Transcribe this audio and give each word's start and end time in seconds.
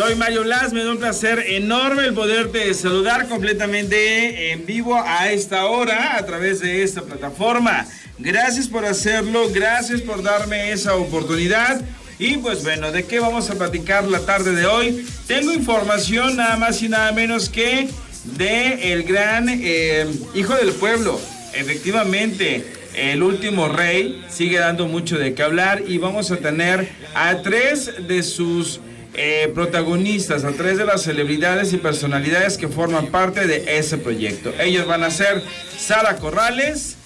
Soy 0.00 0.14
Mario 0.14 0.44
Blas, 0.44 0.72
me 0.72 0.82
da 0.82 0.92
un 0.92 0.98
placer 0.98 1.44
enorme 1.46 2.06
el 2.06 2.14
poderte 2.14 2.72
saludar 2.72 3.28
completamente 3.28 4.50
en 4.50 4.64
vivo 4.64 4.96
a 4.96 5.30
esta 5.30 5.66
hora 5.66 6.16
a 6.16 6.24
través 6.24 6.60
de 6.60 6.82
esta 6.82 7.02
plataforma. 7.02 7.86
Gracias 8.18 8.66
por 8.66 8.86
hacerlo, 8.86 9.50
gracias 9.52 10.00
por 10.00 10.22
darme 10.22 10.72
esa 10.72 10.94
oportunidad. 10.94 11.82
Y 12.18 12.38
pues 12.38 12.62
bueno, 12.62 12.90
¿de 12.92 13.04
qué 13.04 13.20
vamos 13.20 13.50
a 13.50 13.56
platicar 13.56 14.04
la 14.04 14.20
tarde 14.20 14.54
de 14.54 14.64
hoy? 14.64 15.06
Tengo 15.26 15.52
información 15.52 16.34
nada 16.36 16.56
más 16.56 16.82
y 16.82 16.88
nada 16.88 17.12
menos 17.12 17.50
que 17.50 17.90
de 18.38 18.94
el 18.94 19.02
gran 19.02 19.50
eh, 19.50 20.06
hijo 20.34 20.54
del 20.54 20.72
pueblo. 20.72 21.20
Efectivamente, 21.52 22.64
el 22.94 23.22
último 23.22 23.68
rey 23.68 24.24
sigue 24.30 24.60
dando 24.60 24.86
mucho 24.86 25.18
de 25.18 25.34
qué 25.34 25.42
hablar 25.42 25.82
y 25.86 25.98
vamos 25.98 26.30
a 26.30 26.38
tener 26.38 26.88
a 27.14 27.42
tres 27.42 28.08
de 28.08 28.22
sus 28.22 28.80
eh, 29.22 29.48
protagonistas, 29.54 30.44
a 30.44 30.52
tres 30.52 30.78
de 30.78 30.86
las 30.86 31.02
celebridades 31.02 31.74
y 31.74 31.76
personalidades 31.76 32.56
que 32.56 32.68
forman 32.68 33.08
parte 33.08 33.46
de 33.46 33.76
ese 33.76 33.98
proyecto. 33.98 34.50
Ellos 34.58 34.86
van 34.86 35.04
a 35.04 35.10
ser 35.10 35.42
Sara 35.76 36.16
Corrales, 36.16 36.96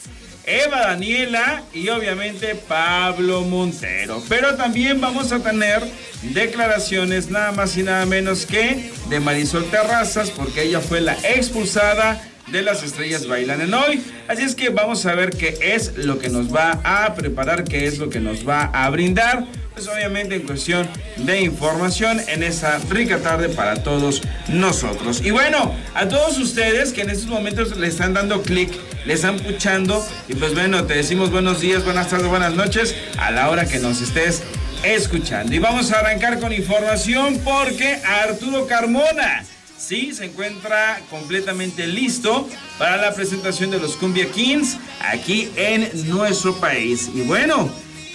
Eva 0.47 0.83
Daniela 0.83 1.65
y 1.73 1.89
obviamente 1.89 2.55
Pablo 2.55 3.43
Montero. 3.43 4.23
Pero 4.29 4.55
también 4.55 5.01
vamos 5.01 5.33
a 5.33 5.41
tener 5.41 5.83
declaraciones 6.23 7.31
nada 7.31 7.51
más 7.51 7.77
y 7.77 7.83
nada 7.83 8.07
menos 8.07 8.47
que 8.47 8.93
de 9.09 9.19
Marisol 9.19 9.69
Terrazas, 9.69 10.31
porque 10.31 10.63
ella 10.63 10.79
fue 10.81 11.01
la 11.01 11.15
expulsada 11.15 12.23
de 12.47 12.63
las 12.63 12.85
estrellas 12.85 13.27
bailan 13.27 13.61
en 13.61 13.75
hoy. 13.75 14.01
Así 14.29 14.43
es 14.43 14.55
que 14.55 14.69
vamos 14.69 15.05
a 15.07 15.17
ver 15.17 15.31
qué 15.31 15.59
es 15.61 15.97
lo 15.97 16.21
que 16.21 16.29
nos 16.29 16.55
va 16.55 16.79
a 16.85 17.13
preparar, 17.17 17.65
qué 17.65 17.87
es 17.87 17.99
lo 17.99 18.09
que 18.09 18.21
nos 18.21 18.49
va 18.49 18.67
a 18.67 18.89
brindar. 18.91 19.47
Pues 19.75 19.89
obviamente 19.89 20.37
en 20.37 20.43
cuestión 20.43 20.89
de 21.17 21.41
información 21.41 22.21
en 22.29 22.45
esa 22.45 22.79
rica 22.91 23.19
tarde 23.19 23.49
para 23.49 23.83
todos 23.83 24.23
nosotros. 24.47 25.21
Y 25.21 25.33
bueno, 25.33 25.75
a 25.95 26.07
todos 26.07 26.39
ustedes 26.39 26.93
que 26.93 27.03
en 27.03 27.11
estos 27.11 27.27
momentos 27.27 27.77
le 27.77 27.89
están 27.89 28.15
dando 28.15 28.43
clic, 28.43 28.71
le 29.05 29.15
están 29.15 29.41
puchando 29.41 30.07
y 30.29 30.35
pues 30.35 30.55
bueno, 30.55 30.85
te 30.85 30.95
decimos 30.95 31.33
buenos 31.33 31.61
días, 31.61 31.85
buenas 31.85 32.09
tardes, 32.09 32.29
buenas 32.29 32.55
noches 32.55 32.95
a 33.19 33.33
la 33.33 33.51
hora 33.51 33.67
que 33.67 33.81
nos 33.81 34.01
estés 34.01 34.45
escuchando. 34.85 35.53
Y 35.53 35.59
vamos 35.59 35.91
a 35.91 35.99
arrancar 35.99 36.39
con 36.39 36.53
información 36.53 37.41
porque 37.43 37.99
Arturo 38.05 38.69
Carmona 38.69 39.45
sí 39.77 40.13
se 40.15 40.27
encuentra 40.27 41.01
completamente 41.11 41.89
listo 41.89 42.49
para 42.79 42.97
la 42.97 43.13
presentación 43.13 43.73
de 43.73 43.81
los 43.81 43.97
Cumbia 43.97 44.31
Kings 44.31 44.77
aquí 45.01 45.51
en 45.57 45.91
nuestro 46.09 46.55
país. 46.61 47.11
Y 47.13 47.23
bueno, 47.23 47.69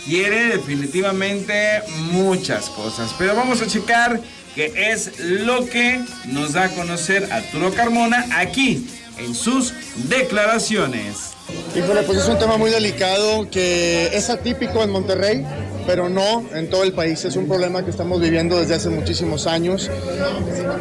quiere 0.10 0.58
definitivamente 0.58 1.84
muchas 2.12 2.68
cosas, 2.70 3.14
pero 3.20 3.36
vamos 3.36 3.62
a 3.62 3.68
checar 3.68 4.20
qué 4.56 4.74
es 4.92 5.20
lo 5.20 5.68
que 5.68 6.02
nos 6.26 6.54
da 6.54 6.64
a 6.64 6.70
conocer 6.70 7.32
Arturo 7.32 7.72
Carmona 7.76 8.26
aquí 8.36 8.88
en 9.20 9.36
sus 9.36 9.72
declaraciones. 10.10 11.34
Híjole, 11.76 12.02
pues 12.04 12.18
es 12.18 12.28
un 12.28 12.40
tema 12.40 12.58
muy 12.58 12.72
delicado 12.72 13.48
que 13.52 14.08
es 14.08 14.32
atípico 14.32 14.82
en 14.82 14.90
Monterrey 14.90 15.46
pero 15.90 16.08
no 16.08 16.46
en 16.54 16.70
todo 16.70 16.84
el 16.84 16.94
país. 16.94 17.26
Es 17.26 17.36
un 17.36 17.48
problema 17.48 17.84
que 17.84 17.90
estamos 17.90 18.22
viviendo 18.22 18.60
desde 18.60 18.76
hace 18.76 18.92
muchísimos 18.92 19.48
años. 19.48 19.90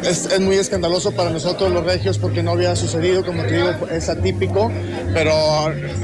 Es, 0.03 0.39
muy 0.39 0.55
escandaloso 0.57 1.13
para 1.13 1.31
nosotros 1.31 1.71
los 1.71 1.83
regios 1.83 2.19
porque 2.19 2.43
no 2.43 2.51
había 2.51 2.75
sucedido, 2.75 3.25
como 3.25 3.41
te 3.41 3.55
digo, 3.55 3.71
es 3.91 4.07
atípico, 4.07 4.71
pero 5.11 5.33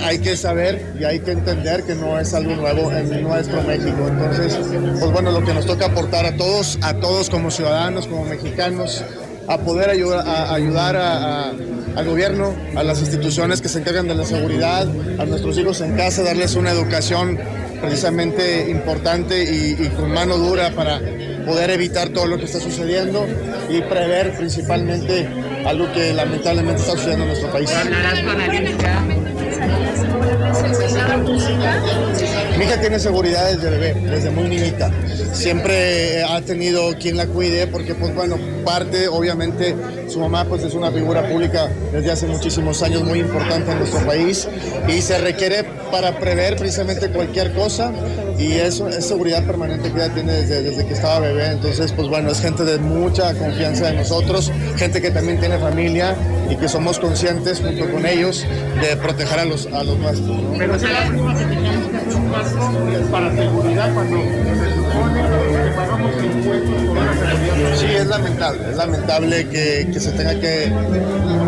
hay 0.04 0.18
que 0.18 0.36
saber 0.36 0.96
y 1.00 1.04
hay 1.04 1.20
que 1.20 1.34
entender 1.34 1.84
que 1.84 1.94
no 1.94 2.20
es 2.20 2.34
algo 2.34 2.56
nuevo 2.56 2.92
en 2.92 3.22
nuestro 3.22 3.62
México. 3.62 4.08
Entonces, 4.08 4.58
pues 5.00 5.12
bueno, 5.12 5.30
lo 5.30 5.46
que 5.46 5.54
nos 5.54 5.68
toca 5.68 5.86
aportar 5.86 6.26
a 6.26 6.36
todos, 6.36 6.80
a 6.82 6.96
todos 6.96 7.30
como 7.30 7.52
ciudadanos, 7.52 8.08
como 8.08 8.26
mexicanos, 8.26 9.04
a 9.48 9.60
poder 9.60 9.92
ayudar, 9.92 10.28
a, 10.28 10.52
ayudar 10.52 11.54
al 11.96 12.06
gobierno, 12.06 12.54
a 12.76 12.84
las 12.84 13.00
instituciones 13.00 13.62
que 13.62 13.70
se 13.70 13.80
encargan 13.80 14.08
de 14.08 14.16
la 14.16 14.26
seguridad, 14.26 14.88
a 15.20 15.26
nuestros 15.26 15.58
hijos 15.58 15.82
en 15.82 15.96
casa, 15.96 16.24
darles 16.24 16.56
una 16.56 16.72
educación 16.72 17.40
precisamente 17.82 18.70
importante 18.70 19.44
y, 19.44 19.90
con 19.90 20.12
mano 20.12 20.38
dura 20.38 20.72
para 20.72 21.00
poder 21.46 21.70
evitar 21.70 22.10
todo 22.10 22.26
lo 22.26 22.38
que 22.38 22.46
está 22.46 22.60
sucediendo 22.60 23.26
y 23.70 23.82
prever 23.82 24.36
principalmente 24.36 25.28
algo 25.66 25.92
que 25.94 26.14
lamentablemente 26.14 26.82
está 26.82 26.94
sucediendo 26.94 27.24
en 27.24 27.30
nuestro 27.30 27.52
país. 27.52 27.72
Mi 32.58 32.64
hija 32.64 32.80
tiene 32.80 33.00
seguridad 33.00 33.52
desde 33.52 33.70
bebé, 33.70 33.94
desde 34.10 34.30
muy 34.30 34.48
niñita. 34.48 34.90
Siempre 35.34 36.24
ha 36.24 36.40
tenido 36.42 36.98
quien 36.98 37.18
la 37.18 37.28
cuide 37.28 37.68
porque, 37.68 37.94
pues 37.96 38.16
bueno, 38.16 38.38
parte, 38.64 39.10
obviamente, 39.10 39.76
su 40.08 40.20
mamá 40.22 40.46
pues 40.46 40.64
es 40.64 40.74
una 40.74 40.90
figura 40.90 41.28
pública 41.28 41.70
desde 41.92 42.12
hace 42.12 42.28
muchísimos 42.28 42.82
años 42.82 43.04
muy 43.04 43.20
importante 43.20 43.72
en 43.72 43.80
nuestro 43.80 44.06
país 44.06 44.48
y 44.88 45.02
se 45.02 45.18
requiere 45.18 45.66
para 45.92 46.18
prever 46.18 46.56
precisamente 46.56 47.10
cualquier 47.10 47.54
cosa 47.54 47.92
y 48.40 48.54
eso 48.54 48.88
es 48.88 49.06
seguridad 49.06 49.46
permanente 49.46 49.92
que 49.92 49.98
ella 49.98 50.14
tiene 50.14 50.34
desde, 50.34 50.86
que 50.86 50.94
estaba 50.94 51.20
bebé. 51.20 51.48
Entonces, 51.48 51.92
pues 51.92 52.08
bueno, 52.08 52.32
es 52.32 52.40
gente 52.40 52.64
de 52.64 52.78
mucha 52.78 53.34
confianza 53.34 53.90
en 53.90 53.98
nosotros, 53.98 54.52
gente 54.78 55.02
que 55.02 55.12
también 55.12 55.40
tiene 55.40 55.58
familia 55.58 56.16
y 56.50 56.56
que 56.56 56.70
somos 56.70 57.00
conscientes 57.00 57.60
junto 57.60 57.90
con 57.92 58.06
ellos 58.06 58.46
de 58.82 58.96
proteger 58.96 59.40
a 59.40 59.46
los, 59.46 59.68
a 59.68 59.84
los 59.84 59.98
nuestros. 59.98 60.38
Pero 62.06 62.20
la 62.30 62.44
que 62.92 63.06
para 63.12 63.36
seguridad 63.36 63.94
cuando 63.94 64.18
se 64.18 64.76
supone 64.76 65.22
que 65.22 65.72
pagamos 65.76 66.24
impuestos 66.24 66.84
por 66.84 66.98
una 66.98 67.76
Sí, 67.76 67.86
es 67.86 68.08
lamentable, 68.08 68.70
es 68.70 68.76
lamentable 68.78 69.50
que, 69.50 69.90
que, 69.92 70.00
se 70.00 70.12
tenga 70.12 70.40
que 70.40 70.72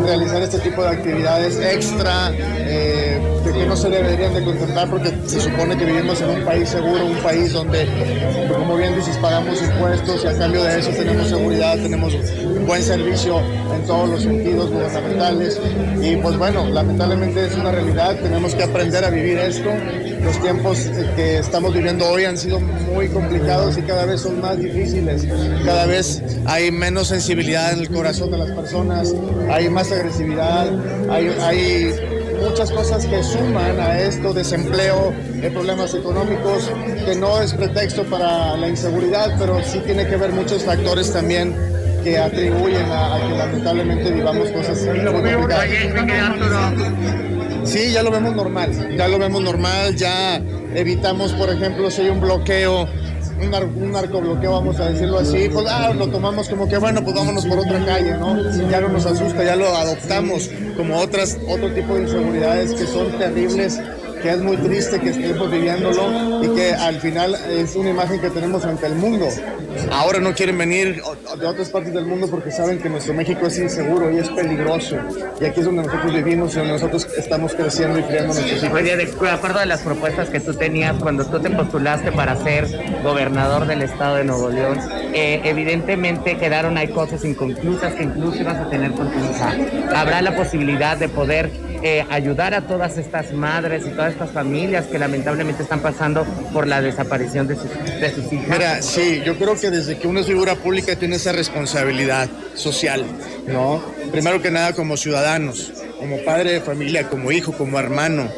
realizar 0.05 0.41
este 0.41 0.59
tipo 0.59 0.83
de 0.83 0.89
actividades 0.89 1.59
extra. 1.59 2.31
Eh, 2.35 3.16
que 3.43 3.65
no 3.65 3.75
se 3.75 3.89
deberían 3.89 4.33
de 4.33 4.43
contemplar 4.43 4.89
porque 4.89 5.13
se 5.25 5.39
supone 5.39 5.77
que 5.77 5.85
vivimos 5.85 6.21
en 6.21 6.29
un 6.29 6.45
país 6.45 6.69
seguro, 6.69 7.05
un 7.05 7.17
país 7.17 7.53
donde, 7.53 7.87
como 8.49 8.75
bien 8.75 8.95
dices, 8.95 9.17
pagamos 9.17 9.61
impuestos 9.61 10.23
y 10.23 10.27
a 10.27 10.37
cambio 10.37 10.63
de 10.63 10.79
eso 10.79 10.89
tenemos 10.91 11.27
seguridad, 11.27 11.75
tenemos 11.77 12.13
buen 12.65 12.83
servicio 12.83 13.39
en 13.39 13.85
todos 13.85 14.09
los 14.09 14.21
sentidos 14.23 14.69
gubernamentales 14.69 15.59
y 16.01 16.15
pues 16.17 16.37
bueno, 16.37 16.67
lamentablemente 16.69 17.45
es 17.45 17.55
una 17.55 17.71
realidad, 17.71 18.15
tenemos 18.21 18.53
que 18.55 18.63
aprender 18.63 19.03
a 19.05 19.09
vivir 19.09 19.37
esto. 19.37 19.69
Los 20.23 20.41
tiempos 20.41 20.79
que 21.15 21.37
estamos 21.37 21.73
viviendo 21.73 22.05
hoy 22.09 22.25
han 22.25 22.37
sido 22.37 22.59
muy 22.59 23.07
complicados 23.07 23.77
y 23.77 23.81
cada 23.83 24.05
vez 24.05 24.21
son 24.21 24.41
más 24.41 24.57
difíciles. 24.57 25.25
Cada 25.63 25.85
vez 25.85 26.21
hay 26.45 26.71
menos 26.71 27.07
sensibilidad 27.07 27.71
en 27.71 27.79
el 27.79 27.89
corazón 27.89 28.31
de 28.31 28.37
las 28.37 28.51
personas, 28.51 29.15
hay 29.49 29.69
más 29.69 29.91
agresividad, 29.91 30.67
hay, 31.09 31.27
hay 31.41 32.06
muchas 32.37 32.71
cosas 32.71 33.05
que 33.05 33.23
suman 33.23 33.79
a 33.79 33.99
esto, 33.99 34.33
desempleo, 34.33 35.13
eh, 35.41 35.49
problemas 35.51 35.93
económicos, 35.93 36.71
que 37.05 37.15
no 37.15 37.41
es 37.41 37.53
pretexto 37.53 38.03
para 38.03 38.55
la 38.57 38.67
inseguridad, 38.67 39.35
pero 39.39 39.61
sí 39.63 39.79
tiene 39.85 40.07
que 40.07 40.17
ver 40.17 40.31
muchos 40.31 40.63
factores 40.63 41.11
también 41.11 41.55
que 42.03 42.17
atribuyen 42.17 42.85
a, 42.91 43.19
que 43.27 43.37
lamentablemente 43.37 44.11
vivamos 44.11 44.49
cosas 44.49 44.81
muy 44.85 45.05
complicadas. 45.05 45.67
Sí, 47.65 47.91
ya 47.91 48.01
lo 48.01 48.11
vemos 48.11 48.35
normal, 48.35 48.95
ya 48.95 49.07
lo 49.07 49.19
vemos 49.19 49.41
normal, 49.41 49.95
ya 49.95 50.41
evitamos, 50.73 51.33
por 51.33 51.49
ejemplo, 51.49 51.91
si 51.91 52.03
hay 52.03 52.09
un 52.09 52.21
bloqueo 52.21 52.87
un, 53.39 53.53
un 53.83 53.91
narcobloqueo, 53.91 54.51
vamos 54.51 54.79
a 54.79 54.89
decirlo 54.89 55.19
así, 55.19 55.49
pues 55.51 55.65
ah, 55.69 55.93
lo 55.93 56.07
tomamos 56.07 56.49
como 56.49 56.67
que 56.67 56.77
bueno, 56.77 57.03
pues 57.03 57.15
vámonos 57.15 57.45
por 57.45 57.59
otra 57.59 57.85
calle, 57.85 58.17
¿no? 58.17 58.35
Ya 58.69 58.81
no 58.81 58.89
nos 58.89 59.05
asusta, 59.05 59.43
ya 59.43 59.55
lo 59.55 59.67
adoptamos 59.67 60.49
como 60.77 60.97
otras, 60.97 61.37
otro 61.47 61.71
tipo 61.73 61.95
de 61.95 62.03
inseguridades 62.03 62.73
que 62.73 62.85
son 62.85 63.11
terribles 63.17 63.79
que 64.27 64.33
es 64.33 64.41
muy 64.41 64.57
triste 64.57 64.99
que 64.99 65.11
estemos 65.11 65.49
viviéndolo 65.49 66.43
y 66.43 66.53
que 66.53 66.73
al 66.73 66.99
final 66.99 67.33
es 67.49 67.73
una 67.77 67.91
imagen 67.91 68.19
que 68.19 68.29
tenemos 68.29 68.65
ante 68.65 68.87
el 68.87 68.95
mundo. 68.95 69.25
Ahora 69.89 70.19
no 70.19 70.33
quieren 70.33 70.57
venir 70.57 71.01
de 71.39 71.45
otras 71.45 71.69
partes 71.69 71.93
del 71.93 72.05
mundo 72.05 72.27
porque 72.29 72.51
saben 72.51 72.77
que 72.79 72.89
nuestro 72.89 73.13
México 73.13 73.47
es 73.47 73.57
inseguro 73.57 74.11
y 74.11 74.17
es 74.17 74.27
peligroso. 74.27 74.97
Y 75.39 75.45
aquí 75.45 75.61
es 75.61 75.65
donde 75.65 75.83
nosotros 75.83 76.13
vivimos 76.13 76.53
y 76.53 76.57
donde 76.57 76.73
nosotros 76.73 77.07
estamos 77.17 77.53
creciendo 77.53 77.99
y 77.99 78.03
criando 78.03 78.33
nuestros 78.33 78.63
hijos. 78.63 78.73
Oye, 78.77 78.97
de 78.97 79.29
acuerdo 79.31 79.59
a 79.59 79.65
las 79.65 79.81
propuestas 79.81 80.29
que 80.29 80.41
tú 80.41 80.53
tenías 80.53 80.97
cuando 81.01 81.23
tú 81.25 81.39
te 81.39 81.49
postulaste 81.49 82.11
para 82.11 82.35
ser 82.35 82.67
gobernador 83.03 83.65
del 83.65 83.81
estado 83.81 84.17
de 84.17 84.25
Nuevo 84.25 84.49
León, 84.49 84.77
eh, 85.13 85.39
evidentemente 85.45 86.37
quedaron 86.37 86.77
hay 86.77 86.89
cosas 86.89 87.23
inconclusas 87.23 87.93
que 87.93 88.03
incluso 88.03 88.41
ibas 88.41 88.57
a 88.57 88.69
tener 88.69 88.91
con 88.91 89.09
tu 89.09 89.19
hija. 89.19 89.55
¿Habrá 89.95 90.21
la 90.21 90.35
posibilidad 90.35 90.97
de 90.97 91.07
poder 91.07 91.49
eh, 91.83 92.05
ayudar 92.09 92.53
a 92.53 92.61
todas 92.67 92.97
estas 92.97 93.33
madres 93.33 93.85
y 93.85 93.89
todas 93.89 94.13
estas 94.13 94.31
familias 94.31 94.85
que 94.85 94.99
lamentablemente 94.99 95.63
están 95.63 95.79
pasando 95.79 96.25
por 96.53 96.67
la 96.67 96.81
desaparición 96.81 97.47
de 97.47 97.55
sus, 97.55 97.71
de 97.73 98.11
sus 98.13 98.31
hijas? 98.33 98.47
Mira, 98.47 98.81
sí, 98.81 99.21
yo 99.25 99.37
creo 99.37 99.59
que 99.59 99.69
desde 99.69 99.97
que 99.97 100.07
una 100.07 100.23
figura 100.23 100.55
pública 100.55 100.95
tiene 100.95 101.17
esa 101.17 101.31
responsabilidad 101.31 102.29
social, 102.55 103.05
¿no? 103.47 103.83
Primero 104.11 104.41
que 104.41 104.51
nada 104.51 104.73
como 104.73 104.97
ciudadanos, 104.97 105.73
como 105.99 106.17
padre 106.23 106.53
de 106.53 106.61
familia, 106.61 107.09
como 107.09 107.31
hijo, 107.31 107.53
como 107.53 107.79
hermano, 107.79 108.29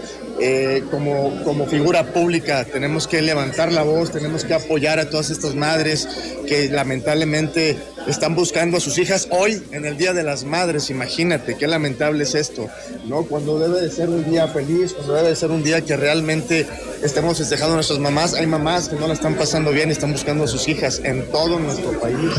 eh, 0.42 0.84
como, 0.90 1.44
como 1.44 1.66
figura 1.66 2.14
pública 2.14 2.66
tenemos 2.66 3.08
que 3.08 3.22
levantar 3.22 3.72
la 3.72 3.84
voz, 3.84 4.12
tenemos 4.12 4.44
que 4.46 4.54
apoyar 4.54 5.00
a 5.00 5.10
todas 5.10 5.30
estas 5.30 5.56
madres 5.56 6.08
que 6.48 6.70
lamentablemente 6.70 7.78
están 8.08 8.36
buscando 8.36 8.78
a 8.78 8.80
sus 8.80 8.98
hijas 8.98 9.28
hoy 9.32 9.62
en 9.72 9.86
el 9.86 9.98
Día 9.98 10.14
de 10.14 10.24
las 10.24 10.44
Madres. 10.44 10.90
Imagínate 10.90 11.56
qué 11.58 11.68
lamentable 11.68 12.24
es 12.24 12.36
esto, 12.36 12.68
¿no? 13.08 13.24
Cuando 13.24 13.60
debe 13.60 13.82
de 13.82 13.92
ser 13.92 14.10
un 14.10 14.30
día 14.30 14.48
feliz, 14.48 14.94
cuando 14.94 15.14
debe 15.14 15.30
de 15.30 15.36
ser 15.36 15.52
un 15.52 15.64
día 15.64 15.82
que 15.82 15.96
realmente 15.98 16.66
estemos 17.04 17.38
festejando 17.38 17.74
a 17.74 17.76
nuestras 17.76 18.00
mamás, 18.00 18.34
hay 18.34 18.48
mamás 18.48 18.90
que 18.90 18.96
no 18.96 19.08
la 19.08 19.14
están 19.14 19.36
pasando 19.36 19.72
bien 19.72 19.90
y 19.90 19.92
están 19.92 20.12
buscando 20.12 20.46
a 20.46 20.48
sus 20.48 20.68
hijas 20.68 21.02
en 21.04 21.30
todo 21.32 21.60
nuestro 21.60 22.00
país. 22.00 22.32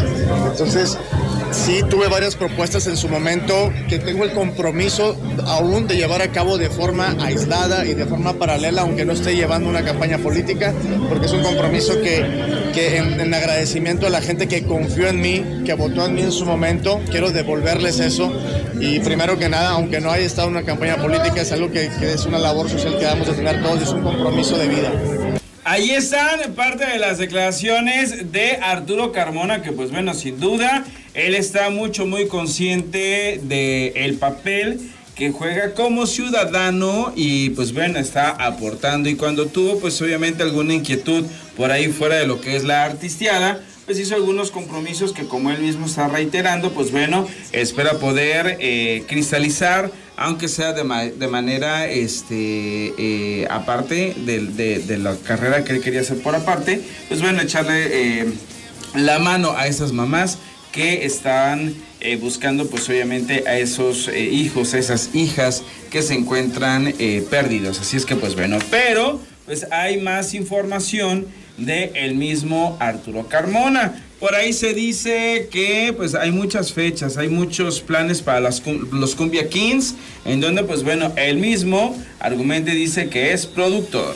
Entonces, 0.50 0.96
sí 1.52 1.82
tuve 1.88 2.08
varias 2.08 2.36
propuestas 2.36 2.86
en 2.86 2.96
su 2.96 3.08
momento 3.08 3.72
que 3.88 3.98
tengo 3.98 4.24
el 4.24 4.32
compromiso 4.32 5.16
aún 5.46 5.86
de 5.86 5.96
llevar 5.96 6.22
a 6.22 6.28
cabo 6.32 6.58
de 6.58 6.70
forma 6.70 7.16
aislada 7.20 7.84
y 7.86 7.94
de 7.94 8.06
forma 8.06 8.34
paralela, 8.34 8.82
aunque 8.82 9.04
no 9.04 9.12
esté 9.12 9.34
llevando 9.34 9.68
una 9.68 9.84
campaña 9.84 10.18
política, 10.18 10.72
porque 11.08 11.26
es 11.26 11.32
un 11.32 11.42
compromiso 11.42 12.00
que, 12.00 12.24
que 12.72 12.98
en, 12.98 13.20
en 13.20 13.34
agradecimiento 13.34 14.06
a 14.06 14.10
la 14.10 14.20
gente 14.20 14.48
que 14.48 14.64
confió 14.64 15.08
en 15.08 15.20
mí, 15.20 15.44
que 15.64 15.74
votó 15.74 16.06
en 16.06 16.14
mí 16.14 16.22
en 16.22 16.32
su 16.32 16.44
momento, 16.44 17.00
quiero 17.10 17.30
devolverles 17.30 18.00
eso. 18.00 18.32
Y 18.80 19.00
primero 19.00 19.38
que 19.38 19.48
nada, 19.48 19.70
aunque 19.70 20.00
no 20.00 20.10
haya 20.10 20.24
estado 20.24 20.48
en 20.48 20.56
una 20.56 20.64
campaña 20.64 20.96
política, 20.96 21.42
es 21.42 21.52
algo 21.52 21.70
que, 21.70 21.90
que 21.98 22.12
es 22.12 22.24
una 22.26 22.38
labor 22.38 22.68
social 22.68 22.98
que 22.98 23.04
debemos 23.04 23.26
de 23.26 23.34
tener 23.34 23.62
todos, 23.62 23.82
es 23.82 23.90
un 23.90 24.02
compromiso 24.02 24.56
de 24.56 24.68
vida. 24.68 24.90
Ahí 25.64 25.90
están 25.90 26.40
parte 26.54 26.86
de 26.86 26.98
las 26.98 27.18
declaraciones 27.18 28.32
de 28.32 28.56
Arturo 28.56 29.12
Carmona, 29.12 29.62
que 29.62 29.72
pues 29.72 29.90
bueno, 29.90 30.14
sin 30.14 30.40
duda, 30.40 30.84
él 31.14 31.34
está 31.34 31.70
mucho, 31.70 32.06
muy 32.06 32.28
consciente 32.28 33.40
del 33.42 33.92
el 33.96 34.14
papel 34.14 34.80
que 35.14 35.32
juega 35.32 35.74
como 35.74 36.06
ciudadano 36.06 37.12
y 37.14 37.50
pues 37.50 37.74
bueno, 37.74 37.98
está 37.98 38.30
aportando. 38.30 39.08
Y 39.08 39.16
cuando 39.16 39.46
tuvo 39.46 39.78
pues 39.78 40.00
obviamente 40.00 40.42
alguna 40.42 40.72
inquietud 40.72 41.24
por 41.56 41.70
ahí 41.70 41.88
fuera 41.88 42.16
de 42.16 42.26
lo 42.26 42.40
que 42.40 42.56
es 42.56 42.64
la 42.64 42.84
artistiada, 42.84 43.60
pues 43.84 43.98
hizo 43.98 44.14
algunos 44.14 44.50
compromisos 44.50 45.12
que 45.12 45.26
como 45.26 45.50
él 45.50 45.58
mismo 45.58 45.86
está 45.86 46.08
reiterando, 46.08 46.72
pues 46.72 46.92
bueno, 46.92 47.26
espera 47.52 47.98
poder 47.98 48.56
eh, 48.60 49.04
cristalizar, 49.08 49.90
aunque 50.16 50.48
sea 50.48 50.72
de, 50.72 50.84
ma 50.84 51.02
de 51.02 51.28
manera 51.28 51.86
este, 51.88 52.94
eh, 52.96 53.48
aparte 53.50 54.14
de, 54.16 54.46
de, 54.46 54.78
de, 54.78 54.96
la 54.96 55.16
carrera 55.16 55.64
que 55.64 55.72
él 55.72 55.80
quería 55.80 56.02
hacer 56.02 56.22
por 56.22 56.36
aparte, 56.36 56.80
pues 57.08 57.20
bueno, 57.20 57.42
echarle 57.42 58.20
eh, 58.20 58.26
la 58.94 59.18
mano 59.18 59.54
a 59.56 59.66
esas 59.66 59.92
mamás 59.92 60.38
que 60.72 61.04
están 61.04 61.74
eh, 62.00 62.16
buscando 62.16 62.66
pues 62.68 62.88
obviamente 62.88 63.44
a 63.46 63.58
esos 63.58 64.08
eh, 64.08 64.20
hijos, 64.20 64.74
a 64.74 64.78
esas 64.78 65.10
hijas 65.14 65.62
que 65.90 66.02
se 66.02 66.14
encuentran 66.14 66.94
eh, 66.98 67.26
perdidos. 67.28 67.80
Así 67.80 67.96
es 67.96 68.06
que 68.06 68.16
pues 68.16 68.34
bueno, 68.34 68.58
pero 68.70 69.20
pues 69.46 69.66
hay 69.72 70.00
más 70.00 70.34
información 70.34 71.26
de 71.56 71.90
el 71.94 72.14
mismo 72.14 72.76
Arturo 72.80 73.26
Carmona. 73.28 74.04
Por 74.20 74.34
ahí 74.34 74.52
se 74.52 74.74
dice 74.74 75.48
que 75.50 75.94
pues 75.96 76.14
hay 76.14 76.30
muchas 76.30 76.72
fechas, 76.72 77.16
hay 77.16 77.28
muchos 77.28 77.80
planes 77.80 78.20
para 78.22 78.40
las, 78.40 78.62
los 78.92 79.14
Cumbia 79.14 79.48
Kings, 79.48 79.94
en 80.24 80.40
donde 80.40 80.62
pues 80.62 80.82
bueno, 80.82 81.12
él 81.16 81.38
mismo 81.38 81.96
argumente 82.20 82.72
dice 82.72 83.08
que 83.08 83.32
es 83.32 83.46
productor. 83.46 84.14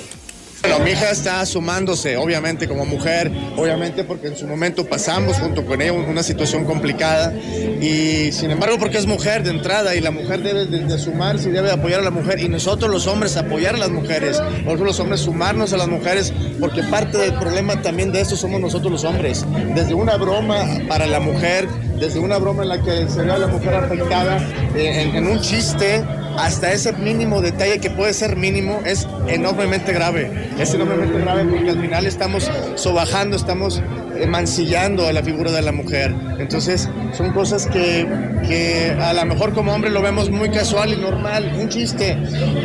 Bueno, 0.67 0.83
mi 0.83 0.93
hija 0.93 1.11
está 1.11 1.45
sumándose, 1.45 2.17
obviamente, 2.17 2.67
como 2.67 2.87
mujer, 2.87 3.31
obviamente 3.55 4.03
porque 4.03 4.29
en 4.29 4.37
su 4.37 4.47
momento 4.47 4.87
pasamos 4.87 5.37
junto 5.37 5.67
con 5.67 5.83
ella 5.83 5.93
una 5.93 6.23
situación 6.23 6.65
complicada 6.65 7.35
y 7.35 8.33
sin 8.33 8.51
embargo 8.51 8.79
porque 8.79 8.97
es 8.97 9.05
mujer 9.07 9.43
de 9.43 9.51
entrada 9.51 9.95
y 9.95 10.01
la 10.01 10.11
mujer 10.11 10.43
debe 10.43 10.65
de, 10.65 10.85
de 10.85 10.99
sumarse 10.99 11.51
y 11.51 11.53
debe 11.53 11.69
de 11.69 11.75
apoyar 11.75 12.01
a 12.01 12.03
la 12.03 12.11
mujer 12.11 12.41
y 12.41 12.49
nosotros 12.49 12.91
los 12.91 13.07
hombres 13.07 13.37
apoyar 13.37 13.75
a 13.75 13.79
las 13.79 13.91
mujeres, 13.91 14.41
nosotros 14.65 14.87
los 14.87 15.01
hombres 15.01 15.21
sumarnos 15.21 15.75
a 15.75 15.77
las 15.77 15.89
mujeres 15.89 16.33
porque 16.59 16.83
parte 16.85 17.19
del 17.19 17.35
problema 17.35 17.83
también 17.83 18.11
de 18.11 18.23
esto 18.23 18.35
somos 18.35 18.59
nosotros 18.59 18.91
los 18.91 19.05
hombres. 19.05 19.45
Desde 19.75 19.93
una 19.93 20.17
broma 20.17 20.65
para 20.89 21.07
la 21.07 21.21
mujer, 21.21 21.69
desde 22.01 22.21
una 22.21 22.39
broma 22.39 22.63
en 22.63 22.71
la 22.71 22.81
que 22.81 23.07
se 23.07 23.23
ve 23.23 23.33
a 23.33 23.39
la 23.39 23.49
mujer 23.49 23.75
afectada, 23.75 24.39
eh, 24.75 25.03
en, 25.03 25.15
en 25.15 25.27
un 25.27 25.41
chiste, 25.43 26.03
hasta 26.39 26.73
ese 26.73 26.93
mínimo 26.93 27.41
detalle 27.41 27.79
que 27.79 27.91
puede 27.91 28.13
ser 28.15 28.37
mínimo 28.37 28.81
es 28.85 29.07
enormemente 29.29 29.93
grave. 29.93 30.31
Es 30.59 30.75
enormemente 30.75 31.19
grave 31.19 31.45
porque 31.45 31.71
al 31.71 31.81
final 31.81 32.07
estamos 32.07 32.51
sobajando, 32.75 33.37
estamos 33.37 33.83
mancillando 34.29 35.07
a 35.07 35.13
la 35.13 35.23
figura 35.23 35.51
de 35.51 35.63
la 35.63 35.73
mujer. 35.73 36.15
Entonces 36.39 36.89
son 37.13 37.33
cosas 37.33 37.67
que, 37.67 38.07
que 38.47 38.97
a 39.01 39.13
lo 39.13 39.25
mejor 39.27 39.53
como 39.53 39.73
hombre 39.73 39.91
lo 39.91 40.03
vemos 40.03 40.31
muy 40.31 40.51
casual 40.51 40.93
y 40.93 40.97
normal, 40.97 41.53
un 41.59 41.69
chiste, 41.69 42.17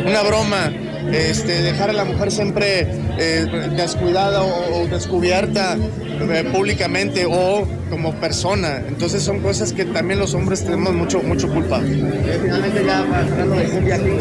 una 0.06 0.22
broma, 0.22 0.72
este, 1.12 1.62
dejar 1.62 1.90
a 1.90 1.92
la 1.92 2.04
mujer 2.04 2.30
siempre 2.30 2.86
eh, 3.18 3.70
descuidada 3.76 4.42
o, 4.42 4.82
o 4.82 4.86
descubierta 4.86 5.76
eh, 5.76 6.44
públicamente 6.52 7.26
o 7.26 7.66
como 7.88 8.14
persona. 8.14 8.82
Entonces 8.86 9.22
son 9.22 9.40
cosas 9.40 9.72
que 9.72 9.84
también 9.84 10.18
los 10.18 10.34
hombres 10.34 10.64
tenemos 10.64 10.92
mucho, 10.92 11.22
mucho 11.22 11.48
culpa. 11.48 11.80
Eh, 11.82 12.38
finalmente 12.42 12.84
ya 12.84 13.02
de 13.98 14.18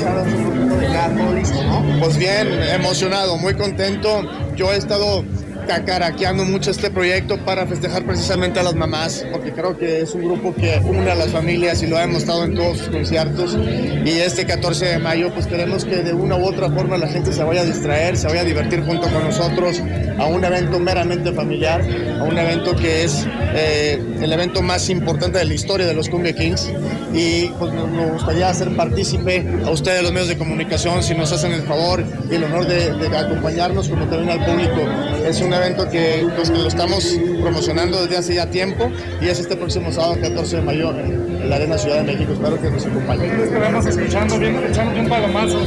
ya 0.91 1.09
todo 1.09 1.35
listo, 1.35 1.63
¿no? 1.63 1.99
Pues 1.99 2.17
bien, 2.17 2.47
emocionado, 2.73 3.37
muy 3.37 3.53
contento. 3.53 4.23
Yo 4.55 4.73
he 4.73 4.77
estado 4.77 5.23
cacaraqueando 5.69 6.45
mucho 6.45 6.71
este 6.71 6.89
proyecto 6.89 7.37
para 7.45 7.67
festejar 7.67 8.03
precisamente 8.03 8.59
a 8.59 8.63
las 8.63 8.73
mamás, 8.73 9.23
porque 9.31 9.51
creo 9.51 9.77
que 9.77 10.01
es 10.01 10.15
un 10.15 10.23
grupo 10.23 10.55
que 10.55 10.81
une 10.83 11.11
a 11.11 11.13
las 11.13 11.29
familias 11.29 11.83
y 11.83 11.87
lo 11.87 11.95
ha 11.95 12.01
demostrado 12.01 12.43
en 12.45 12.55
todos 12.55 12.79
sus 12.79 12.89
conciertos. 12.89 13.55
Y 14.03 14.09
este 14.09 14.47
14 14.47 14.85
de 14.85 14.97
mayo, 14.97 15.31
pues 15.31 15.45
queremos 15.45 15.85
que 15.85 15.97
de 15.97 16.11
una 16.11 16.37
u 16.37 16.45
otra 16.45 16.71
forma 16.71 16.97
la 16.97 17.07
gente 17.07 17.31
se 17.31 17.43
vaya 17.43 17.61
a 17.61 17.65
distraer, 17.65 18.17
se 18.17 18.25
vaya 18.25 18.41
a 18.41 18.45
divertir 18.45 18.83
junto 18.83 19.07
con 19.09 19.23
nosotros 19.23 19.79
a 20.17 20.25
un 20.25 20.43
evento 20.43 20.79
meramente 20.79 21.31
familiar, 21.33 21.81
a 22.19 22.23
un 22.23 22.35
evento 22.35 22.75
que 22.75 23.03
es 23.03 23.27
eh, 23.53 24.01
el 24.21 24.33
evento 24.33 24.63
más 24.63 24.89
importante 24.89 25.37
de 25.37 25.45
la 25.45 25.53
historia 25.53 25.85
de 25.85 25.93
los 25.93 26.09
Cumbia 26.09 26.33
Kings. 26.33 26.71
Y 27.13 27.47
pues 27.59 27.71
nos, 27.73 27.89
gustaría 28.13 28.49
hacer 28.49 28.75
partícipe 28.75 29.45
a 29.65 29.69
ustedes, 29.69 30.01
los 30.01 30.11
medios 30.11 30.29
de 30.29 30.37
comunicación, 30.37 31.03
si 31.03 31.13
nos 31.13 31.31
hacen 31.31 31.51
el 31.51 31.61
favor 31.61 32.03
y 32.29 32.35
el 32.35 32.43
honor 32.43 32.67
de, 32.67 32.93
de 32.93 33.17
acompañarnos, 33.17 33.87
como 33.87 34.05
también 34.05 34.39
al 34.39 34.45
público. 34.45 34.81
Es 35.27 35.41
un 35.41 35.53
evento 35.59 35.89
que, 35.89 36.27
pues, 36.35 36.49
que 36.49 36.57
lo 36.57 36.67
estamos 36.67 37.05
promocionando 37.41 38.01
desde 38.01 38.17
hace 38.17 38.35
ya 38.35 38.49
tiempo 38.49 38.91
y 39.21 39.27
es 39.27 39.39
este 39.39 39.55
próximo 39.55 39.91
sábado 39.91 40.17
14 40.21 40.57
de 40.57 40.61
mayo 40.61 40.91
en, 40.91 41.29
en 41.41 41.49
la 41.49 41.57
Arena 41.57 41.77
Ciudad 41.77 41.97
de 41.97 42.03
México. 42.03 42.33
Espero 42.33 42.61
que 42.61 42.69
nos 42.69 42.85
acompañen. 42.85 43.39
Estaremos 43.39 43.85
escuchando 43.85 44.39
bien, 44.39 44.63
echando 44.69 44.99
un 44.99 45.09
palomazo. 45.09 45.59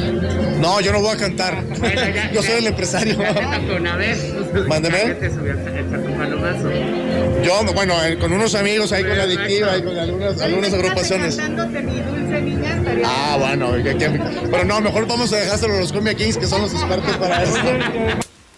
No, 0.60 0.80
yo 0.80 0.92
no 0.92 1.00
voy 1.00 1.14
a 1.14 1.16
cantar. 1.16 1.62
Yo 2.32 2.42
soy 2.42 2.58
el 2.58 2.66
empresario. 2.68 3.16
Mándeme. 4.68 5.16
Yo, 7.42 7.64
bueno, 7.74 7.94
eh, 8.04 8.16
con 8.18 8.32
unos 8.32 8.54
amigos 8.54 8.93
ahí 8.93 9.02
con 9.02 9.17
la 9.17 9.24
adictiva 9.24 9.76
y 9.76 9.82
con 9.82 9.98
algunas, 9.98 10.40
algunas 10.40 10.72
agrupaciones. 10.72 11.38
Ah, 13.05 13.36
bueno, 13.38 13.72
pero 14.50 14.64
no, 14.64 14.81
mejor 14.81 15.06
vamos 15.06 15.32
a 15.32 15.36
dejárselo 15.36 15.74
a 15.74 15.81
los 15.81 15.93
Cumbia 15.93 16.14
Kings, 16.14 16.38
que 16.38 16.46
son 16.46 16.62
los 16.62 16.72
expertos 16.72 17.17
para 17.17 17.43
eso. 17.43 17.56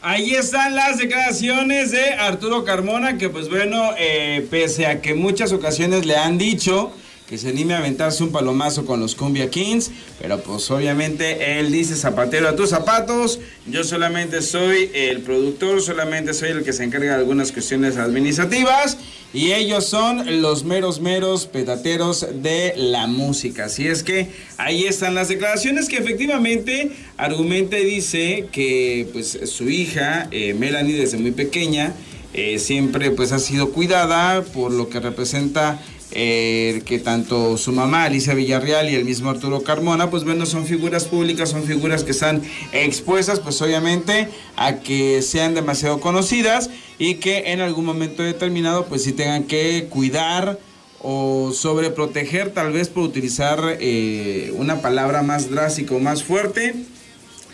Ahí 0.07 0.35
están 0.35 0.75
las 0.75 0.99
declaraciones 0.99 1.91
de 1.91 2.11
Arturo 2.13 2.63
Carmona, 2.63 3.17
que 3.17 3.31
pues 3.31 3.49
bueno, 3.49 3.93
eh, 3.97 4.47
pese 4.51 4.85
a 4.85 5.01
que 5.01 5.15
muchas 5.15 5.51
ocasiones 5.51 6.05
le 6.05 6.15
han 6.15 6.37
dicho 6.37 6.93
que 7.35 7.39
se 7.39 7.49
anime 7.49 7.75
a 7.75 7.79
aventarse 7.79 8.23
un 8.23 8.31
palomazo 8.31 8.87
con 8.87 9.01
los 9.01 9.17
Cumbia 9.17 9.51
Kings, 9.51 9.91
pero 10.21 10.41
pues 10.41 10.71
obviamente 10.71 11.59
él 11.59 11.73
dice 11.73 11.97
zapatero 11.97 12.49
a 12.49 12.55
tus 12.55 12.71
zapatos, 12.71 13.41
yo 13.67 13.83
solamente 13.83 14.41
soy 14.41 14.89
el 14.95 15.21
productor, 15.23 15.83
solamente 15.83 16.33
soy 16.33 16.51
el 16.51 16.63
que 16.63 16.73
se 16.73 16.85
encarga 16.85 17.09
de 17.09 17.15
algunas 17.17 17.51
cuestiones 17.51 17.97
administrativas 17.97 18.99
y 19.33 19.51
ellos 19.51 19.85
son 19.85 20.43
los 20.43 20.63
meros 20.63 21.01
meros 21.01 21.49
petateros 21.49 22.25
de 22.41 22.75
la 22.77 23.09
música. 23.09 23.65
Así 23.65 23.89
es 23.89 24.05
que 24.05 24.29
ahí 24.57 24.85
están 24.85 25.17
las 25.17 25.27
declaraciones 25.27 25.89
que 25.89 25.97
efectivamente 25.97 26.93
argumenta 27.17 27.77
y 27.77 27.85
dice 27.85 28.47
que 28.53 29.09
pues 29.13 29.41
su 29.47 29.69
hija 29.69 30.29
eh, 30.31 30.55
Melanie 30.55 30.95
desde 30.95 31.19
muy 31.19 31.33
pequeña 31.33 31.95
eh, 32.37 32.59
siempre 32.59 33.13
pues 33.13 33.31
ha 33.31 33.39
sido 33.39 33.71
cuidada 33.71 34.43
por 34.43 34.73
lo 34.73 34.89
que 34.89 34.99
representa 34.99 35.81
eh, 36.17 36.83
que 36.87 37.01
tanto 37.01 37.57
su 37.57 37.73
mamá 37.73 38.05
Alicia 38.05 38.35
Villarreal 38.35 38.89
y 38.89 38.95
el 38.95 39.05
mismo 39.05 39.31
Arturo 39.31 39.63
Carmona 39.63 40.11
pues 40.11 40.23
bueno 40.23 40.47
son 40.47 40.65
figuras 40.65 41.07
públicas 41.07 41.51
son 41.51 41.65
figuras 41.65 42.05
que 42.05 42.13
están 42.13 42.41
expuestas 42.73 43.41
pues 43.41 43.61
obviamente 43.61 44.29
a 44.57 44.77
que 44.77 45.23
sean 45.23 45.55
demasiado 45.55 45.99
conocidas 45.99 46.71
y 46.99 47.17
que 47.17 47.53
en 47.53 47.61
algún 47.61 47.85
momento 47.85 48.23
determinado 48.23 48.87
pues 48.87 49.03
sí 49.03 49.13
tengan 49.13 49.43
que 49.43 49.89
cuidar 49.91 50.61
o 51.03 51.51
sobreproteger 51.53 52.51
tal 52.55 52.73
vez 52.73 52.89
por 52.89 53.03
utilizar 53.03 53.77
eh, 53.81 54.55
una 54.57 54.81
palabra 54.81 55.23
más 55.23 55.51
drástica 55.51 55.97
o 55.97 55.99
más 55.99 56.23
fuerte 56.23 56.77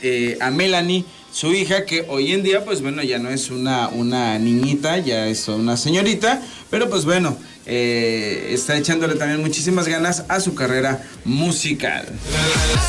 eh, 0.02 0.36
a 0.40 0.50
Melanie 0.50 1.04
su 1.32 1.54
hija, 1.54 1.84
que 1.86 2.04
hoy 2.08 2.32
en 2.32 2.42
día, 2.42 2.64
pues 2.64 2.82
bueno, 2.82 3.02
ya 3.02 3.18
no 3.18 3.30
es 3.30 3.50
una, 3.50 3.88
una 3.88 4.38
niñita, 4.38 4.98
ya 4.98 5.26
es 5.28 5.46
una 5.48 5.76
señorita, 5.76 6.42
pero 6.70 6.90
pues 6.90 7.04
bueno, 7.04 7.36
eh, 7.66 8.48
está 8.50 8.76
echándole 8.76 9.14
también 9.14 9.40
muchísimas 9.40 9.86
ganas 9.86 10.24
a 10.28 10.40
su 10.40 10.54
carrera 10.54 11.02
musical. 11.24 12.06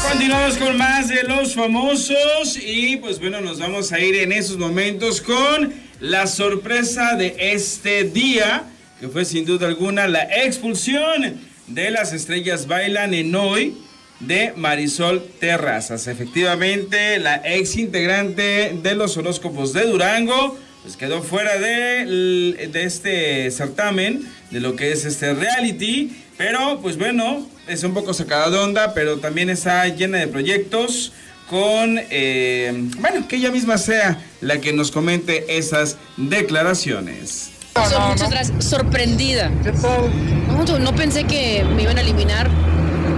Continuamos 0.09 0.57
con 0.57 0.77
más 0.77 1.09
de 1.09 1.23
los 1.23 1.53
famosos 1.53 2.57
y 2.59 2.97
pues 2.97 3.19
bueno, 3.19 3.41
nos 3.41 3.59
vamos 3.59 3.91
a 3.91 3.99
ir 3.99 4.15
en 4.15 4.31
esos 4.31 4.57
momentos 4.57 5.21
con 5.21 5.73
la 5.99 6.25
sorpresa 6.25 7.15
de 7.15 7.35
este 7.37 8.05
día, 8.05 8.63
que 8.99 9.07
fue 9.07 9.23
sin 9.23 9.45
duda 9.45 9.67
alguna 9.67 10.07
la 10.07 10.23
expulsión 10.43 11.39
de 11.67 11.91
las 11.91 12.11
estrellas 12.11 12.65
bailan 12.67 13.13
en 13.13 13.35
hoy 13.35 13.75
de 14.21 14.53
Marisol 14.55 15.23
Terrazas. 15.39 16.07
Efectivamente, 16.07 17.19
la 17.19 17.41
ex 17.45 17.75
integrante 17.77 18.75
de 18.81 18.95
los 18.95 19.17
horóscopos 19.17 19.73
de 19.73 19.83
Durango, 19.87 20.57
pues 20.83 20.95
quedó 20.97 21.21
fuera 21.21 21.57
de, 21.57 22.67
de 22.71 22.83
este 22.83 23.49
certamen, 23.51 24.27
de 24.49 24.59
lo 24.59 24.75
que 24.75 24.91
es 24.91 25.05
este 25.05 25.33
reality, 25.33 26.11
pero 26.37 26.79
pues 26.81 26.97
bueno, 26.97 27.47
es 27.67 27.83
un 27.83 27.93
poco 27.93 28.13
sacada 28.13 28.49
de 28.49 28.57
onda, 28.57 28.93
pero 28.93 29.17
también 29.19 29.49
está 29.49 29.87
llena 29.87 30.17
de 30.19 30.27
proyectos 30.27 31.13
con, 31.49 31.99
eh, 32.09 32.71
bueno, 32.99 33.27
que 33.27 33.35
ella 33.35 33.51
misma 33.51 33.77
sea 33.77 34.19
la 34.39 34.59
que 34.61 34.71
nos 34.73 34.89
comente 34.89 35.57
esas 35.57 35.97
declaraciones. 36.17 37.49
So- 37.89 37.99
muchas 38.01 38.29
gracias. 38.29 38.65
Sorprendida. 38.65 39.51
¿Qué 39.63 39.71
tal? 39.71 40.09
No, 40.47 40.79
no 40.79 40.95
pensé 40.95 41.25
que 41.25 41.63
me 41.75 41.83
iban 41.83 41.97
a 41.97 42.01
eliminar 42.01 42.49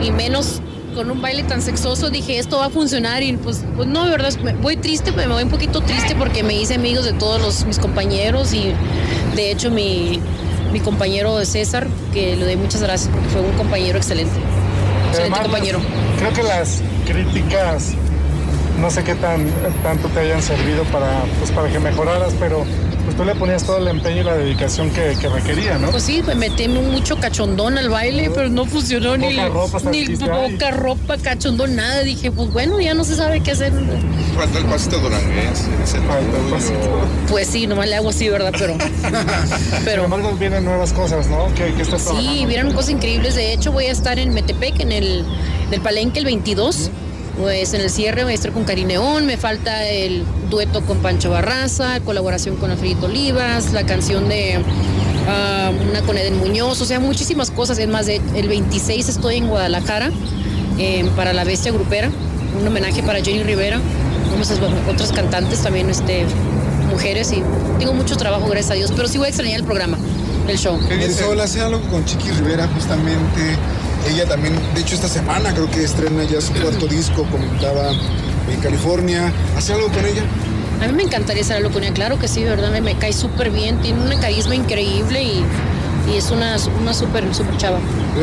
y 0.02 0.12
menos 0.12 0.62
con 0.94 1.12
un 1.12 1.22
baile 1.22 1.44
tan 1.44 1.62
sexoso. 1.62 2.10
Dije, 2.10 2.40
esto 2.40 2.58
va 2.58 2.66
a 2.66 2.70
funcionar 2.70 3.24
y 3.24 3.34
pues, 3.34 3.64
pues 3.76 3.88
no, 3.88 4.06
de 4.06 4.12
verdad, 4.12 4.32
voy 4.62 4.78
triste, 4.78 5.12
me 5.12 5.28
voy 5.28 5.44
un 5.44 5.50
poquito 5.50 5.82
triste 5.82 6.16
porque 6.16 6.44
me 6.44 6.54
hice 6.54 6.76
amigos 6.76 7.06
de 7.06 7.14
todos 7.14 7.42
los, 7.42 7.66
mis 7.66 7.80
compañeros 7.80 8.54
y 8.54 8.74
de 9.36 9.52
hecho 9.52 9.72
mi, 9.72 10.20
mi 10.72 10.80
compañero 10.80 11.44
César, 11.46 11.88
que 12.14 12.36
le 12.36 12.46
doy 12.46 12.56
muchas 12.56 12.82
gracias 12.82 13.10
porque 13.12 13.30
fue 13.30 13.42
un 13.42 13.54
compañero 13.54 13.98
excelente. 13.98 14.34
Excelente 15.10 15.20
Además, 15.20 15.40
compañero. 15.42 15.80
Creo 16.20 16.34
que 16.34 16.44
las 16.44 16.82
críticas, 17.06 17.94
no 18.80 18.90
sé 18.90 19.04
qué 19.04 19.16
tan 19.16 19.48
tanto 19.84 20.08
te 20.10 20.20
hayan 20.22 20.42
servido 20.42 20.84
para, 20.86 21.24
pues, 21.40 21.52
para 21.52 21.70
que 21.70 21.80
mejoraras, 21.80 22.34
pero 22.40 22.66
pues 23.14 23.18
tú 23.18 23.24
le 23.26 23.36
ponías 23.40 23.64
todo 23.64 23.78
el 23.78 23.88
empeño 23.88 24.22
y 24.22 24.24
la 24.24 24.36
dedicación 24.36 24.90
que, 24.90 25.16
que 25.20 25.30
requería, 25.30 25.78
¿no? 25.78 25.92
Pues 25.92 26.04
sí, 26.04 26.22
pues 26.24 26.36
metí 26.36 26.68
mucho 26.68 27.18
cachondón 27.18 27.78
al 27.78 27.90
baile, 27.90 28.32
pero 28.34 28.50
no 28.50 28.66
funcionó 28.66 29.18
ni, 29.18 29.36
Poca 29.36 29.50
ropa, 29.50 29.78
ni 29.92 30.06
salchicha 30.06 30.26
y- 30.48 30.52
poca 30.54 30.72
ropa, 30.72 31.18
cachondón, 31.18 31.76
nada. 31.76 32.02
Dije, 32.02 32.32
pues 32.32 32.52
bueno, 32.52 32.80
ya 32.80 32.94
no 32.94 33.04
se 33.04 33.16
sabe 33.16 33.42
qué 33.42 33.52
hacer. 33.52 33.72
Falta 34.36 34.58
el 34.58 34.66
pasito 34.66 34.98
duranguense, 35.00 35.64
Falta 36.08 36.38
el 36.38 36.52
pasito. 36.52 36.90
Pues 37.30 37.48
sí, 37.48 37.68
nomás 37.68 37.88
le 37.88 37.96
hago 37.96 38.10
así, 38.10 38.30
¿verdad? 38.30 38.52
Pero, 38.58 38.74
Sin 38.80 39.86
pero 39.86 40.06
embargo, 40.06 40.34
vienen 40.40 40.66
nuevas 40.66 40.92
cosas, 40.94 41.28
¿no? 41.28 41.54
Que, 41.54 41.74
que 41.74 41.84
estás 41.84 42.02
sí, 42.02 42.08
trabajando. 42.08 42.48
vieron 42.48 42.74
cosas 42.74 42.90
increíbles. 42.92 43.36
De 43.36 43.54
hecho, 43.54 43.72
voy 43.72 43.86
a 43.86 43.92
estar 43.92 44.18
en 44.18 44.34
Metepec, 44.34 44.80
en 44.80 44.92
el 44.92 45.26
del 45.70 45.82
Palenque 45.82 46.20
el 46.20 46.26
22. 46.26 46.90
Pues 47.44 47.74
en 47.74 47.82
el 47.82 47.90
cierre 47.90 48.24
voy 48.24 48.32
a 48.32 48.36
estar 48.36 48.54
con 48.54 48.64
Carineón, 48.64 49.26
me 49.26 49.36
falta 49.36 49.86
el 49.86 50.24
dueto 50.50 50.80
con 50.80 51.00
Pancho 51.00 51.30
Barraza, 51.30 52.00
colaboración 52.00 52.56
con 52.56 52.72
Alfredito 52.72 53.08
Olivas, 53.08 53.74
la 53.74 53.86
canción 53.86 54.30
de 54.30 54.62
ah, 55.28 55.70
una 55.90 56.02
con 56.04 56.18
Eden 56.18 56.38
Muñoz, 56.38 56.80
o 56.80 56.86
sea, 56.86 57.02
muchísimas 57.02 57.52
cosas. 57.52 57.80
Es 57.80 57.90
más, 57.90 58.06
de, 58.06 58.22
el 58.34 58.48
26 58.48 59.10
estoy 59.10 59.36
en 59.36 59.50
Guadalajara 59.50 60.10
eh, 60.80 61.04
para 61.18 61.34
la 61.34 61.44
Bestia 61.44 61.74
Grupera, 61.74 62.10
un 62.58 62.66
homenaje 62.66 63.04
para 63.04 63.22
Jenny 63.22 63.44
Rivera, 63.44 63.82
vamos 64.32 64.50
a 64.50 64.90
otras 64.90 65.12
cantantes 65.12 65.62
también, 65.62 65.90
este, 65.90 66.26
mujeres, 66.90 67.34
y 67.34 67.44
tengo 67.78 67.92
mucho 67.92 68.16
trabajo, 68.16 68.48
gracias 68.48 68.72
a 68.72 68.76
Dios, 68.76 68.94
pero 68.96 69.10
sí 69.10 69.18
voy 69.18 69.26
a 69.26 69.30
extrañar 69.32 69.60
el 69.60 69.66
programa, 69.66 69.98
el 70.48 70.58
show. 70.58 70.80
Marisol 70.80 71.42
hace 71.42 71.60
algo 71.60 71.82
con 71.90 72.06
Chiqui 72.06 72.32
Rivera 72.32 72.70
justamente. 72.70 73.58
Ella 74.10 74.26
también, 74.28 74.60
de 74.76 74.82
hecho 74.82 74.96
esta 74.96 75.08
semana 75.08 75.54
creo 75.54 75.70
que 75.70 75.84
estrena 75.84 76.24
ya 76.24 76.42
su 76.42 76.54
cuarto 76.54 76.88
disco, 76.88 77.26
comentaba 77.32 77.92
en 78.52 78.60
California. 78.62 79.32
¿Hace 79.58 79.74
algo 79.74 79.88
con 79.88 80.06
ella? 80.06 80.24
A 80.82 80.88
mí 80.88 80.94
me 80.94 81.04
encantaría 81.04 81.42
hacer 81.44 81.58
algo 81.58 81.72
con 81.72 81.84
ella, 81.84 81.94
claro 81.94 82.20
que 82.20 82.28
sí, 82.28 82.44
verdad, 82.44 82.72
me, 82.72 82.82
me 82.82 82.98
cae 82.98 83.14
súper 83.14 83.50
bien, 83.52 83.80
tiene 83.82 84.02
un 84.02 84.20
carisma 84.20 84.56
increíble 84.56 85.24
y, 85.24 85.44
y 86.12 86.18
es 86.18 86.30
una, 86.32 86.58
una 86.82 86.94
súper, 86.94 87.34
súper 87.34 87.56
chava. 87.58 87.80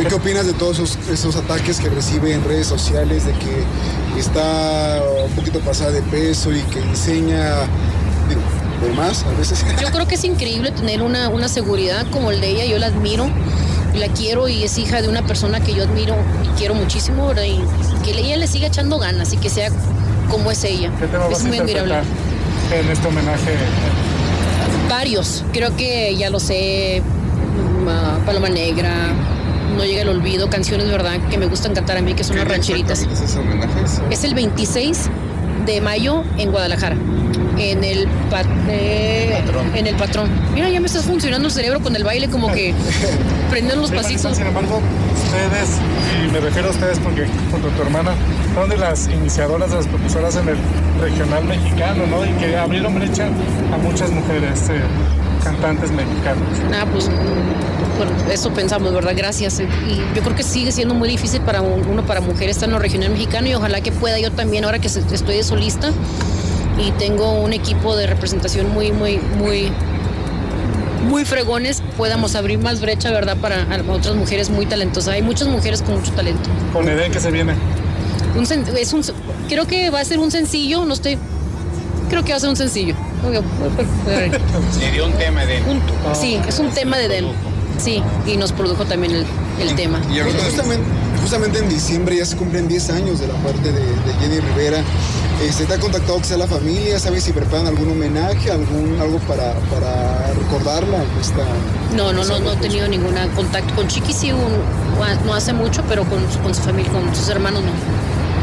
¿Qué 0.06 0.14
opinas 0.14 0.46
de 0.46 0.52
todos 0.52 0.78
esos, 0.78 0.98
esos 1.10 1.36
ataques 1.36 1.80
que 1.80 1.88
recibe 1.88 2.34
en 2.34 2.44
redes 2.44 2.66
sociales, 2.66 3.24
de 3.24 3.32
que 3.32 3.64
está 4.20 5.00
un 5.26 5.32
poquito 5.32 5.60
pasada 5.60 5.92
de 5.92 6.02
peso 6.02 6.52
y 6.52 6.60
que 6.64 6.80
digo, 6.80 8.40
de 8.82 8.92
más 8.94 9.24
a 9.24 9.38
veces? 9.38 9.64
Yo 9.80 9.90
creo 9.90 10.06
que 10.06 10.16
es 10.16 10.24
increíble 10.24 10.70
tener 10.72 11.00
una, 11.00 11.30
una 11.30 11.48
seguridad 11.48 12.06
como 12.10 12.30
el 12.30 12.42
de 12.42 12.50
ella, 12.50 12.64
yo 12.66 12.78
la 12.78 12.88
admiro, 12.88 13.30
la 13.94 14.08
quiero 14.08 14.48
y 14.48 14.62
es 14.64 14.78
hija 14.78 15.02
de 15.02 15.08
una 15.08 15.22
persona 15.26 15.60
que 15.60 15.74
yo 15.74 15.82
admiro 15.84 16.14
y 16.44 16.58
quiero 16.58 16.74
muchísimo, 16.74 17.26
¿verdad? 17.28 17.44
Y 17.44 17.60
que 18.04 18.10
ella 18.18 18.36
le 18.36 18.46
siga 18.46 18.68
echando 18.68 18.98
ganas 18.98 19.32
y 19.32 19.36
que 19.36 19.50
sea 19.50 19.70
como 20.30 20.50
es 20.50 20.62
ella. 20.64 20.90
¿Qué 20.98 21.06
tema 21.06 21.26
Es 21.30 21.44
muy 21.44 21.58
admirable. 21.58 21.94
en 22.72 22.88
este 22.90 23.08
homenaje? 23.08 23.54
Varios, 24.88 25.44
creo 25.52 25.76
que 25.76 26.16
ya 26.16 26.30
lo 26.30 26.40
sé, 26.40 27.02
Paloma 28.26 28.48
Negra, 28.48 28.92
No 29.76 29.84
llega 29.84 30.02
el 30.02 30.08
olvido, 30.08 30.50
canciones, 30.50 30.90
¿verdad? 30.90 31.12
Que 31.30 31.38
me 31.38 31.46
gustan 31.46 31.74
cantar 31.74 31.96
a 31.96 32.02
mí, 32.02 32.14
que 32.14 32.24
son 32.24 32.34
¿Qué 32.34 32.42
las 32.42 32.48
rancheritas. 32.48 33.02
es 33.02 33.20
ese? 33.20 33.38
Es 34.10 34.24
el 34.24 34.34
26 34.34 35.08
de 35.66 35.80
mayo 35.80 36.24
en 36.38 36.50
Guadalajara, 36.50 36.96
en 37.58 37.84
el, 37.84 38.08
eh, 38.68 39.42
en 39.74 39.86
el 39.86 39.96
patrón. 39.96 40.28
Mira, 40.54 40.68
ya 40.68 40.80
me 40.80 40.86
estás 40.86 41.04
funcionando 41.04 41.48
el 41.48 41.52
cerebro 41.54 41.80
con 41.80 41.94
el 41.96 42.04
baile, 42.04 42.28
como 42.28 42.48
que 42.52 42.74
prenden 43.50 43.80
los 43.80 43.90
pasitos. 43.90 44.36
Sin 44.36 44.46
embargo, 44.46 44.80
ustedes, 45.24 45.70
y 46.26 46.32
me 46.32 46.40
refiero 46.40 46.68
a 46.68 46.70
ustedes 46.70 46.98
porque 46.98 47.26
junto 47.50 47.68
a 47.68 47.70
tu 47.72 47.82
hermana, 47.82 48.12
son 48.54 48.68
de 48.68 48.76
las 48.76 49.08
iniciadoras, 49.08 49.70
de 49.70 49.76
las 49.76 49.86
propulsoras 49.86 50.36
en 50.36 50.48
el 50.48 50.56
regional 51.00 51.44
mexicano, 51.44 52.06
¿no? 52.06 52.24
Y 52.24 52.30
que 52.38 52.56
abrieron 52.56 52.94
brecha 52.94 53.26
a 53.26 53.76
muchas 53.78 54.10
mujeres 54.10 54.68
eh, 54.70 54.80
cantantes 55.44 55.90
mexicanas. 55.90 56.42
Ah, 56.74 56.86
pues 56.92 57.08
bueno, 57.96 58.12
eso 58.32 58.50
pensamos, 58.52 58.92
¿verdad? 58.94 59.12
Gracias. 59.16 59.60
Y 59.60 59.96
yo 60.16 60.22
creo 60.22 60.34
que 60.34 60.42
sigue 60.42 60.72
siendo 60.72 60.94
muy 60.94 61.08
difícil 61.08 61.40
para 61.42 61.60
un- 61.60 61.86
uno, 61.86 62.04
para 62.06 62.20
mujeres, 62.20 62.56
estar 62.56 62.68
en 62.68 62.72
lo 62.74 62.78
regional 62.78 63.10
mexicano 63.10 63.46
y 63.48 63.54
ojalá 63.54 63.80
que 63.82 63.92
pueda 63.92 64.18
yo 64.18 64.30
también, 64.32 64.64
ahora 64.64 64.78
que 64.78 64.86
estoy 64.88 65.36
de 65.36 65.42
solista 65.44 65.90
y 66.86 66.92
tengo 66.92 67.32
un 67.32 67.52
equipo 67.52 67.96
de 67.96 68.06
representación 68.06 68.70
muy, 68.72 68.92
muy, 68.92 69.18
muy, 69.38 69.70
muy 71.08 71.24
fregones, 71.24 71.82
podamos 71.96 72.34
abrir 72.34 72.58
más 72.58 72.80
brecha, 72.80 73.10
¿verdad? 73.10 73.36
Para 73.36 73.66
otras 73.88 74.14
mujeres 74.16 74.50
muy 74.50 74.66
talentosas. 74.66 75.14
Hay 75.14 75.22
muchas 75.22 75.48
mujeres 75.48 75.82
con 75.82 75.96
mucho 75.98 76.12
talento. 76.12 76.48
Con 76.72 76.88
Eden 76.88 77.12
que 77.12 77.20
se 77.20 77.30
viene. 77.30 77.54
Un 78.36 78.44
sen- 78.46 78.66
es 78.76 78.92
un, 78.92 79.02
creo 79.48 79.66
que 79.66 79.90
va 79.90 80.00
a 80.00 80.04
ser 80.04 80.18
un 80.18 80.30
sencillo, 80.30 80.84
no 80.84 80.94
estoy... 80.94 81.18
Creo 82.08 82.24
que 82.24 82.32
va 82.32 82.36
a 82.38 82.40
ser 82.40 82.48
un 82.50 82.56
sencillo. 82.56 82.94
Le 84.80 84.90
dio 84.92 85.06
un 85.06 85.12
tema 85.12 85.44
de... 85.46 85.62
un- 85.62 85.80
sí, 86.14 86.38
es 86.48 86.58
un 86.58 86.70
tema 86.70 86.96
de 86.96 87.08
Dem. 87.08 87.26
Sí, 87.78 88.02
y 88.26 88.36
nos 88.36 88.52
produjo 88.52 88.84
también 88.84 89.14
el, 89.14 89.24
el 89.60 89.74
tema. 89.74 90.00
Y 90.12 90.18
ahorita 90.20 90.44
Justamente, 90.44 90.84
justamente 91.22 91.58
en 91.60 91.68
diciembre 91.68 92.16
ya 92.16 92.26
se 92.26 92.36
cumplen 92.36 92.68
10 92.68 92.90
años 92.90 93.20
de 93.20 93.26
la 93.28 93.34
muerte 93.34 93.72
de, 93.72 93.80
de 93.80 94.12
Jenny 94.20 94.40
Rivera. 94.40 94.82
Este, 95.42 95.64
¿Te 95.64 95.74
ha 95.74 95.78
contactado 95.80 96.18
quizá 96.20 96.36
la 96.36 96.46
familia? 96.46 96.98
¿Sabes 96.98 97.24
si 97.24 97.32
preparan 97.32 97.66
algún 97.66 97.90
homenaje, 97.90 98.50
algún, 98.50 98.98
algo 99.00 99.18
para, 99.20 99.54
para 99.72 100.32
recordarla? 100.34 100.98
Esta, 101.20 101.42
No, 101.96 102.12
no, 102.12 102.24
no, 102.24 102.38
no 102.40 102.52
he 102.52 102.56
tenido 102.56 102.86
ningún 102.88 103.14
contacto 103.34 103.74
con 103.74 103.88
Chiqui, 103.88 104.12
sí, 104.12 104.32
un- 104.32 104.40
no 105.26 105.32
hace 105.34 105.52
mucho, 105.54 105.82
pero 105.88 106.04
con, 106.04 106.22
con 106.42 106.54
su 106.54 106.60
familia, 106.62 106.92
con 106.92 107.14
sus 107.16 107.28
hermanos 107.30 107.62
no. 107.62 107.70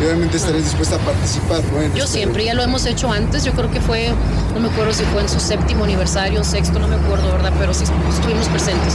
y 0.02 0.06
obviamente 0.06 0.38
estarías 0.38 0.64
dispuesta 0.64 0.96
a 0.96 1.00
participar, 1.00 1.62
¿no? 1.72 1.82
En 1.82 1.94
Yo 1.94 2.04
este- 2.06 2.18
siempre, 2.18 2.44
ya 2.46 2.54
lo 2.56 2.64
hemos 2.64 2.86
hecho 2.88 3.12
antes, 3.12 3.44
yo 3.44 3.52
creo 3.54 3.70
que 3.72 3.80
fue, 3.80 4.10
no 4.56 4.60
me 4.60 4.70
acuerdo 4.70 4.92
si 4.94 5.04
fue 5.06 5.22
en 5.22 5.30
su 5.30 5.40
séptimo 5.40 5.84
aniversario, 5.84 6.44
sexto, 6.44 6.80
no 6.80 6.88
me 6.88 6.96
acuerdo, 6.96 7.32
¿verdad? 7.32 7.54
Pero 7.60 7.74
sí 7.76 7.84
estuvimos 7.84 8.48
presentes. 8.48 8.94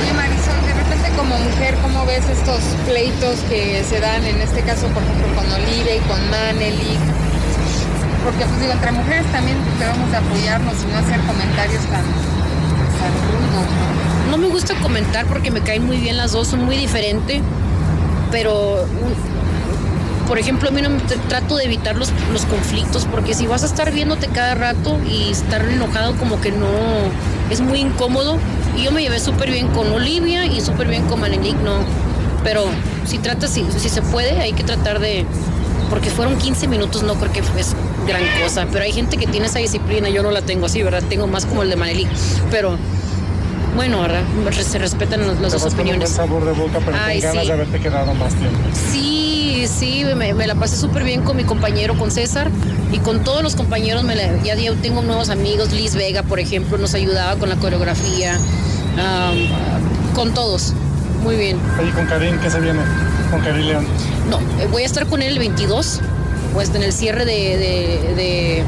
Oye 0.00 0.12
Marisol, 0.14 0.60
de 0.66 0.72
repente 0.74 1.10
como 1.18 1.36
mujer, 1.38 1.74
¿cómo 1.82 2.04
ves 2.06 2.24
estos 2.30 2.60
pleitos 2.86 3.40
que 3.50 3.84
se 3.88 4.00
dan 4.00 4.24
en 4.24 4.40
este 4.40 4.62
caso, 4.62 4.86
por 4.88 5.02
ejemplo, 5.02 5.26
con 5.36 5.52
Olivia 5.52 5.96
y 5.96 6.00
con 6.00 6.30
Maneli? 6.30 6.96
Porque 8.26 8.44
pues 8.44 8.60
digo, 8.60 8.72
entre 8.72 8.90
mujeres 8.92 9.24
también 9.32 9.56
debemos 9.78 10.10
de 10.10 10.16
apoyarnos 10.16 10.74
y 10.82 10.86
no 10.92 10.98
hacer 10.98 11.20
comentarios 11.20 11.82
tan, 11.84 12.02
tan 12.02 13.12
rudos, 13.30 13.66
¿no? 14.30 14.36
Me 14.38 14.48
gusta 14.48 14.74
comentar 14.82 15.26
porque 15.26 15.50
me 15.52 15.60
caen 15.60 15.86
muy 15.86 15.98
bien 15.98 16.16
las 16.16 16.32
dos, 16.32 16.48
son 16.48 16.64
muy 16.64 16.76
diferentes, 16.76 17.40
pero 18.32 18.84
por 20.26 20.38
ejemplo 20.40 20.68
a 20.70 20.72
mí 20.72 20.82
no 20.82 20.90
me 20.90 20.98
tr- 20.98 21.20
trato 21.28 21.56
de 21.56 21.64
evitar 21.66 21.94
los, 21.96 22.10
los 22.32 22.44
conflictos 22.46 23.06
porque 23.08 23.32
si 23.32 23.46
vas 23.46 23.62
a 23.62 23.66
estar 23.66 23.92
viéndote 23.92 24.26
cada 24.26 24.56
rato 24.56 24.98
y 25.08 25.30
estar 25.30 25.64
enojado 25.68 26.16
como 26.16 26.40
que 26.40 26.50
no 26.50 26.66
es 27.48 27.60
muy 27.60 27.78
incómodo 27.78 28.36
y 28.76 28.82
yo 28.82 28.90
me 28.90 29.02
llevé 29.02 29.20
súper 29.20 29.52
bien 29.52 29.68
con 29.68 29.92
Olivia 29.92 30.44
y 30.46 30.60
súper 30.60 30.88
bien 30.88 31.04
con 31.04 31.20
Manelik, 31.20 31.56
no, 31.62 31.78
pero 32.42 32.64
si 33.06 33.18
tratas, 33.18 33.50
si, 33.50 33.64
si 33.78 33.88
se 33.88 34.02
puede, 34.02 34.40
hay 34.40 34.52
que 34.52 34.64
tratar 34.64 34.98
de, 34.98 35.24
porque 35.90 36.10
fueron 36.10 36.36
15 36.36 36.66
minutos, 36.68 37.02
no 37.02 37.14
creo 37.14 37.32
que 37.32 37.42
fue 37.42 37.62
gran 38.06 38.22
cosa, 38.42 38.66
pero 38.72 38.84
hay 38.84 38.92
gente 38.92 39.16
que 39.16 39.26
tiene 39.26 39.46
esa 39.46 39.58
disciplina, 39.58 40.08
yo 40.08 40.22
no 40.22 40.30
la 40.30 40.42
tengo 40.42 40.66
así, 40.66 40.82
¿verdad? 40.82 41.02
Tengo 41.08 41.26
más 41.26 41.46
como 41.46 41.62
el 41.62 41.70
de 41.70 41.76
Maneli, 41.76 42.06
pero 42.50 42.76
bueno, 43.76 44.00
¿verdad? 44.00 44.22
Se 44.58 44.78
respetan 44.78 45.26
las 45.42 45.52
dos 45.52 45.62
opiniones. 45.64 46.10
Un 46.10 46.16
sabor 46.16 46.44
de 46.44 46.52
boca, 46.52 46.78
pero 46.84 46.96
Ay, 47.00 47.20
con 47.20 47.28
ganas 47.28 47.42
sí. 47.42 47.48
de 47.48 47.52
haberte 47.54 47.78
quedado 47.80 48.14
más 48.14 48.32
tiempo. 48.34 48.58
Sí, 48.90 49.66
sí, 49.68 50.04
me, 50.16 50.32
me 50.32 50.46
la 50.46 50.54
pasé 50.54 50.76
súper 50.76 51.04
bien 51.04 51.22
con 51.22 51.36
mi 51.36 51.44
compañero, 51.44 51.94
con 51.98 52.10
César, 52.10 52.50
y 52.92 52.98
con 52.98 53.22
todos 53.22 53.42
los 53.42 53.54
compañeros, 53.54 54.02
me 54.04 54.14
la- 54.16 54.42
ya, 54.42 54.54
tengo 54.80 55.02
nuevos 55.02 55.28
amigos, 55.28 55.72
Liz 55.72 55.94
Vega, 55.94 56.22
por 56.22 56.40
ejemplo, 56.40 56.78
nos 56.78 56.94
ayudaba 56.94 57.36
con 57.36 57.48
la 57.50 57.56
coreografía, 57.56 58.34
am, 58.98 60.14
con 60.14 60.32
todos, 60.32 60.72
muy 61.22 61.36
bien. 61.36 61.58
Oye, 61.80 61.90
con 61.90 62.06
Karim, 62.06 62.38
¿qué 62.38 62.50
se 62.50 62.60
viene? 62.60 62.80
Con 63.30 63.40
Karim 63.42 63.66
León. 63.66 63.86
No, 64.30 64.38
eh, 64.60 64.68
voy 64.70 64.82
a 64.82 64.86
estar 64.86 65.06
con 65.06 65.22
él 65.22 65.32
el 65.34 65.38
22, 65.38 66.00
pues 66.54 66.74
en 66.74 66.82
el 66.82 66.92
cierre 66.92 67.24
de, 67.24 67.32
de- 67.56 68.14
de- 68.14 68.62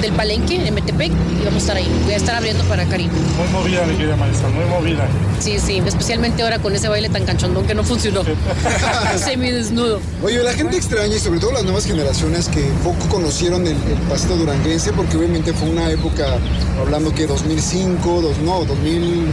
del 0.00 0.12
Palenque, 0.12 0.66
en 0.66 0.74
Metepec, 0.74 1.10
y 1.10 1.44
vamos 1.44 1.54
a 1.54 1.58
estar 1.58 1.76
ahí. 1.76 1.88
Voy 2.04 2.14
a 2.14 2.16
estar 2.16 2.34
abriendo 2.34 2.62
para 2.64 2.84
Karim. 2.86 3.10
Muy 3.36 3.48
movida, 3.48 3.84
mi 3.84 3.96
querida 3.96 4.16
Marisol, 4.16 4.52
muy 4.52 4.64
movida. 4.66 5.06
Sí, 5.40 5.58
sí, 5.58 5.82
especialmente 5.84 6.42
ahora 6.42 6.58
con 6.60 6.74
ese 6.74 6.88
baile 6.88 7.08
tan 7.08 7.24
canchondón 7.24 7.66
que 7.66 7.74
no 7.74 7.82
funcionó. 7.84 8.22
Semi 9.16 9.50
desnudo. 9.50 10.00
Oye, 10.22 10.42
la 10.42 10.52
gente 10.52 10.76
extraña 10.76 11.16
y 11.16 11.18
sobre 11.18 11.40
todo 11.40 11.52
las 11.52 11.64
nuevas 11.64 11.84
generaciones 11.86 12.48
que 12.48 12.60
poco 12.84 13.06
conocieron 13.08 13.62
el, 13.66 13.72
el 13.72 13.98
pasito 14.08 14.36
duranguense 14.36 14.92
porque 14.92 15.16
obviamente 15.16 15.52
fue 15.52 15.68
una 15.70 15.90
época, 15.90 16.38
hablando 16.80 17.12
que 17.12 17.26
2005, 17.26 18.20
dos, 18.22 18.38
no, 18.38 18.64
2000, 18.64 19.26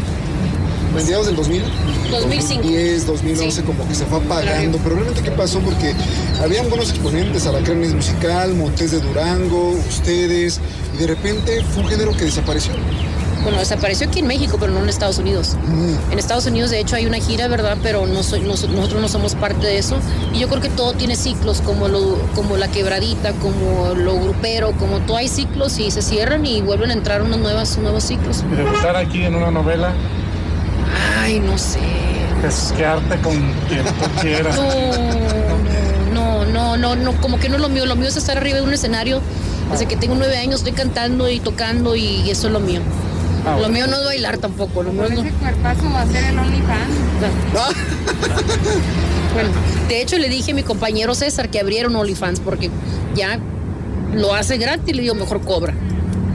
mediados 0.94 1.26
del 1.26 1.36
2000, 1.36 1.64
2005. 2.12 2.62
2010, 2.64 3.06
2011, 3.08 3.64
como 3.64 3.88
que 3.88 3.96
se 3.96 4.06
fue 4.06 4.20
apagando. 4.20 4.78
Pero 4.84 4.96
realmente, 4.96 5.22
¿qué 5.22 5.32
pasó? 5.32 5.60
Porque 5.60 5.94
habían 6.42 6.70
buenos 6.70 6.90
exponentes, 6.90 7.46
Alacranes 7.48 7.94
Musical, 7.94 8.54
Montes 8.54 8.92
de 8.92 9.00
Durango, 9.00 9.70
ustedes, 9.90 10.60
y 10.94 10.98
de 10.98 11.08
repente 11.08 11.64
fue 11.74 11.84
un 11.84 11.90
género 11.90 12.12
que 12.16 12.26
desapareció. 12.26 12.74
Bueno, 13.42 13.60
desapareció 13.60 14.08
aquí 14.08 14.20
en 14.20 14.28
México, 14.28 14.56
pero 14.58 14.72
no 14.72 14.80
en 14.82 14.88
Estados 14.88 15.18
Unidos. 15.18 15.58
En 16.12 16.18
Estados 16.18 16.46
Unidos, 16.46 16.72
de 16.72 16.80
hecho, 16.80 16.96
hay 16.96 17.06
una 17.08 17.18
gira, 17.18 17.50
¿verdad? 17.50 17.76
Pero 17.84 18.06
no 18.08 18.24
soy- 18.24 18.40
nos- 18.40 18.70
nosotros 18.70 19.02
no 19.02 19.10
somos 19.10 19.36
parte 19.36 19.68
de 19.68 19.78
eso. 19.78 19.98
Y 20.34 20.40
yo 20.40 20.48
creo 20.48 20.62
que 20.62 20.70
todo 20.70 20.94
tiene 20.94 21.18
ciclos, 21.18 21.60
como, 21.60 21.90
lo, 21.90 22.18
como 22.36 22.56
la 22.56 22.70
quebradita, 22.70 23.34
como 23.34 23.96
lo 23.96 24.18
grupero, 24.18 24.72
como 24.80 25.00
todo 25.00 25.18
hay 25.18 25.28
ciclos 25.28 25.78
y 25.78 25.92
se 25.92 26.02
cierran 26.02 26.46
y 26.46 26.62
vuelven 26.62 26.92
a 26.92 26.94
entrar 26.94 27.22
unos 27.22 27.38
nuevos, 27.40 27.78
nuevos 27.80 28.06
ciclos. 28.06 28.46
Y 28.50 28.56
debutar 28.56 28.96
aquí 28.96 29.24
en 29.26 29.36
una 29.36 29.52
novela, 29.52 29.92
Ay, 31.22 31.40
no 31.40 31.58
sé. 31.58 31.80
es 32.46 32.74
quedarte 32.76 33.18
con 33.22 33.34
quien 33.68 33.84
tú 33.86 34.22
quieras. 34.22 34.56
No, 36.14 36.46
no, 36.46 36.46
no, 36.46 36.78
no, 36.78 36.96
no, 36.96 37.22
como 37.22 37.40
que 37.40 37.50
no 37.50 37.56
es 37.56 37.62
lo 37.62 37.70
mío. 37.70 37.86
Lo 37.86 37.96
mío 37.96 38.08
es 38.10 38.18
estar 38.18 38.38
arriba 38.38 38.58
de 38.58 38.64
un 38.64 38.74
escenario. 38.74 39.22
Desde 39.72 39.86
que 39.86 39.96
tengo 39.96 40.16
nueve 40.16 40.38
años 40.38 40.56
estoy 40.56 40.74
cantando 40.74 41.30
y 41.30 41.40
tocando 41.40 41.96
y 41.96 42.30
eso 42.30 42.48
es 42.48 42.54
lo 42.54 42.60
mío. 42.60 42.82
Ah, 43.46 43.58
Lo 43.60 43.70
mío 43.70 43.88
no 43.88 43.98
es 43.98 44.06
bailar 44.06 44.38
tampoco. 44.38 44.84
Lo 44.84 44.92
mío 44.92 45.04
no- 45.10 45.22
ese 45.22 45.32
cuerpazo 45.32 45.84
va 45.94 46.02
a 46.02 46.08
ser 46.08 46.24
el 46.26 46.38
OnlyFans. 46.40 46.94
Bueno, 49.34 49.50
de 49.88 50.02
hecho 50.02 50.18
le 50.18 50.30
dije 50.30 50.52
a 50.52 50.56
mi 50.56 50.64
compañero 50.64 51.16
César 51.16 51.50
que 51.50 51.60
abriera 51.60 51.88
un 51.90 51.96
OnlyFans 51.96 52.40
porque 52.40 52.70
ya 53.16 53.40
lo 54.14 54.34
hace 54.36 54.58
gratis, 54.58 54.96
le 54.96 55.02
digo, 55.02 55.16
mejor 55.16 55.42
cobra. 55.42 55.74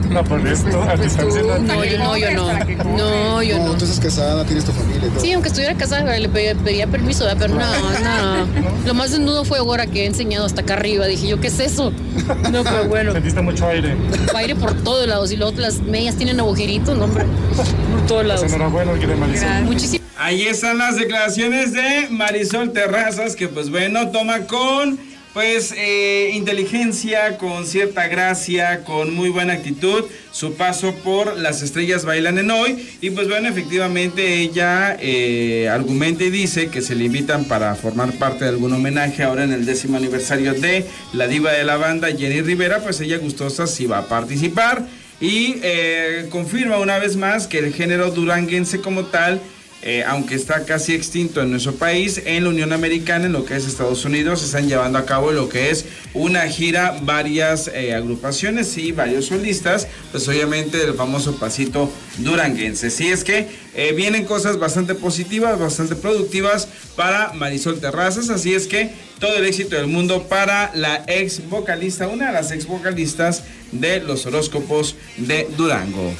No, 0.09 0.23
pues 0.23 0.45
esto, 0.45 0.81
a 0.83 0.95
distancia 0.95 1.41
no. 1.41 1.57
No, 1.59 1.85
yo 1.85 1.97
no, 1.99 2.17
yo 2.17 2.31
no. 2.31 2.53
No, 2.97 3.43
yo 3.43 3.57
No, 3.59 3.73
estás 3.75 3.99
casada, 3.99 4.43
tienes 4.45 4.65
tu 4.65 4.71
familia. 4.71 5.09
Sí, 5.19 5.31
aunque 5.33 5.49
estuviera 5.49 5.75
casada, 5.75 6.17
le 6.17 6.27
pe- 6.29 6.55
pediría 6.55 6.87
permiso, 6.87 7.25
¿verdad? 7.25 7.37
pero 7.47 7.55
no, 7.55 7.59
no. 8.45 8.47
Lo 8.87 8.93
más 8.93 9.11
desnudo 9.11 9.45
fue 9.45 9.59
ahora 9.59 9.85
que 9.87 10.03
he 10.03 10.05
enseñado 10.07 10.45
hasta 10.45 10.61
acá 10.61 10.73
arriba. 10.73 11.05
Dije 11.07 11.27
yo, 11.27 11.39
¿qué 11.39 11.47
es 11.47 11.59
eso? 11.59 11.91
No, 12.51 12.63
pero 12.63 12.85
bueno. 12.87 13.11
Sentiste 13.13 13.41
mucho 13.41 13.67
aire. 13.67 13.95
Aire 14.35 14.55
por 14.55 14.73
todos 14.83 15.07
lados 15.07 15.31
y 15.31 15.37
luego 15.37 15.53
las 15.59 15.79
medias 15.81 16.15
tienen 16.15 16.39
agujeritos, 16.39 16.97
no, 16.97 17.05
hombre. 17.05 17.25
Por 17.55 18.07
todos 18.07 18.25
lados. 18.25 18.41
Pues 18.41 18.53
enhorabuena, 18.53 18.91
mi 18.93 18.99
querida 18.99 19.15
Marisol. 19.17 19.47
Muchísimas 19.63 19.99
Ahí 20.17 20.41
están 20.47 20.77
las 20.79 20.97
declaraciones 20.97 21.71
de 21.73 22.07
Marisol 22.09 22.73
Terrazas, 22.73 23.35
que 23.37 23.47
pues 23.47 23.69
bueno, 23.69 24.09
toma 24.09 24.39
con 24.41 24.99
pues 25.39 25.73
eh, 25.77 26.31
inteligencia, 26.33 27.37
con 27.37 27.65
cierta 27.65 28.09
gracia, 28.09 28.83
con 28.83 29.15
muy 29.15 29.29
buena 29.29 29.53
actitud, 29.53 30.03
su 30.33 30.55
paso 30.55 30.93
por 30.95 31.37
Las 31.37 31.61
Estrellas 31.61 32.03
Bailan 32.03 32.39
en 32.39 32.51
Hoy. 32.51 32.89
Y 32.99 33.11
pues 33.11 33.29
bueno, 33.29 33.47
efectivamente 33.47 34.33
ella 34.41 34.97
eh, 34.99 35.69
argumenta 35.71 36.25
y 36.25 36.29
dice 36.29 36.67
que 36.67 36.81
se 36.81 36.93
le 36.93 37.05
invitan 37.05 37.45
para 37.45 37.73
formar 37.75 38.11
parte 38.15 38.43
de 38.43 38.49
algún 38.49 38.73
homenaje 38.73 39.23
ahora 39.23 39.45
en 39.45 39.53
el 39.53 39.65
décimo 39.65 39.95
aniversario 39.95 40.53
de 40.55 40.85
la 41.13 41.25
diva 41.27 41.53
de 41.53 41.63
la 41.63 41.77
banda, 41.77 42.09
Jenny 42.09 42.41
Rivera, 42.41 42.81
pues 42.83 42.99
ella 42.99 43.17
gustosa 43.17 43.65
sí 43.65 43.85
va 43.85 43.99
a 43.99 44.07
participar. 44.09 44.85
Y 45.21 45.55
eh, 45.63 46.27
confirma 46.31 46.79
una 46.79 46.99
vez 46.99 47.15
más 47.15 47.47
que 47.47 47.59
el 47.59 47.73
género 47.73 48.11
duranguense 48.11 48.81
como 48.81 49.05
tal 49.05 49.39
eh, 49.81 50.03
aunque 50.05 50.35
está 50.35 50.65
casi 50.65 50.93
extinto 50.93 51.41
en 51.41 51.51
nuestro 51.51 51.73
país, 51.75 52.21
en 52.25 52.43
la 52.43 52.49
Unión 52.49 52.73
Americana, 52.73 53.27
en 53.27 53.31
lo 53.31 53.45
que 53.45 53.55
es 53.55 53.65
Estados 53.65 54.03
Unidos, 54.03 54.43
están 54.43 54.67
llevando 54.67 54.97
a 54.97 55.05
cabo 55.05 55.31
lo 55.31 55.47
que 55.47 55.69
es 55.69 55.85
una 56.13 56.41
gira, 56.47 56.99
varias 57.01 57.69
eh, 57.69 57.93
agrupaciones 57.93 58.77
y 58.77 58.91
varios 58.91 59.27
solistas, 59.27 59.87
pues 60.11 60.27
obviamente 60.27 60.77
del 60.77 60.95
famoso 60.95 61.37
pasito 61.37 61.89
duranguense. 62.17 62.89
Si 62.89 63.07
es 63.07 63.23
que 63.23 63.47
eh, 63.75 63.93
vienen 63.95 64.25
cosas 64.25 64.57
bastante 64.57 64.95
positivas, 64.95 65.59
bastante 65.59 65.95
productivas 65.95 66.67
para 66.95 67.33
Marisol 67.33 67.79
Terrazas, 67.79 68.29
así 68.29 68.53
es 68.53 68.67
que 68.67 68.91
todo 69.19 69.35
el 69.35 69.45
éxito 69.45 69.75
del 69.75 69.87
mundo 69.87 70.23
para 70.27 70.71
la 70.73 71.03
ex 71.07 71.47
vocalista, 71.49 72.07
una 72.07 72.27
de 72.27 72.33
las 72.33 72.51
ex 72.51 72.65
vocalistas 72.65 73.43
de 73.71 73.99
los 73.99 74.25
horóscopos 74.25 74.95
de 75.17 75.47
Durango. 75.57 76.13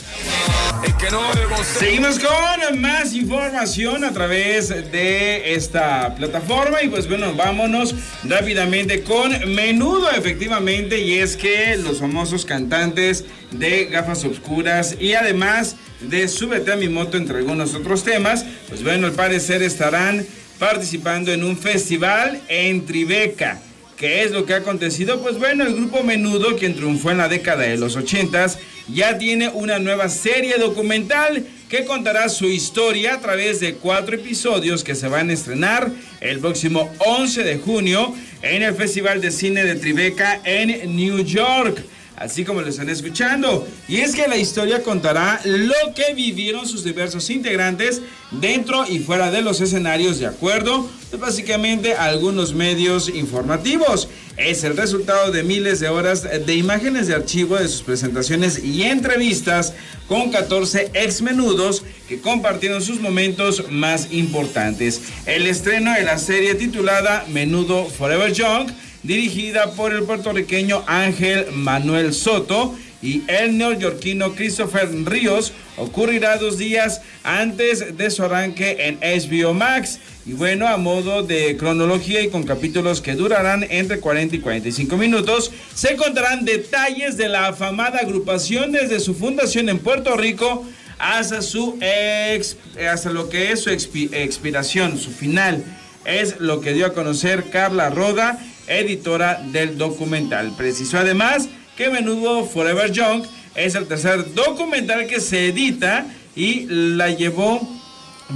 Seguimos 1.78 2.20
con 2.20 2.80
más 2.80 3.14
información 3.14 4.04
a 4.04 4.12
través 4.12 4.70
de 4.70 5.54
esta 5.54 6.16
plataforma 6.16 6.82
y 6.84 6.90
pues 6.90 7.08
bueno, 7.08 7.34
vámonos 7.34 7.96
rápidamente 8.24 9.04
con 9.04 9.32
menudo 9.54 10.10
efectivamente 10.12 11.00
y 11.00 11.20
es 11.20 11.36
que 11.36 11.76
los 11.78 12.00
famosos 12.00 12.46
cantantes 12.46 13.26
de 13.52 13.86
gafas 13.86 14.24
oscuras 14.24 14.96
y 15.00 15.14
además 15.14 15.76
de 16.02 16.28
Súbete 16.28 16.72
a 16.72 16.76
mi 16.76 16.90
moto 16.90 17.18
entre 17.18 17.38
algunos 17.38 17.74
otros 17.76 18.04
temas, 18.04 18.46
pues 18.68 18.84
bueno, 18.84 19.08
al 19.08 19.14
parecer 19.14 19.62
estarán 19.62 20.26
participando 20.58 21.32
en 21.32 21.44
un 21.44 21.58
festival 21.58 22.42
en 22.48 22.86
Tribeca. 22.86 23.62
¿Qué 23.98 24.24
es 24.24 24.32
lo 24.32 24.46
que 24.46 24.54
ha 24.54 24.58
acontecido? 24.58 25.22
Pues 25.22 25.38
bueno, 25.38 25.66
el 25.66 25.76
grupo 25.76 26.04
Menudo, 26.04 26.56
quien 26.56 26.74
triunfó 26.74 27.12
en 27.12 27.18
la 27.18 27.28
década 27.28 27.64
de 27.64 27.78
los 27.78 27.98
80s, 27.98 28.58
ya 28.88 29.18
tiene 29.18 29.50
una 29.50 29.78
nueva 29.78 30.08
serie 30.08 30.58
documental 30.58 31.46
que 31.68 31.84
contará 31.84 32.30
su 32.30 32.46
historia 32.48 33.16
a 33.16 33.20
través 33.20 33.60
de 33.60 33.76
cuatro 33.76 34.16
episodios 34.16 34.84
que 34.84 34.96
se 34.96 35.08
van 35.08 35.30
a 35.30 35.34
estrenar 35.34 35.92
el 36.22 36.40
próximo 36.40 36.92
11 37.00 37.44
de 37.44 37.58
junio 37.58 38.16
en 38.42 38.64
el 38.64 38.74
Festival 38.74 39.22
de 39.22 39.32
Cine 39.32 39.66
de 39.66 39.76
Tribeca 39.76 40.42
en 40.46 40.96
New 40.96 41.20
York 41.24 41.84
así 42.20 42.44
como 42.44 42.62
lo 42.62 42.68
están 42.68 42.90
escuchando. 42.90 43.68
Y 43.88 43.98
es 43.98 44.14
que 44.14 44.28
la 44.28 44.38
historia 44.38 44.84
contará 44.84 45.42
lo 45.46 45.94
que 45.96 46.14
vivieron 46.14 46.68
sus 46.68 46.84
diversos 46.84 47.30
integrantes 47.30 48.02
dentro 48.32 48.86
y 48.86 49.00
fuera 49.00 49.32
de 49.32 49.42
los 49.42 49.62
escenarios, 49.62 50.20
de 50.20 50.28
acuerdo, 50.28 50.88
pues 51.10 51.22
básicamente 51.22 51.94
a 51.94 52.06
algunos 52.06 52.54
medios 52.54 53.10
informativos. 53.10 54.10
Es 54.38 54.64
el 54.64 54.78
resultado 54.78 55.32
de 55.32 55.44
miles 55.44 55.80
de 55.80 55.90
horas 55.90 56.24
de 56.24 56.56
imágenes 56.56 57.08
de 57.08 57.16
archivo 57.16 57.58
de 57.58 57.68
sus 57.68 57.82
presentaciones 57.82 58.64
y 58.64 58.84
entrevistas 58.84 59.74
con 60.08 60.32
14 60.32 60.92
ex 60.94 61.22
menudos 61.22 61.84
que 62.08 62.22
compartieron 62.22 62.82
sus 62.82 63.02
momentos 63.02 63.66
más 63.70 64.12
importantes. 64.12 65.02
El 65.26 65.46
estreno 65.46 65.94
de 65.94 66.04
la 66.04 66.18
serie 66.18 66.56
titulada 66.56 67.26
Menudo 67.30 67.86
Forever 67.86 68.32
Young 68.32 68.70
dirigida 69.04 69.72
por 69.72 69.94
el 69.94 70.04
puertorriqueño 70.04 70.84
Ángel 70.88 71.48
Manuel 71.54 72.14
Soto 72.14 72.76
y 73.02 73.24
el 73.28 73.58
neoyorquino 73.58 74.34
Christopher 74.36 74.90
Ríos, 75.06 75.54
ocurrirá 75.78 76.36
dos 76.36 76.58
días 76.58 77.02
antes 77.24 77.96
de 77.98 78.12
su 78.12 78.24
arranque 78.24 78.76
en 78.88 79.00
HBO 79.00 79.54
Max. 79.54 80.00
Y 80.26 80.34
bueno, 80.34 80.68
a 80.68 80.76
modo 80.76 81.24
de 81.24 81.56
cronología 81.56 82.22
y 82.22 82.30
con 82.30 82.44
capítulos 82.44 83.00
que 83.00 83.16
durarán 83.16 83.66
entre 83.70 84.02
40 84.02 84.36
y 84.36 84.40
45 84.40 84.98
minutos, 84.98 85.50
se 85.74 85.96
contarán 85.96 86.44
detalles 86.44 87.16
de 87.16 87.30
la 87.30 87.48
afamada 87.48 88.00
agrupación 88.00 88.74
desde 88.74 89.00
su 89.00 89.16
fundación 89.16 89.70
en 89.70 89.80
Puerto 89.80 90.18
Rico 90.18 90.66
hasta, 91.00 91.42
su 91.42 91.78
ex, 91.80 92.58
hasta 92.92 93.10
lo 93.12 93.30
que 93.30 93.54
es 93.54 93.62
su 93.62 93.70
expi- 93.70 94.14
expiración, 94.14 94.98
su 95.00 95.10
final. 95.12 95.64
Es 96.04 96.42
lo 96.42 96.60
que 96.60 96.74
dio 96.74 96.86
a 96.86 96.94
conocer 96.94 97.46
Carla 97.50 97.90
Roda, 97.90 98.38
editora 98.70 99.42
del 99.52 99.78
documental. 99.78 100.54
Precisó 100.56 101.00
además 101.00 101.50
que 101.76 101.90
Menudo 101.90 102.46
Forever 102.46 102.92
Young 102.92 103.24
es 103.56 103.76
el 103.76 103.88
tercer 103.88 104.34
documental 104.34 105.08
que 105.08 105.20
se 105.20 105.48
edita 105.48 106.06
y 106.36 106.66
la 106.70 107.10
llevó, 107.10 107.60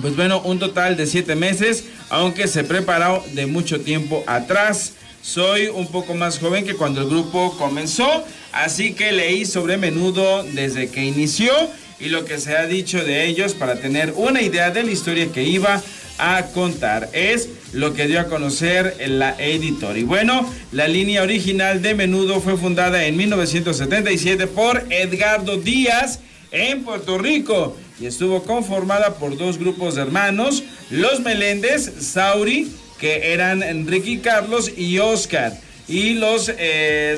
pues 0.02 0.15
bueno, 0.15 0.41
un 0.41 0.60
total 0.60 0.98
de 0.98 1.06
siete 1.08 1.36
meses, 1.36 1.86
aunque 2.10 2.48
se 2.48 2.63
preparó 2.63 3.24
de 3.34 3.46
mucho 3.46 3.82
tiempo 3.82 4.24
atrás. 4.28 4.93
soy 5.22 5.67
un 5.67 5.88
poco 5.88 6.15
más 6.15 6.38
joven 6.38 6.65
que 6.65 6.74
cuando 6.74 7.02
el 7.02 7.08
grupo 7.08 7.56
comenzó, 7.58 8.26
así 8.52 8.93
que 8.93 9.13
leí 9.13 9.46
sobre 9.46 9.78
menudo 9.78 10.43
desde 10.43 10.89
que 10.89 11.06
inició 11.06 11.54
y 12.00 12.10
lo 12.10 12.26
que 12.26 12.39
se 12.39 12.58
ha 12.58 12.65
dicho 12.65 13.04
de 13.06 13.26
ellos 13.26 13.54
para 13.54 13.80
tener 13.80 14.13
una 14.17 14.41
idea 14.41 14.72
de 14.72 14.84
la 14.84 14.91
historia 14.91 15.32
que 15.32 15.43
iba 15.43 15.82
a 16.17 16.47
contar. 16.54 17.10
Es 17.13 17.49
lo 17.73 17.93
que 17.93 18.08
dio 18.08 18.19
a 18.19 18.26
conocer 18.26 18.95
la 19.08 19.36
editor. 19.39 19.97
Y 19.97 20.04
bueno, 20.04 20.49
la 20.71 20.88
línea 20.88 21.23
original 21.23 21.82
de 21.82 21.95
Menudo 21.95 22.39
fue 22.41 22.58
fundada 22.58 23.06
en 23.06 23.17
1977 23.17 24.47
por 24.47 24.86
Edgardo 24.89 25.58
Díaz 25.58 26.19
en 26.52 26.84
Puerto 26.84 27.17
Rico 27.17 27.76
y 27.99 28.06
estuvo 28.06 28.43
conformada 28.43 29.15
por 29.15 29.38
dos 29.38 29.58
grupos 29.58 29.95
de 29.95 30.02
hermanos, 30.02 30.63
los 30.89 31.19
Meléndez, 31.21 31.91
Sauri, 31.99 32.71
que 32.99 33.34
eran 33.34 33.63
Enrique 33.63 34.21
Carlos 34.21 34.71
y 34.76 34.99
Oscar, 34.99 35.54
y 35.88 36.13
los 36.13 36.52
eh, 36.58 37.17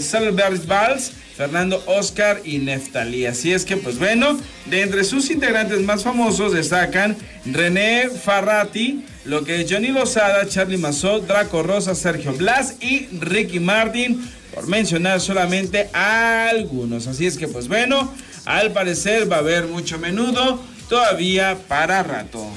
Vals, 0.67 1.11
Fernando 1.35 1.83
Oscar 1.85 2.41
y 2.45 2.59
Neftalí. 2.59 3.25
Así 3.25 3.51
es 3.51 3.65
que, 3.65 3.77
pues 3.77 3.99
bueno, 3.99 4.39
de 4.65 4.81
entre 4.81 5.03
sus 5.03 5.29
integrantes 5.29 5.81
más 5.81 6.03
famosos 6.03 6.53
destacan 6.53 7.17
René 7.45 8.09
Farrati, 8.09 9.03
lo 9.25 9.43
que 9.43 9.61
es 9.61 9.71
Johnny 9.71 9.89
Lozada, 9.89 10.47
Charlie 10.47 10.77
Mazó, 10.77 11.19
Draco 11.19 11.61
Rosa, 11.61 11.93
Sergio 11.93 12.33
Blas 12.33 12.75
y 12.79 13.07
Ricky 13.19 13.59
Martin, 13.59 14.25
por 14.53 14.67
mencionar 14.67 15.19
solamente 15.19 15.89
algunos. 15.91 17.07
Así 17.07 17.25
es 17.25 17.37
que, 17.37 17.47
pues 17.47 17.67
bueno, 17.67 18.13
al 18.45 18.71
parecer 18.71 19.29
va 19.29 19.37
a 19.37 19.39
haber 19.39 19.65
mucho 19.65 19.99
menudo 19.99 20.63
todavía 20.87 21.57
para 21.67 22.03
rato. 22.03 22.47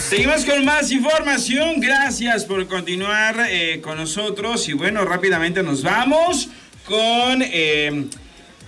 Seguimos 0.00 0.44
con 0.44 0.64
más 0.64 0.90
información. 0.90 1.80
Gracias 1.80 2.44
por 2.44 2.66
continuar 2.66 3.46
eh, 3.48 3.80
con 3.80 3.96
nosotros. 3.96 4.68
Y 4.68 4.72
bueno, 4.72 5.04
rápidamente 5.04 5.62
nos 5.62 5.82
vamos 5.82 6.48
con... 6.86 7.42
Eh, 7.42 8.06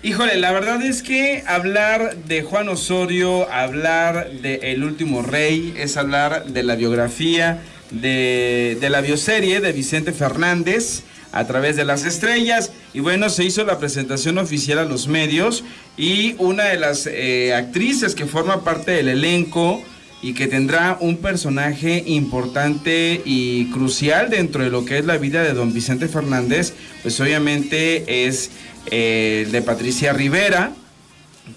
híjole, 0.02 0.36
la 0.36 0.52
verdad 0.52 0.82
es 0.82 1.02
que 1.02 1.42
hablar 1.46 2.16
de 2.16 2.42
Juan 2.42 2.68
Osorio, 2.68 3.50
hablar 3.52 4.30
de 4.30 4.72
El 4.72 4.84
Último 4.84 5.22
Rey, 5.22 5.74
es 5.76 5.96
hablar 5.96 6.46
de 6.46 6.62
la 6.62 6.76
biografía, 6.76 7.62
de, 7.90 8.76
de 8.80 8.90
la 8.90 9.00
bioserie 9.00 9.60
de 9.60 9.72
Vicente 9.72 10.12
Fernández 10.12 11.02
a 11.32 11.46
través 11.46 11.76
de 11.76 11.84
las 11.84 12.04
estrellas. 12.04 12.72
Y 12.94 13.00
bueno, 13.00 13.28
se 13.28 13.44
hizo 13.44 13.64
la 13.64 13.78
presentación 13.78 14.38
oficial 14.38 14.78
a 14.78 14.84
los 14.84 15.08
medios 15.08 15.64
y 15.96 16.34
una 16.38 16.64
de 16.64 16.78
las 16.78 17.06
eh, 17.06 17.54
actrices 17.54 18.14
que 18.14 18.26
forma 18.26 18.64
parte 18.64 18.92
del 18.92 19.08
elenco 19.08 19.82
y 20.22 20.34
que 20.34 20.46
tendrá 20.46 20.96
un 21.00 21.18
personaje 21.18 22.02
importante 22.06 23.20
y 23.24 23.70
crucial 23.70 24.30
dentro 24.30 24.64
de 24.64 24.70
lo 24.70 24.84
que 24.84 24.98
es 24.98 25.04
la 25.04 25.18
vida 25.18 25.42
de 25.42 25.52
don 25.52 25.72
Vicente 25.72 26.08
Fernández, 26.08 26.72
pues 27.02 27.20
obviamente 27.20 28.26
es 28.26 28.50
eh, 28.90 29.46
de 29.50 29.62
Patricia 29.62 30.12
Rivera, 30.12 30.72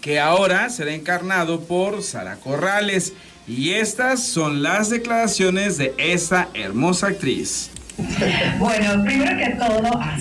que 0.02 0.20
ahora 0.20 0.70
será 0.70 0.94
encarnado 0.94 1.62
por 1.62 2.04
Sara 2.04 2.36
Corrales. 2.36 3.14
Y 3.48 3.72
estas 3.72 4.28
son 4.28 4.62
las 4.62 4.92
declaraciones 4.92 5.78
de 5.78 5.96
esa 5.98 6.50
hermosa 6.54 7.08
actriz. 7.08 7.72
Bueno, 8.60 9.04
primero 9.04 9.38
que 9.38 9.50
todo, 9.52 9.90
ah, 9.96 10.18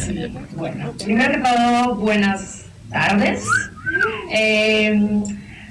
bueno, 0.57 0.93
primero 0.93 1.33
que 1.33 1.39
todo, 1.39 1.95
buenas 1.97 2.65
tardes. 2.91 3.45
Eh, 4.33 5.23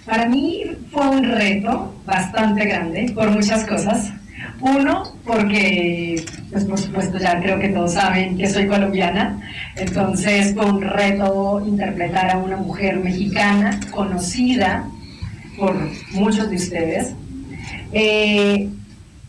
para 0.05 0.27
mí 0.27 0.63
fue 0.91 1.07
un 1.09 1.23
reto 1.23 1.93
bastante 2.05 2.65
grande 2.65 3.11
por 3.13 3.29
muchas 3.29 3.65
cosas. 3.65 4.11
Uno, 4.59 5.03
porque, 5.23 6.23
pues 6.51 6.65
por 6.65 6.79
supuesto 6.79 7.19
ya 7.19 7.39
creo 7.39 7.59
que 7.59 7.69
todos 7.69 7.93
saben 7.93 8.37
que 8.37 8.49
soy 8.49 8.67
colombiana, 8.67 9.39
entonces 9.75 10.53
fue 10.55 10.65
un 10.65 10.81
reto 10.81 11.63
interpretar 11.65 12.31
a 12.31 12.37
una 12.37 12.57
mujer 12.57 12.97
mexicana 12.97 13.79
conocida 13.91 14.87
por 15.57 15.75
muchos 16.11 16.49
de 16.49 16.55
ustedes. 16.55 17.13
Eh, 17.91 18.69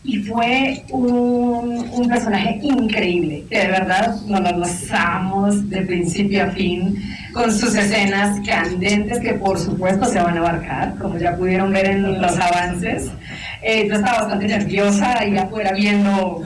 y 0.09 0.17
fue 0.23 0.83
un, 0.89 2.07
personaje 2.09 2.59
increíble, 2.63 3.45
de 3.47 3.67
verdad 3.67 4.15
nos 4.25 4.41
lo 4.41 4.57
gozamos 4.57 5.69
de 5.69 5.81
principio 5.83 6.45
a 6.45 6.47
fin, 6.47 6.99
con 7.31 7.51
sus 7.51 7.75
escenas 7.75 8.39
candentes 8.43 9.19
que 9.19 9.35
por 9.35 9.59
supuesto 9.59 10.05
se 10.05 10.19
van 10.19 10.37
a 10.37 10.39
abarcar, 10.39 10.95
como 10.97 11.19
ya 11.19 11.35
pudieron 11.35 11.71
ver 11.71 11.85
en 11.85 12.19
los 12.19 12.35
avances. 12.39 13.11
Eh, 13.61 13.87
yo 13.87 13.95
estaba 13.95 14.21
bastante 14.21 14.47
nerviosa 14.47 15.19
ahí 15.19 15.37
afuera 15.37 15.73
viendo 15.73 16.41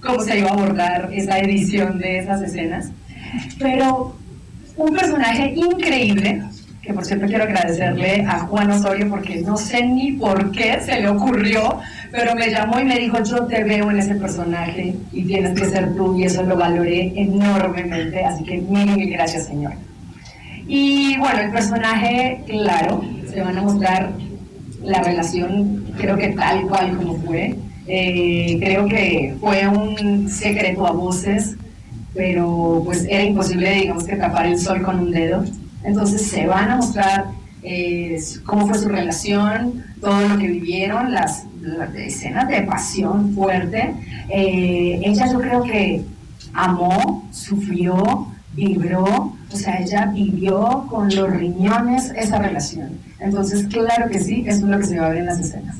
cómo 0.00 0.20
se 0.20 0.38
iba 0.38 0.50
a 0.50 0.52
abordar 0.52 1.10
esa 1.12 1.38
edición 1.40 1.98
de 1.98 2.20
esas 2.20 2.42
escenas, 2.42 2.92
pero 3.58 4.14
un 4.76 4.94
personaje 4.94 5.52
increíble, 5.56 6.42
que 6.80 6.94
por 6.94 7.04
cierto 7.04 7.26
quiero 7.26 7.44
agradecerle 7.44 8.24
a 8.28 8.38
Juan 8.40 8.70
Osorio 8.70 9.08
porque 9.08 9.42
no 9.42 9.56
sé 9.56 9.84
ni 9.84 10.12
por 10.12 10.52
qué 10.52 10.78
se 10.80 11.00
le 11.00 11.08
ocurrió, 11.08 11.80
pero 12.10 12.34
me 12.34 12.50
llamó 12.50 12.80
y 12.80 12.84
me 12.84 12.98
dijo, 12.98 13.22
yo 13.22 13.46
te 13.46 13.64
veo 13.64 13.90
en 13.90 13.98
ese 13.98 14.14
personaje 14.14 14.94
y 15.12 15.24
tienes 15.24 15.58
que 15.58 15.66
ser 15.66 15.94
tú 15.94 16.18
y 16.18 16.24
eso 16.24 16.42
lo 16.42 16.56
valoré 16.56 17.12
enormemente, 17.16 18.24
así 18.24 18.44
que 18.44 18.58
mil, 18.58 18.96
mil 18.96 19.10
gracias 19.10 19.46
Señor. 19.46 19.72
Y 20.66 21.16
bueno, 21.18 21.40
el 21.40 21.50
personaje, 21.50 22.42
claro, 22.46 23.02
se 23.28 23.40
van 23.40 23.58
a 23.58 23.62
mostrar 23.62 24.12
la 24.82 25.02
relación, 25.02 25.84
creo 25.98 26.16
que 26.16 26.28
tal 26.28 26.62
cual 26.68 26.96
como 26.96 27.16
fue. 27.18 27.56
Eh, 27.86 28.58
creo 28.60 28.86
que 28.86 29.34
fue 29.40 29.66
un 29.66 30.28
secreto 30.28 30.86
a 30.86 30.92
voces, 30.92 31.56
pero 32.14 32.82
pues 32.84 33.04
era 33.08 33.24
imposible, 33.24 33.72
digamos, 33.72 34.04
que 34.04 34.16
tapar 34.16 34.46
el 34.46 34.58
sol 34.58 34.82
con 34.82 35.00
un 35.00 35.10
dedo. 35.10 35.44
Entonces 35.82 36.22
se 36.22 36.46
van 36.46 36.70
a 36.70 36.76
mostrar 36.76 37.24
eh, 37.62 38.18
cómo 38.44 38.68
fue 38.68 38.78
su 38.78 38.88
relación, 38.88 39.84
todo 40.00 40.20
lo 40.28 40.38
que 40.38 40.46
vivieron, 40.46 41.12
las, 41.12 41.46
escenas 41.96 42.48
de 42.48 42.62
pasión 42.62 43.34
fuerte. 43.34 43.94
Eh, 44.28 45.00
ella 45.04 45.30
yo 45.32 45.40
creo 45.40 45.62
que 45.62 46.04
amó, 46.52 47.28
sufrió, 47.32 48.26
vibró, 48.54 49.36
o 49.52 49.56
sea, 49.56 49.78
ella 49.80 50.06
vivió 50.06 50.86
con 50.88 51.14
los 51.14 51.30
riñones 51.30 52.12
esa 52.16 52.38
relación. 52.38 52.98
Entonces, 53.18 53.66
claro 53.68 54.08
que 54.10 54.20
sí, 54.20 54.44
eso 54.46 54.58
es 54.58 54.70
lo 54.70 54.78
que 54.78 54.86
se 54.86 54.98
va 54.98 55.06
a 55.06 55.10
ver 55.10 55.18
en 55.18 55.26
las 55.26 55.40
escenas. 55.40 55.76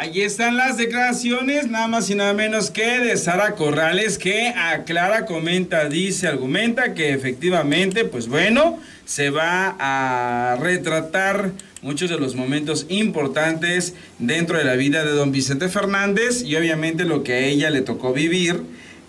Allí 0.00 0.22
están 0.22 0.56
las 0.56 0.78
declaraciones, 0.78 1.68
nada 1.68 1.86
más 1.86 2.08
y 2.08 2.14
nada 2.14 2.32
menos 2.32 2.70
que 2.70 3.00
de 3.00 3.18
Sara 3.18 3.54
Corrales, 3.54 4.16
que 4.16 4.48
aclara, 4.48 5.26
comenta, 5.26 5.90
dice, 5.90 6.26
argumenta 6.26 6.94
que 6.94 7.12
efectivamente, 7.12 8.06
pues 8.06 8.26
bueno, 8.26 8.78
se 9.04 9.28
va 9.28 9.76
a 9.78 10.56
retratar 10.56 11.52
muchos 11.82 12.08
de 12.08 12.18
los 12.18 12.34
momentos 12.34 12.86
importantes 12.88 13.92
dentro 14.18 14.56
de 14.56 14.64
la 14.64 14.74
vida 14.74 15.04
de 15.04 15.10
don 15.10 15.32
Vicente 15.32 15.68
Fernández 15.68 16.44
y 16.44 16.56
obviamente 16.56 17.04
lo 17.04 17.22
que 17.22 17.34
a 17.34 17.40
ella 17.40 17.68
le 17.68 17.82
tocó 17.82 18.14
vivir 18.14 18.62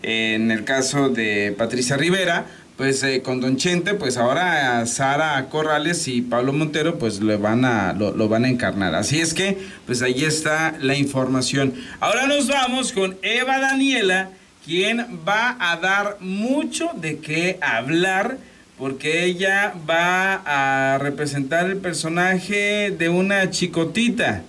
en 0.04 0.52
el 0.52 0.66
caso 0.66 1.08
de 1.08 1.56
Patricia 1.58 1.96
Rivera 1.96 2.48
pues 2.82 3.04
eh, 3.04 3.22
con 3.22 3.40
Don 3.40 3.58
Chente, 3.58 3.94
pues 3.94 4.18
ahora 4.18 4.84
Sara 4.88 5.50
Corrales 5.50 6.08
y 6.08 6.24
Pablo 6.24 6.52
Montero, 6.52 6.98
pues 6.98 7.20
lo 7.20 7.38
van, 7.38 7.64
a, 7.64 7.94
lo, 7.94 8.28
van 8.28 8.44
a 8.44 8.50
encarnar. 8.50 8.96
Así 8.96 9.20
es 9.20 9.36
que, 9.36 9.56
pues 9.86 10.02
ahí 10.02 10.26
está 10.26 10.74
la 10.82 10.96
información. 10.96 11.76
Ahora 12.00 12.26
nos 12.26 12.48
vamos 12.48 12.92
con 12.92 13.20
Eva 13.22 13.60
Daniela, 13.60 14.32
quien 14.66 15.20
va 15.30 15.58
a 15.60 15.78
dar 15.78 16.18
mucho 16.22 16.90
de 16.96 17.20
qué 17.20 17.60
hablar, 17.62 18.40
porque 18.80 19.26
ella 19.26 19.76
va 19.88 20.42
a 20.44 20.98
representar 20.98 21.68
el 21.68 21.78
personaje 21.78 22.90
de 22.90 23.10
una 23.10 23.52
chicotita. 23.52 24.42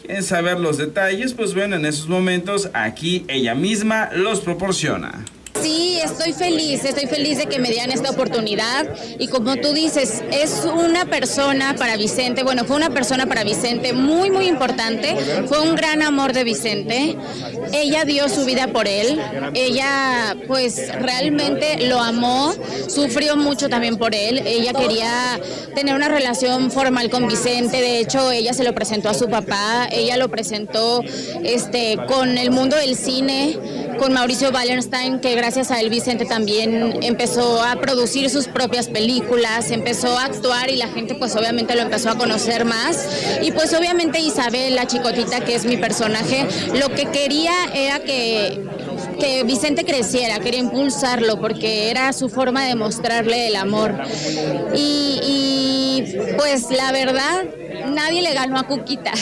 ¿Quieren 0.00 0.24
saber 0.24 0.58
los 0.58 0.78
detalles? 0.78 1.32
Pues 1.32 1.54
bueno, 1.54 1.76
en 1.76 1.86
esos 1.86 2.08
momentos 2.08 2.70
aquí 2.74 3.24
ella 3.28 3.54
misma 3.54 4.10
los 4.16 4.40
proporciona. 4.40 5.24
Sí, 5.62 5.98
estoy 6.02 6.32
feliz, 6.32 6.84
estoy 6.84 7.06
feliz 7.06 7.38
de 7.38 7.46
que 7.46 7.58
me 7.58 7.70
dieran 7.70 7.90
esta 7.90 8.10
oportunidad. 8.10 8.86
Y 9.18 9.28
como 9.28 9.56
tú 9.56 9.72
dices, 9.72 10.22
es 10.30 10.64
una 10.64 11.06
persona 11.06 11.74
para 11.76 11.96
Vicente, 11.96 12.42
bueno, 12.44 12.64
fue 12.64 12.76
una 12.76 12.90
persona 12.90 13.26
para 13.26 13.44
Vicente 13.44 13.92
muy, 13.92 14.30
muy 14.30 14.46
importante, 14.46 15.16
fue 15.46 15.60
un 15.60 15.74
gran 15.74 16.02
amor 16.02 16.32
de 16.32 16.44
Vicente, 16.44 17.16
ella 17.72 18.04
dio 18.04 18.28
su 18.28 18.44
vida 18.44 18.68
por 18.68 18.88
él, 18.88 19.20
ella 19.54 20.36
pues 20.46 20.92
realmente 21.00 21.86
lo 21.86 22.00
amó, 22.00 22.54
sufrió 22.88 23.36
mucho 23.36 23.68
también 23.68 23.96
por 23.96 24.14
él, 24.14 24.42
ella 24.46 24.72
quería 24.72 25.40
tener 25.74 25.94
una 25.94 26.08
relación 26.08 26.70
formal 26.70 27.10
con 27.10 27.26
Vicente, 27.26 27.80
de 27.80 28.00
hecho 28.00 28.30
ella 28.30 28.52
se 28.52 28.64
lo 28.64 28.74
presentó 28.74 29.08
a 29.08 29.14
su 29.14 29.28
papá, 29.28 29.88
ella 29.90 30.16
lo 30.16 30.28
presentó 30.28 31.02
este, 31.44 31.96
con 32.06 32.38
el 32.38 32.50
mundo 32.50 32.76
del 32.76 32.96
cine, 32.96 33.58
con 33.98 34.12
Mauricio 34.12 34.50
Wallenstein, 34.50 35.20
que 35.20 35.34
gracias 35.34 35.70
a 35.70 35.80
él 35.80 35.90
Vicente 35.90 36.24
también 36.24 37.00
empezó 37.02 37.62
a 37.62 37.76
producir 37.76 38.30
sus 38.30 38.46
propias 38.46 38.88
películas, 38.88 39.70
empezó 39.70 40.18
a 40.18 40.24
actuar 40.24 40.70
y 40.70 40.76
la 40.76 40.88
gente 40.88 41.14
pues 41.14 41.36
obviamente 41.36 41.74
lo 41.74 41.82
empezó 41.82 42.10
a 42.10 42.16
conocer 42.16 42.64
más. 42.64 43.06
Y 43.42 43.52
pues 43.52 43.74
obviamente 43.74 44.20
Isabel, 44.20 44.74
la 44.74 44.86
chicotita 44.86 45.40
que 45.40 45.54
es 45.54 45.64
mi 45.64 45.76
personaje, 45.76 46.46
lo 46.74 46.88
que 46.94 47.06
quería 47.06 47.52
era 47.74 47.98
que 48.00 48.64
que 49.20 49.42
Vicente 49.42 49.84
creciera, 49.84 50.38
quería 50.38 50.60
impulsarlo 50.60 51.40
porque 51.40 51.90
era 51.90 52.12
su 52.12 52.28
forma 52.28 52.64
de 52.64 52.76
mostrarle 52.76 53.48
el 53.48 53.56
amor. 53.56 53.94
Y, 54.74 55.20
y 55.22 56.16
pues 56.36 56.70
la 56.70 56.92
verdad, 56.92 57.44
nadie 57.88 58.22
le 58.22 58.32
ganó 58.34 58.58
a 58.58 58.64
Cuquita. 58.64 59.12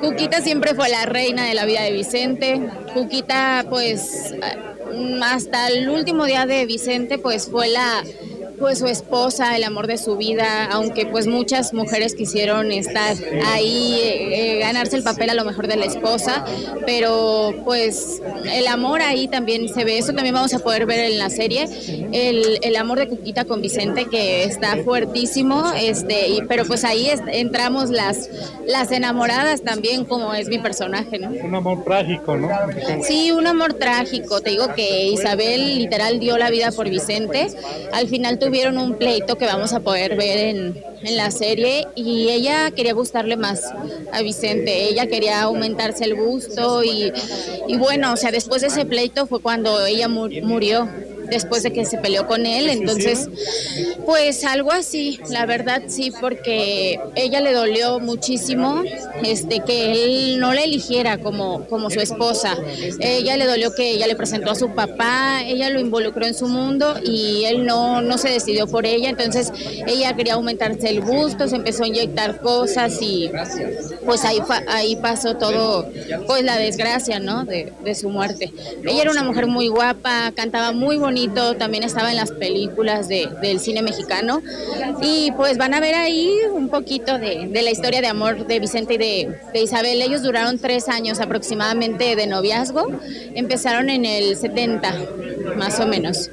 Cuquita 0.00 0.40
siempre 0.40 0.74
fue 0.74 0.88
la 0.88 1.06
reina 1.06 1.46
de 1.46 1.54
la 1.54 1.64
vida 1.64 1.82
de 1.82 1.92
Vicente. 1.92 2.60
Cuquita, 2.92 3.64
pues, 3.68 4.34
hasta 5.22 5.68
el 5.68 5.88
último 5.88 6.24
día 6.24 6.46
de 6.46 6.66
Vicente, 6.66 7.18
pues 7.18 7.48
fue 7.50 7.68
la 7.68 8.02
pues 8.58 8.78
su 8.78 8.86
esposa, 8.86 9.56
el 9.56 9.64
amor 9.64 9.86
de 9.86 9.98
su 9.98 10.16
vida, 10.16 10.66
aunque 10.70 11.06
pues 11.06 11.26
muchas 11.26 11.74
mujeres 11.74 12.14
quisieron 12.14 12.72
estar 12.72 13.16
ahí, 13.46 13.98
eh, 14.02 14.58
ganarse 14.60 14.96
el 14.96 15.02
papel 15.02 15.30
a 15.30 15.34
lo 15.34 15.44
mejor 15.44 15.66
de 15.66 15.76
la 15.76 15.84
esposa, 15.86 16.44
pero 16.86 17.54
pues 17.64 18.22
el 18.52 18.66
amor 18.66 19.02
ahí 19.02 19.28
también 19.28 19.68
se 19.68 19.84
ve, 19.84 19.98
eso 19.98 20.12
también 20.12 20.34
vamos 20.34 20.54
a 20.54 20.58
poder 20.58 20.86
ver 20.86 21.00
en 21.00 21.18
la 21.18 21.30
serie, 21.30 21.68
el, 22.12 22.58
el 22.62 22.76
amor 22.76 22.98
de 22.98 23.08
Cuquita 23.08 23.44
con 23.44 23.60
Vicente 23.60 24.06
que 24.06 24.44
está 24.44 24.76
fuertísimo, 24.84 25.72
este, 25.76 26.28
y, 26.28 26.42
pero 26.48 26.64
pues 26.64 26.84
ahí 26.84 27.10
entramos 27.28 27.90
las, 27.90 28.28
las 28.66 28.90
enamoradas 28.92 29.62
también 29.62 30.04
como 30.04 30.34
es 30.34 30.48
mi 30.48 30.58
personaje, 30.58 31.18
¿no? 31.18 31.30
Un 31.30 31.54
amor 31.54 31.84
trágico, 31.84 32.36
¿no? 32.36 32.48
Sí, 33.02 33.30
un 33.30 33.46
amor 33.46 33.74
trágico, 33.74 34.40
te 34.40 34.50
digo 34.50 34.74
que 34.74 35.06
Isabel 35.06 35.78
literal 35.78 36.18
dio 36.20 36.38
la 36.38 36.50
vida 36.50 36.70
por 36.72 36.88
Vicente, 36.88 37.48
al 37.92 38.08
final 38.08 38.38
tuvieron 38.44 38.78
un 38.78 38.94
pleito 38.94 39.36
que 39.36 39.46
vamos 39.46 39.72
a 39.72 39.80
poder 39.80 40.16
ver 40.16 40.38
en, 40.38 40.84
en 41.02 41.16
la 41.16 41.30
serie 41.30 41.86
y 41.94 42.28
ella 42.28 42.70
quería 42.70 42.92
gustarle 42.92 43.36
más 43.36 43.72
a 44.12 44.22
Vicente, 44.22 44.88
ella 44.88 45.06
quería 45.06 45.42
aumentarse 45.42 46.04
el 46.04 46.14
gusto 46.14 46.84
y, 46.84 47.12
y 47.66 47.76
bueno, 47.76 48.12
o 48.12 48.16
sea, 48.16 48.30
después 48.30 48.60
de 48.62 48.68
ese 48.68 48.84
pleito 48.84 49.26
fue 49.26 49.40
cuando 49.40 49.84
ella 49.86 50.08
murió 50.08 50.88
después 51.34 51.62
de 51.64 51.72
que 51.72 51.84
se 51.84 51.98
peleó 51.98 52.26
con 52.26 52.46
él. 52.46 52.68
Entonces, 52.70 53.28
pues 54.06 54.44
algo 54.44 54.72
así, 54.72 55.18
la 55.30 55.46
verdad 55.46 55.82
sí, 55.88 56.12
porque 56.20 56.98
ella 57.16 57.40
le 57.40 57.52
dolió 57.52 58.00
muchísimo 58.00 58.82
este, 59.22 59.60
que 59.60 59.92
él 59.92 60.40
no 60.40 60.54
la 60.54 60.62
eligiera 60.62 61.18
como, 61.18 61.66
como 61.66 61.90
su 61.90 62.00
esposa. 62.00 62.56
Ella 63.00 63.36
le 63.36 63.46
dolió 63.46 63.74
que 63.74 63.90
ella 63.90 64.06
le 64.06 64.16
presentó 64.16 64.52
a 64.52 64.54
su 64.54 64.70
papá, 64.74 65.42
ella 65.44 65.70
lo 65.70 65.80
involucró 65.80 66.24
en 66.24 66.34
su 66.34 66.46
mundo 66.46 66.94
y 67.04 67.44
él 67.44 67.66
no, 67.66 68.00
no 68.00 68.16
se 68.16 68.28
decidió 68.28 68.66
por 68.66 68.86
ella. 68.86 69.10
Entonces, 69.10 69.52
ella 69.86 70.14
quería 70.14 70.34
aumentarse 70.34 70.88
el 70.88 71.00
gusto, 71.00 71.48
se 71.48 71.56
empezó 71.56 71.84
a 71.84 71.88
inyectar 71.88 72.40
cosas 72.40 72.96
y 73.00 73.30
pues 74.04 74.24
ahí, 74.24 74.38
ahí 74.68 74.96
pasó 74.96 75.34
todo, 75.36 75.90
pues 76.26 76.44
la 76.44 76.56
desgracia, 76.58 77.18
¿no? 77.18 77.44
De, 77.44 77.72
de 77.82 77.94
su 77.94 78.08
muerte. 78.08 78.52
Ella 78.84 79.02
era 79.02 79.10
una 79.10 79.24
mujer 79.24 79.46
muy 79.46 79.68
guapa, 79.68 80.32
cantaba 80.36 80.72
muy 80.72 80.96
bonito 80.96 81.23
también 81.28 81.84
estaba 81.84 82.10
en 82.10 82.16
las 82.16 82.30
películas 82.30 83.08
de, 83.08 83.28
del 83.42 83.60
cine 83.60 83.82
mexicano. 83.82 84.42
Y 85.02 85.32
pues 85.32 85.58
van 85.58 85.74
a 85.74 85.80
ver 85.80 85.94
ahí 85.94 86.30
un 86.52 86.68
poquito 86.68 87.18
de, 87.18 87.48
de 87.48 87.62
la 87.62 87.70
historia 87.70 88.00
de 88.00 88.08
amor 88.08 88.46
de 88.46 88.60
Vicente 88.60 88.94
y 88.94 88.98
de, 88.98 89.38
de, 89.52 89.62
Isabel. 89.62 90.00
Ellos 90.02 90.22
duraron 90.22 90.58
tres 90.58 90.88
años 90.88 91.20
aproximadamente 91.20 92.16
de 92.16 92.26
noviazgo. 92.26 92.88
Empezaron 93.34 93.90
en 93.90 94.04
el 94.04 94.36
70, 94.36 94.94
más 95.56 95.80
o 95.80 95.86
menos. 95.86 96.30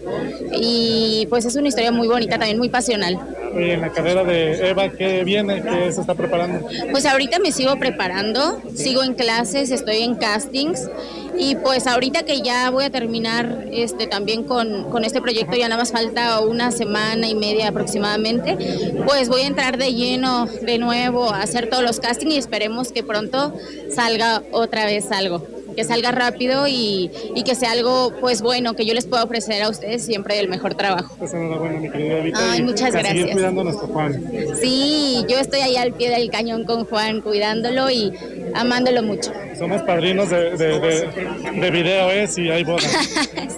Y 0.53 1.27
pues 1.29 1.45
es 1.45 1.55
una 1.55 1.67
historia 1.67 1.91
muy 1.91 2.07
bonita, 2.07 2.37
también 2.37 2.57
muy 2.57 2.69
pasional. 2.69 3.19
en 3.55 3.81
la 3.81 3.89
carrera 3.89 4.23
de 4.23 4.69
Eva, 4.69 4.89
¿qué 4.89 5.23
viene? 5.23 5.61
¿Qué 5.61 5.91
se 5.91 6.01
está 6.01 6.15
preparando? 6.15 6.67
Pues 6.91 7.05
ahorita 7.05 7.39
me 7.39 7.51
sigo 7.51 7.77
preparando, 7.77 8.61
sigo 8.75 9.03
en 9.03 9.13
clases, 9.13 9.71
estoy 9.71 10.03
en 10.03 10.15
castings 10.15 10.89
y 11.37 11.55
pues 11.55 11.87
ahorita 11.87 12.23
que 12.23 12.41
ya 12.41 12.69
voy 12.69 12.85
a 12.85 12.89
terminar 12.89 13.65
este 13.71 14.07
también 14.07 14.43
con, 14.43 14.89
con, 14.89 15.03
este 15.03 15.21
proyecto, 15.21 15.55
ya 15.55 15.67
nada 15.67 15.81
más 15.81 15.91
falta 15.91 16.41
una 16.41 16.71
semana 16.71 17.27
y 17.27 17.35
media 17.35 17.69
aproximadamente, 17.69 18.57
pues 19.05 19.29
voy 19.29 19.41
a 19.41 19.47
entrar 19.47 19.77
de 19.77 19.93
lleno 19.93 20.45
de 20.45 20.77
nuevo 20.77 21.31
a 21.31 21.41
hacer 21.41 21.69
todos 21.69 21.83
los 21.83 21.99
castings 21.99 22.33
y 22.33 22.37
esperemos 22.37 22.91
que 22.91 23.03
pronto 23.03 23.53
salga 23.93 24.43
otra 24.51 24.85
vez 24.85 25.11
algo 25.11 25.45
que 25.75 25.83
salga 25.83 26.11
rápido 26.11 26.67
y, 26.67 27.11
y, 27.35 27.43
que 27.43 27.55
sea 27.55 27.71
algo 27.71 28.13
pues 28.19 28.41
bueno 28.41 28.73
que 28.75 28.85
yo 28.85 28.93
les 28.93 29.05
pueda 29.05 29.23
ofrecer 29.23 29.61
a 29.63 29.69
ustedes 29.69 30.03
siempre 30.05 30.39
el 30.39 30.49
mejor 30.49 30.75
trabajo. 30.75 31.15
Pues 31.17 31.33
enhorabuena 31.33 31.79
mi 31.79 31.89
querida 31.89 32.19
Evita. 32.19 32.51
Ay, 32.51 32.63
muchas 32.63 32.91
gracias. 32.91 33.31
cuidando 33.31 33.61
a 33.61 33.63
nuestro 33.65 33.87
Juan. 33.87 34.23
Sí, 34.59 35.25
yo 35.27 35.39
estoy 35.39 35.61
ahí 35.61 35.75
al 35.75 35.93
pie 35.93 36.09
del 36.09 36.29
cañón 36.29 36.65
con 36.65 36.85
Juan 36.85 37.21
cuidándolo 37.21 37.89
y 37.89 38.11
amándolo 38.53 39.03
mucho. 39.03 39.31
Somos 39.57 39.81
padrinos 39.83 40.29
de, 40.29 40.57
de, 40.57 40.79
de, 40.79 41.51
de 41.59 41.71
video, 41.71 42.11
¿eh? 42.11 42.27
Si 42.27 42.49
hay 42.49 42.63
bodas. 42.63 42.91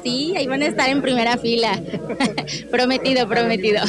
sí, 0.04 0.34
ahí 0.36 0.48
van 0.48 0.64
a 0.64 0.68
estar 0.68 0.90
en 0.90 1.02
primera 1.02 1.38
fila. 1.38 1.82
prometido, 2.72 3.28
prometido. 3.28 3.82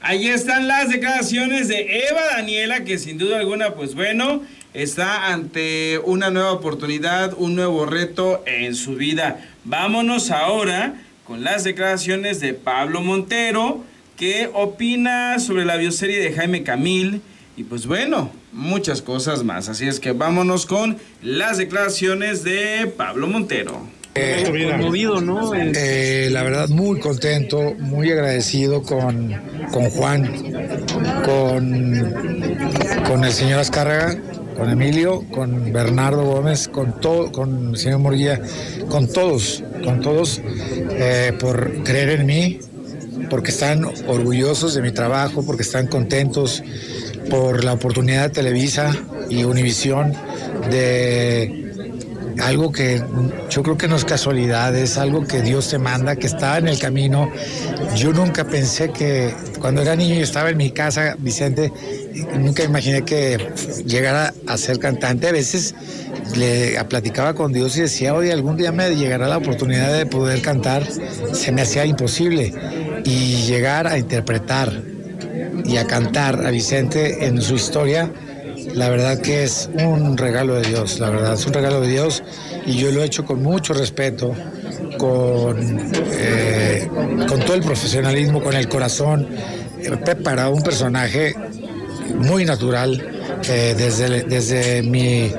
Ahí 0.00 0.28
están 0.28 0.68
las 0.68 0.88
declaraciones 0.90 1.68
de 1.68 2.06
Eva 2.08 2.20
Daniela, 2.36 2.84
que 2.84 2.98
sin 2.98 3.18
duda 3.18 3.38
alguna, 3.38 3.74
pues 3.74 3.94
bueno, 3.94 4.42
está 4.76 5.32
ante 5.32 5.98
una 6.04 6.30
nueva 6.30 6.52
oportunidad, 6.52 7.32
un 7.38 7.56
nuevo 7.56 7.86
reto 7.86 8.42
en 8.46 8.74
su 8.74 8.94
vida. 8.96 9.40
Vámonos 9.64 10.30
ahora 10.30 10.94
con 11.26 11.42
las 11.42 11.64
declaraciones 11.64 12.40
de 12.40 12.52
Pablo 12.52 13.00
Montero, 13.00 13.82
que 14.18 14.50
opina 14.52 15.38
sobre 15.38 15.64
la 15.64 15.76
bioserie 15.76 16.18
de 16.18 16.32
Jaime 16.32 16.62
Camil 16.62 17.22
y 17.56 17.64
pues 17.64 17.86
bueno, 17.86 18.30
muchas 18.52 19.00
cosas 19.00 19.44
más. 19.44 19.70
Así 19.70 19.88
es 19.88 19.98
que 19.98 20.12
vámonos 20.12 20.66
con 20.66 20.98
las 21.22 21.56
declaraciones 21.56 22.44
de 22.44 22.92
Pablo 22.96 23.28
Montero. 23.28 23.80
Eh, 24.14 24.44
¿no? 25.22 25.52
Eh, 25.54 26.28
la 26.32 26.42
verdad, 26.42 26.68
muy 26.68 27.00
contento, 27.00 27.74
muy 27.78 28.10
agradecido 28.10 28.82
con, 28.82 29.34
con 29.72 29.90
Juan, 29.90 30.24
con, 31.22 32.14
con 33.06 33.24
el 33.24 33.32
señor 33.32 33.60
Azcárraga, 33.60 34.16
con 34.56 34.70
Emilio, 34.70 35.24
con 35.30 35.72
Bernardo 35.72 36.24
Gómez, 36.24 36.68
con 36.68 37.00
todo, 37.00 37.30
con 37.32 37.70
el 37.70 37.78
señor 37.78 38.00
Morguía, 38.00 38.40
con 38.88 39.06
todos, 39.08 39.62
con 39.84 40.00
todos, 40.00 40.40
eh, 40.90 41.32
por 41.38 41.82
creer 41.84 42.20
en 42.20 42.26
mí, 42.26 42.60
porque 43.28 43.50
están 43.50 43.84
orgullosos 43.84 44.74
de 44.74 44.82
mi 44.82 44.92
trabajo, 44.92 45.44
porque 45.44 45.62
están 45.62 45.86
contentos 45.86 46.62
por 47.28 47.64
la 47.64 47.72
oportunidad 47.72 48.24
de 48.24 48.30
Televisa 48.30 48.96
y 49.28 49.44
Univisión 49.44 50.12
de 50.70 51.66
algo 52.42 52.70
que 52.70 53.02
yo 53.50 53.62
creo 53.62 53.76
que 53.76 53.88
no 53.88 53.96
es 53.96 54.04
casualidad, 54.04 54.74
es 54.76 54.98
algo 54.98 55.26
que 55.26 55.42
Dios 55.42 55.68
te 55.70 55.78
manda, 55.78 56.16
que 56.16 56.26
está 56.26 56.58
en 56.58 56.68
el 56.68 56.78
camino. 56.78 57.30
Yo 57.94 58.12
nunca 58.12 58.44
pensé 58.44 58.90
que 58.90 59.34
cuando 59.60 59.82
era 59.82 59.96
niño 59.96 60.16
y 60.16 60.20
estaba 60.20 60.50
en 60.50 60.56
mi 60.56 60.70
casa, 60.70 61.16
Vicente, 61.18 61.72
nunca 62.38 62.64
imaginé 62.64 63.02
que 63.02 63.38
llegara 63.84 64.34
a 64.46 64.56
ser 64.56 64.78
cantante. 64.78 65.28
A 65.28 65.32
veces 65.32 65.74
le 66.36 66.82
platicaba 66.84 67.34
con 67.34 67.52
Dios 67.52 67.76
y 67.76 67.82
decía, 67.82 68.14
hoy 68.14 68.30
algún 68.30 68.56
día 68.56 68.72
me 68.72 68.94
llegará 68.94 69.28
la 69.28 69.38
oportunidad 69.38 69.96
de 69.96 70.06
poder 70.06 70.42
cantar. 70.42 70.86
Se 71.32 71.52
me 71.52 71.62
hacía 71.62 71.84
imposible. 71.84 72.52
Y 73.04 73.44
llegar 73.46 73.86
a 73.86 73.98
interpretar 73.98 74.82
y 75.64 75.76
a 75.76 75.86
cantar 75.86 76.44
a 76.44 76.50
Vicente 76.50 77.26
en 77.26 77.40
su 77.40 77.54
historia, 77.54 78.10
la 78.74 78.88
verdad 78.88 79.20
que 79.20 79.44
es 79.44 79.70
un 79.82 80.16
regalo 80.16 80.54
de 80.54 80.68
Dios, 80.68 80.98
la 80.98 81.10
verdad, 81.10 81.34
es 81.34 81.46
un 81.46 81.52
regalo 81.52 81.80
de 81.80 81.88
Dios 81.88 82.22
y 82.66 82.76
yo 82.76 82.90
lo 82.90 83.02
he 83.02 83.06
hecho 83.06 83.24
con 83.24 83.42
mucho 83.42 83.74
respeto, 83.74 84.34
con, 84.98 85.90
eh, 86.12 86.88
con 87.28 87.40
todo 87.40 87.54
el 87.54 87.62
profesionalismo, 87.62 88.42
con 88.42 88.54
el 88.54 88.68
corazón, 88.68 89.28
para 90.24 90.48
un 90.48 90.62
personaje 90.62 91.34
muy 92.18 92.44
natural. 92.44 93.12
Eh, 93.48 93.74
desde, 93.76 94.22
desde 94.22 94.82
mi, 94.82 95.30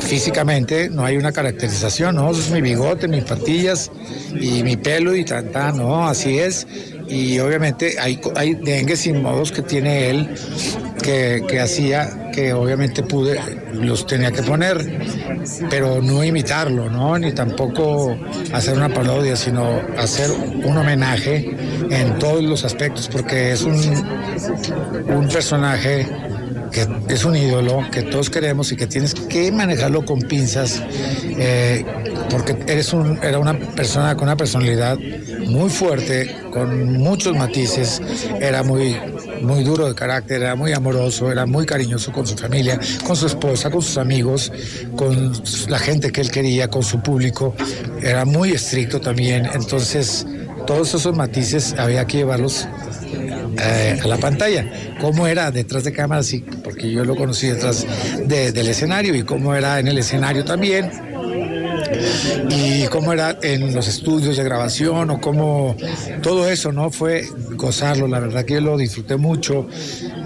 físicamente 0.00 0.88
no 0.88 1.04
hay 1.04 1.16
una 1.16 1.30
caracterización, 1.30 2.16
¿no? 2.16 2.30
Es 2.30 2.50
mi 2.50 2.62
bigote, 2.62 3.06
mis 3.06 3.24
patillas 3.24 3.90
y 4.32 4.62
mi 4.62 4.76
pelo 4.76 5.14
y 5.14 5.24
tanta, 5.24 5.72
¿no? 5.72 6.08
Así 6.08 6.38
es 6.38 6.66
y 7.08 7.38
obviamente 7.38 7.96
hay, 8.00 8.20
hay 8.34 8.54
dengue 8.54 8.96
sin 8.96 9.22
modos 9.22 9.52
que 9.52 9.62
tiene 9.62 10.10
él 10.10 10.28
que, 11.06 11.60
hacía 11.60 12.30
que 12.32 12.52
obviamente 12.52 13.02
pude 13.02 13.38
los 13.72 14.06
tenía 14.06 14.32
que 14.32 14.42
poner 14.42 14.76
pero 15.70 16.02
no 16.02 16.24
imitarlo 16.24 16.90
no 16.90 17.16
ni 17.18 17.32
tampoco 17.32 18.16
hacer 18.52 18.76
una 18.76 18.88
parodia 18.88 19.36
sino 19.36 19.80
hacer 19.96 20.30
un 20.30 20.76
homenaje 20.76 21.56
en 21.90 22.18
todos 22.18 22.42
los 22.42 22.64
aspectos 22.64 23.08
porque 23.08 23.52
es 23.52 23.62
un, 23.62 23.76
un 25.08 25.28
personaje 25.28 26.06
que 26.70 27.14
es 27.14 27.24
un 27.24 27.36
ídolo 27.36 27.84
que 27.90 28.02
todos 28.02 28.30
queremos 28.30 28.72
y 28.72 28.76
que 28.76 28.86
tienes 28.86 29.14
que 29.14 29.50
manejarlo 29.52 30.04
con 30.04 30.20
pinzas, 30.20 30.82
eh, 31.38 31.84
porque 32.30 32.56
eres 32.66 32.92
un, 32.92 33.18
era 33.22 33.38
una 33.38 33.58
persona 33.58 34.14
con 34.14 34.24
una 34.24 34.36
personalidad 34.36 34.98
muy 35.46 35.70
fuerte, 35.70 36.36
con 36.52 36.92
muchos 36.98 37.36
matices, 37.36 38.02
era 38.40 38.62
muy, 38.62 38.96
muy 39.42 39.64
duro 39.64 39.88
de 39.88 39.94
carácter, 39.94 40.42
era 40.42 40.54
muy 40.54 40.72
amoroso, 40.72 41.30
era 41.30 41.46
muy 41.46 41.66
cariñoso 41.66 42.12
con 42.12 42.26
su 42.26 42.36
familia, 42.36 42.78
con 43.06 43.16
su 43.16 43.26
esposa, 43.26 43.70
con 43.70 43.82
sus 43.82 43.98
amigos, 43.98 44.52
con 44.96 45.32
la 45.68 45.78
gente 45.78 46.12
que 46.12 46.20
él 46.20 46.30
quería, 46.30 46.68
con 46.68 46.82
su 46.82 47.00
público, 47.00 47.54
era 48.02 48.24
muy 48.24 48.52
estricto 48.52 49.00
también, 49.00 49.48
entonces 49.54 50.26
todos 50.66 50.94
esos 50.94 51.16
matices 51.16 51.74
había 51.78 52.04
que 52.06 52.18
llevarlos 52.18 52.66
eh, 53.58 53.98
a 54.02 54.06
la 54.06 54.18
pantalla. 54.18 54.66
Cómo 55.00 55.26
era 55.26 55.50
detrás 55.50 55.84
de 55.84 55.92
cámaras, 55.92 56.26
sí, 56.26 56.44
porque 56.64 56.90
yo 56.90 57.04
lo 57.04 57.14
conocí 57.16 57.46
detrás 57.46 57.86
del 58.26 58.68
escenario 58.68 59.14
y 59.14 59.22
cómo 59.22 59.54
era 59.54 59.78
en 59.78 59.88
el 59.88 59.98
escenario 59.98 60.44
también 60.44 60.90
y 62.48 62.86
cómo 62.86 63.12
era 63.12 63.38
en 63.42 63.74
los 63.74 63.88
estudios 63.88 64.36
de 64.36 64.44
grabación 64.44 65.10
o 65.10 65.20
cómo 65.20 65.76
todo 66.22 66.48
eso, 66.48 66.72
¿no? 66.72 66.90
Fue 66.90 67.24
gozarlo, 67.52 68.06
la 68.06 68.20
verdad 68.20 68.44
que 68.44 68.54
yo 68.54 68.60
lo 68.60 68.76
disfruté 68.76 69.16
mucho. 69.16 69.66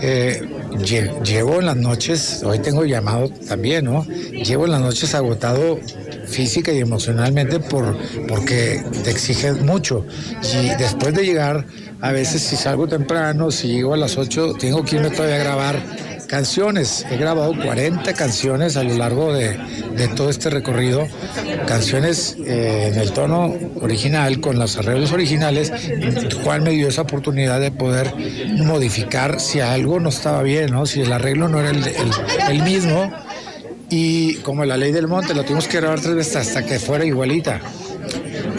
Eh, 0.01 0.49
llevo 1.25 1.61
en 1.61 1.67
las 1.67 1.77
noches, 1.77 2.43
hoy 2.45 2.59
tengo 2.61 2.85
llamado 2.85 3.29
también, 3.49 3.85
¿no? 3.85 4.05
Llevo 4.05 4.67
en 4.67 4.73
las 4.73 4.81
noches 4.81 5.15
agotado 5.15 5.79
física 6.27 6.73
y 6.73 6.79
emocionalmente 6.79 7.61
por, 7.61 7.97
porque 8.29 8.83
te 9.05 9.11
exige 9.11 9.53
mucho. 9.53 10.07
Y 10.55 10.69
después 10.77 11.15
de 11.15 11.25
llegar, 11.25 11.67
a 12.01 12.13
veces 12.13 12.43
si 12.43 12.57
salgo 12.57 12.87
temprano, 12.87 13.51
si 13.51 13.69
llego 13.69 13.95
a 13.95 13.97
las 13.97 14.17
8, 14.17 14.55
tengo 14.59 14.85
que 14.85 14.97
irme 14.97 15.11
todavía 15.11 15.37
a 15.37 15.39
grabar 15.39 16.10
canciones. 16.31 17.05
He 17.11 17.17
grabado 17.17 17.53
40 17.53 18.15
canciones 18.15 18.77
a 18.77 18.85
lo 18.85 18.95
largo 18.95 19.33
de, 19.33 19.59
todo 20.15 20.31
este 20.31 20.49
recorrido. 20.49 21.09
Canciones 21.67 22.37
eh, 22.47 22.91
en 22.93 23.01
el 23.01 23.11
tono 23.11 23.53
original, 23.81 24.41
con 24.41 24.57
los 24.57 24.77
arreglos 24.77 25.11
originales, 25.11 25.73
cual 26.45 26.63
me 26.63 26.71
dio 26.71 26.87
esa 26.87 27.03
oportunidad 27.03 27.61
de 27.61 27.73
poder 27.73 28.15
modificar 28.59 29.41
si 29.41 29.59
algo 29.59 29.99
no 29.99 30.11
estaba 30.11 30.45
bien, 30.45 30.71
¿no? 30.71 30.87
si 30.87 31.01
el 31.01 31.13
arreglo 31.13 31.49
no 31.49 31.59
era 31.59 31.71
el, 31.71 32.63
mismo. 32.63 33.13
Y 33.89 34.35
como 34.37 34.65
la 34.65 34.77
ley 34.77 34.93
del 34.93 35.09
monte, 35.09 35.35
lo 35.35 35.43
tuvimos 35.43 35.67
que 35.67 35.79
grabar 35.81 36.01
tres 36.01 36.15
veces 36.15 36.37
hasta 36.37 36.65
que 36.65 36.79
fuera 36.79 37.05
igualita. 37.05 37.61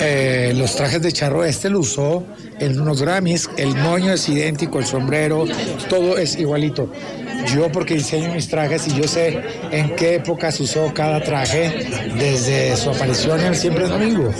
Eh, 0.03 0.53
los 0.55 0.75
trajes 0.75 1.01
de 1.01 1.11
charro 1.11 1.45
este 1.45 1.69
lo 1.69 1.79
usó 1.79 2.23
en 2.59 2.79
unos 2.79 3.01
Grammys, 3.01 3.49
el 3.57 3.75
moño 3.75 4.13
es 4.13 4.27
idéntico, 4.27 4.79
el 4.79 4.85
sombrero, 4.85 5.45
todo 5.89 6.17
es 6.17 6.37
igualito. 6.37 6.91
Yo 7.55 7.71
porque 7.71 7.95
diseño 7.95 8.33
mis 8.33 8.47
trajes 8.47 8.87
y 8.87 8.95
yo 8.95 9.07
sé 9.07 9.41
en 9.71 9.95
qué 9.95 10.15
época 10.15 10.49
usó 10.49 10.91
cada 10.93 11.21
traje 11.21 11.87
desde 12.17 12.75
su 12.77 12.89
aparición 12.89 13.39
en 13.41 13.55
Siempre 13.55 13.87
Domingo. 13.87 14.31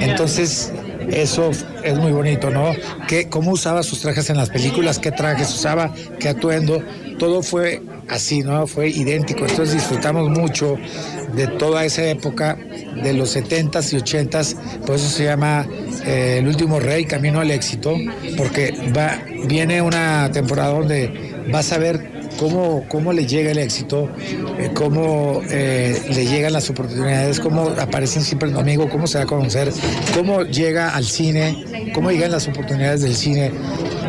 Entonces, 0.00 0.72
eso 1.10 1.50
es 1.82 1.96
muy 1.96 2.12
bonito, 2.12 2.50
¿no? 2.50 2.72
¿Qué, 3.06 3.28
¿Cómo 3.28 3.52
usaba 3.52 3.82
sus 3.82 4.00
trajes 4.00 4.28
en 4.30 4.36
las 4.36 4.50
películas? 4.50 4.98
¿Qué 4.98 5.10
trajes 5.10 5.48
usaba? 5.50 5.92
¿Qué 6.18 6.28
atuendo? 6.28 6.82
Todo 7.18 7.42
fue 7.42 7.82
así, 8.08 8.40
¿no? 8.40 8.66
Fue 8.66 8.88
idéntico. 8.88 9.40
Entonces 9.40 9.74
disfrutamos 9.74 10.30
mucho 10.30 10.76
de 11.34 11.46
toda 11.46 11.84
esa 11.84 12.04
época, 12.04 12.56
de 13.02 13.12
los 13.12 13.36
70s 13.36 13.92
y 13.92 13.96
80s. 13.96 14.80
Por 14.80 14.96
eso 14.96 15.08
se 15.08 15.24
llama 15.24 15.66
eh, 16.04 16.36
El 16.38 16.48
último 16.48 16.80
rey, 16.80 17.04
Camino 17.04 17.40
al 17.40 17.50
éxito, 17.50 17.96
porque 18.36 18.74
va, 18.96 19.18
viene 19.46 19.82
una 19.82 20.30
temporada 20.32 20.72
donde 20.72 21.44
vas 21.50 21.72
a 21.72 21.78
ver 21.78 22.17
cómo, 22.38 22.84
cómo 22.88 23.12
le 23.12 23.26
llega 23.26 23.50
el 23.50 23.58
éxito, 23.58 24.08
eh, 24.58 24.70
cómo 24.74 25.42
eh, 25.50 26.00
le 26.08 26.26
llegan 26.26 26.52
las 26.54 26.70
oportunidades, 26.70 27.40
cómo 27.40 27.74
aparecen 27.78 28.22
siempre 28.22 28.48
el 28.48 28.56
amigo, 28.56 28.88
cómo 28.88 29.06
se 29.06 29.18
va 29.18 29.24
a 29.24 29.26
conocer, 29.26 29.70
cómo 30.14 30.42
llega 30.44 30.94
al 30.94 31.04
cine, 31.04 31.90
cómo 31.94 32.10
llegan 32.10 32.30
las 32.30 32.48
oportunidades 32.48 33.02
del 33.02 33.14
cine 33.14 33.50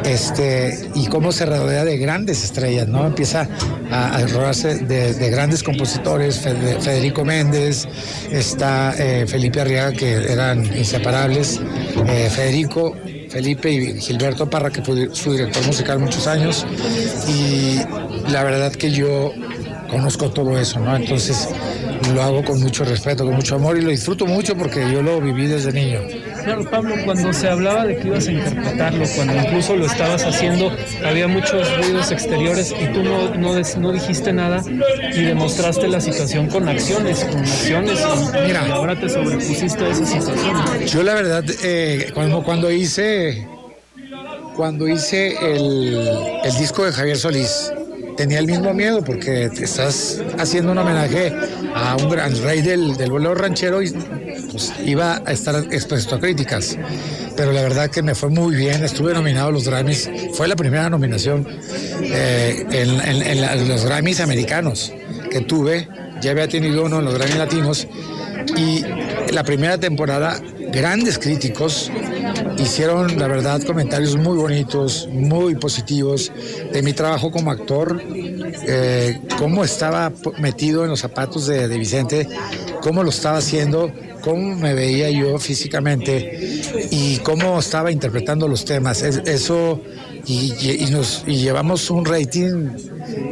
este, 0.05 0.89
y 0.95 1.07
cómo 1.07 1.31
se 1.31 1.45
rodea 1.45 1.83
de 1.83 1.97
grandes 1.97 2.43
estrellas, 2.43 2.87
¿no? 2.87 3.05
Empieza 3.05 3.49
a, 3.91 4.21
rodearse 4.27 4.75
de, 4.75 5.29
grandes 5.29 5.63
compositores, 5.63 6.39
Federico 6.39 7.25
Méndez, 7.25 7.87
está 8.31 8.93
eh, 8.97 9.25
Felipe 9.27 9.61
Arriaga, 9.61 9.91
que 9.91 10.13
eran 10.31 10.65
inseparables, 10.77 11.59
Federico 12.29 12.95
Felipe 13.29 13.71
y 13.71 13.99
Gilberto 13.99 14.49
Parra, 14.49 14.69
que 14.71 14.81
fue 14.81 15.09
su 15.13 15.31
director 15.31 15.65
musical 15.65 15.99
muchos 15.99 16.27
años, 16.27 16.65
y 17.27 17.77
la 18.31 18.43
verdad 18.43 18.71
que 18.71 18.91
yo 18.91 19.33
conozco 19.89 20.29
todo 20.31 20.57
eso, 20.57 20.79
¿no? 20.79 20.95
Entonces 20.95 21.49
lo 22.13 22.21
hago 22.21 22.43
con 22.43 22.61
mucho 22.61 22.83
respeto, 22.85 23.25
con 23.25 23.35
mucho 23.35 23.55
amor 23.55 23.77
y 23.77 23.81
lo 23.81 23.91
disfruto 23.91 24.25
mucho 24.25 24.55
porque 24.55 24.79
yo 24.91 25.01
lo 25.01 25.21
viví 25.21 25.47
desde 25.47 25.71
niño. 25.71 25.99
Claro, 26.43 26.63
Pablo, 26.69 26.95
cuando 27.05 27.33
se 27.33 27.47
hablaba 27.47 27.85
de 27.85 27.97
que 27.97 28.07
ibas 28.07 28.27
a 28.27 28.31
interpretarlo, 28.31 29.05
cuando 29.15 29.35
incluso 29.35 29.75
lo 29.75 29.85
estabas 29.85 30.23
haciendo, 30.23 30.71
había 31.05 31.27
muchos 31.27 31.77
ruidos 31.77 32.11
exteriores 32.11 32.73
y 32.79 32.85
tú 32.93 33.03
no, 33.03 33.35
no, 33.35 33.91
dijiste 33.91 34.33
nada 34.33 34.61
y 35.13 35.23
demostraste 35.23 35.87
la 35.87 36.01
situación 36.01 36.47
con 36.47 36.67
acciones, 36.67 37.23
con 37.25 37.39
acciones 37.39 37.99
y, 37.99 38.47
Mira, 38.47 38.65
ahora 38.73 38.99
te 38.99 39.09
sobrepusiste 39.09 39.83
a 39.83 39.89
esa 39.89 40.05
situación. 40.05 40.85
Yo 40.85 41.03
la 41.03 41.13
verdad, 41.13 41.43
eh, 41.63 42.11
cuando, 42.13 42.43
cuando 42.43 42.71
hice, 42.71 43.47
cuando 44.55 44.87
hice 44.87 45.35
el, 45.41 46.39
el 46.43 46.57
disco 46.57 46.85
de 46.85 46.91
Javier 46.91 47.17
Solís, 47.17 47.71
tenía 48.19 48.39
el 48.39 48.47
mismo 48.47 48.73
miedo 48.73 49.01
porque 49.01 49.49
te 49.49 49.63
estás 49.63 50.21
haciendo 50.37 50.73
un 50.73 50.77
homenaje 50.77 51.33
a 51.73 51.95
un 51.95 52.09
gran 52.09 52.35
rey 52.43 52.61
del, 52.61 52.97
del 52.97 53.11
bolero 53.11 53.33
ranchero 53.33 53.81
y 53.81 53.93
pues, 54.51 54.73
iba 54.85 55.21
a 55.25 55.31
estar 55.31 55.55
expuesto 55.71 56.15
a 56.15 56.19
críticas. 56.19 56.77
Pero 57.35 57.51
la 57.51 57.61
verdad 57.61 57.89
que 57.89 58.01
me 58.01 58.15
fue 58.15 58.29
muy 58.29 58.55
bien, 58.55 58.83
estuve 58.83 59.13
nominado 59.13 59.49
a 59.49 59.51
los 59.51 59.67
Grammys, 59.67 60.09
fue 60.33 60.47
la 60.47 60.55
primera 60.55 60.89
nominación 60.89 61.47
eh, 62.01 62.65
en, 62.71 63.67
los 63.67 63.85
Grammys 63.85 64.19
americanos 64.19 64.91
que 65.31 65.41
tuve, 65.41 65.87
ya 66.21 66.31
había 66.31 66.47
tenido 66.47 66.85
uno 66.85 66.99
en 66.99 67.05
los 67.05 67.13
Grammys 67.13 67.37
latinos 67.37 67.87
y 68.57 68.83
la 69.31 69.43
primera 69.43 69.77
temporada 69.77 70.41
grandes 70.71 71.17
críticos 71.17 71.91
hicieron, 72.57 73.17
la 73.17 73.27
verdad, 73.27 73.61
comentarios 73.63 74.15
muy 74.15 74.37
bonitos, 74.37 75.07
muy 75.11 75.55
positivos 75.55 76.31
de 76.71 76.81
mi 76.81 76.93
trabajo 76.93 77.31
como 77.31 77.51
actor, 77.51 78.01
eh, 78.67 79.19
cómo 79.37 79.63
estaba 79.63 80.11
metido 80.39 80.83
en 80.83 80.89
los 80.89 80.99
zapatos 80.99 81.47
de, 81.47 81.67
Vicente, 81.77 82.27
cómo 82.81 83.03
lo 83.03 83.09
estaba 83.09 83.37
haciendo, 83.37 83.91
cómo 84.21 84.55
me 84.55 84.73
veía 84.73 85.09
yo 85.09 85.39
físicamente 85.39 86.61
y 86.91 87.17
cómo 87.17 87.59
estaba 87.59 87.91
interpretando 87.91 88.47
los 88.47 88.65
temas. 88.65 89.01
eso, 89.01 89.81
y, 90.25 90.53
llevamos 91.25 91.89
un 91.89 92.05
rating 92.05 92.69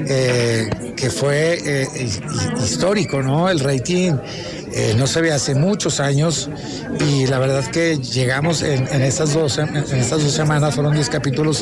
eh, 0.07 0.69
que 0.95 1.09
fue 1.09 1.59
eh, 1.63 1.87
histórico, 2.63 3.21
¿no? 3.21 3.49
El 3.49 3.59
rating 3.59 4.13
eh, 4.73 4.95
no 4.97 5.07
se 5.07 5.21
ve 5.21 5.31
hace 5.31 5.55
muchos 5.55 5.99
años 5.99 6.49
y 6.99 7.25
la 7.27 7.39
verdad 7.39 7.65
que 7.65 7.97
llegamos 7.97 8.61
en, 8.61 9.01
estas, 9.01 9.33
dos, 9.33 9.57
en 9.57 10.09
dos 10.09 10.31
semanas, 10.31 10.75
fueron 10.75 10.93
10 10.93 11.09
capítulos, 11.09 11.61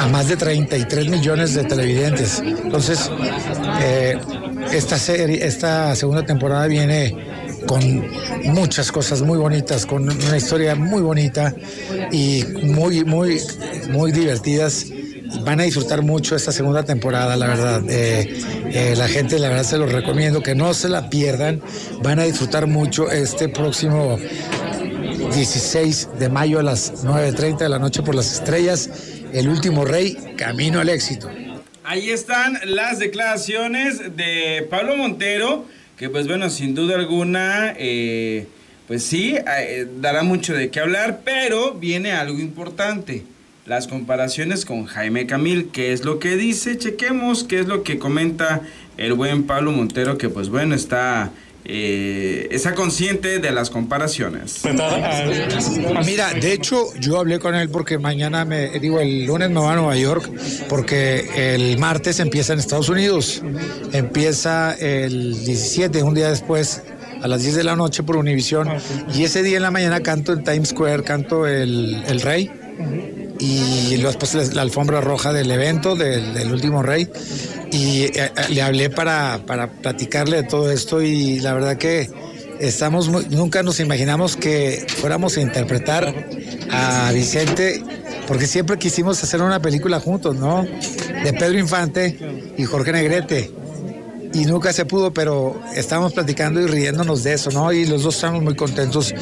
a 0.00 0.08
más 0.08 0.28
de 0.28 0.36
33 0.36 1.08
millones 1.08 1.54
de 1.54 1.64
televidentes. 1.64 2.40
Entonces, 2.40 3.10
eh, 3.82 4.18
esta, 4.72 4.98
serie, 4.98 5.46
esta 5.46 5.94
segunda 5.94 6.24
temporada 6.24 6.66
viene 6.66 7.16
con 7.66 8.06
muchas 8.44 8.90
cosas 8.92 9.22
muy 9.22 9.38
bonitas, 9.38 9.86
con 9.86 10.02
una 10.08 10.36
historia 10.36 10.74
muy 10.74 11.02
bonita 11.02 11.54
y 12.12 12.44
muy, 12.62 13.04
muy, 13.04 13.40
muy 13.90 14.12
divertidas 14.12 14.86
van 15.42 15.60
a 15.60 15.64
disfrutar 15.64 16.02
mucho 16.02 16.36
esta 16.36 16.52
segunda 16.52 16.84
temporada, 16.84 17.36
la 17.36 17.46
verdad. 17.46 17.82
Eh, 17.88 18.40
eh, 18.72 18.94
la 18.96 19.08
gente, 19.08 19.38
la 19.38 19.48
verdad, 19.48 19.64
se 19.64 19.78
los 19.78 19.92
recomiendo 19.92 20.42
que 20.42 20.54
no 20.54 20.74
se 20.74 20.88
la 20.88 21.08
pierdan. 21.08 21.60
Van 22.02 22.18
a 22.18 22.24
disfrutar 22.24 22.66
mucho 22.66 23.10
este 23.10 23.48
próximo 23.48 24.18
16 25.34 26.08
de 26.18 26.28
mayo 26.28 26.58
a 26.58 26.62
las 26.62 27.04
9.30 27.04 27.58
de 27.58 27.68
la 27.68 27.78
noche 27.78 28.02
por 28.02 28.14
las 28.14 28.32
estrellas. 28.32 28.90
El 29.32 29.48
último 29.48 29.84
rey, 29.84 30.16
camino 30.36 30.80
al 30.80 30.88
éxito. 30.88 31.28
Ahí 31.84 32.10
están 32.10 32.58
las 32.64 32.98
declaraciones 32.98 34.16
de 34.16 34.66
Pablo 34.68 34.96
Montero, 34.96 35.66
que 35.96 36.10
pues 36.10 36.26
bueno, 36.26 36.50
sin 36.50 36.74
duda 36.74 36.96
alguna, 36.96 37.74
eh, 37.78 38.46
pues 38.88 39.04
sí, 39.04 39.36
dará 40.00 40.24
mucho 40.24 40.52
de 40.52 40.70
qué 40.70 40.80
hablar, 40.80 41.20
pero 41.24 41.74
viene 41.74 42.12
algo 42.12 42.40
importante 42.40 43.22
las 43.66 43.88
comparaciones 43.88 44.64
con 44.64 44.86
Jaime 44.86 45.26
Camil, 45.26 45.70
qué 45.72 45.92
es 45.92 46.04
lo 46.04 46.18
que 46.18 46.36
dice, 46.36 46.78
chequemos 46.78 47.44
qué 47.44 47.60
es 47.60 47.66
lo 47.66 47.82
que 47.82 47.98
comenta 47.98 48.62
el 48.96 49.12
buen 49.14 49.42
Pablo 49.44 49.72
Montero, 49.72 50.16
que 50.16 50.28
pues 50.28 50.48
bueno, 50.48 50.74
está... 50.74 51.32
Eh, 51.68 52.46
está 52.52 52.76
consciente 52.76 53.40
de 53.40 53.50
las 53.50 53.70
comparaciones. 53.70 54.62
Mira, 56.06 56.32
de 56.32 56.52
hecho, 56.52 56.94
yo 57.00 57.18
hablé 57.18 57.40
con 57.40 57.56
él 57.56 57.68
porque 57.70 57.98
mañana, 57.98 58.44
me 58.44 58.78
digo, 58.78 59.00
el 59.00 59.24
lunes 59.26 59.50
me 59.50 59.58
va 59.58 59.72
a 59.72 59.74
Nueva 59.74 59.96
York, 59.96 60.30
porque 60.68 61.28
el 61.34 61.76
martes 61.78 62.20
empieza 62.20 62.52
en 62.52 62.60
Estados 62.60 62.88
Unidos. 62.88 63.42
Empieza 63.90 64.74
el 64.74 65.44
17, 65.44 66.04
un 66.04 66.14
día 66.14 66.28
después, 66.30 66.84
a 67.20 67.26
las 67.26 67.42
10 67.42 67.56
de 67.56 67.64
la 67.64 67.74
noche 67.74 68.04
por 68.04 68.16
Univisión. 68.16 68.68
Y 69.12 69.24
ese 69.24 69.42
día 69.42 69.56
en 69.56 69.64
la 69.64 69.72
mañana 69.72 69.98
canto 70.04 70.34
en 70.34 70.44
Times 70.44 70.68
Square, 70.68 71.02
canto 71.02 71.48
El, 71.48 72.00
el 72.06 72.20
Rey. 72.20 72.48
Y 73.38 73.96
después 73.96 74.34
la, 74.34 74.44
la 74.54 74.62
alfombra 74.62 75.00
roja 75.00 75.32
del 75.32 75.50
evento, 75.50 75.94
del, 75.96 76.34
del 76.34 76.52
último 76.52 76.82
rey. 76.82 77.08
Y 77.72 78.04
eh, 78.04 78.12
eh, 78.14 78.30
le 78.50 78.62
hablé 78.62 78.90
para, 78.90 79.40
para 79.46 79.68
platicarle 79.70 80.38
de 80.38 80.42
todo 80.44 80.70
esto 80.70 81.02
y 81.02 81.40
la 81.40 81.52
verdad 81.52 81.76
que 81.76 82.08
estamos 82.60 83.08
muy- 83.08 83.26
nunca 83.28 83.62
nos 83.62 83.80
imaginamos 83.80 84.36
que 84.36 84.86
fuéramos 85.00 85.36
a 85.36 85.40
interpretar 85.42 86.14
a 86.70 87.10
Vicente 87.12 87.82
porque 88.26 88.46
siempre 88.46 88.78
quisimos 88.78 89.22
hacer 89.22 89.42
una 89.42 89.60
película 89.60 90.00
juntos, 90.00 90.36
¿no? 90.36 90.66
De 91.24 91.32
Pedro 91.32 91.58
Infante 91.58 92.18
y 92.56 92.64
Jorge 92.64 92.92
Negrete. 92.92 93.50
Y 94.34 94.44
nunca 94.44 94.72
se 94.72 94.84
pudo, 94.84 95.14
pero 95.14 95.60
estábamos 95.74 96.12
platicando 96.12 96.60
y 96.60 96.66
riéndonos 96.66 97.22
de 97.22 97.34
eso, 97.34 97.50
¿no? 97.50 97.72
Y 97.72 97.86
los 97.86 98.02
dos 98.02 98.16
estamos 98.16 98.42
muy 98.42 98.54
contentos 98.54 99.14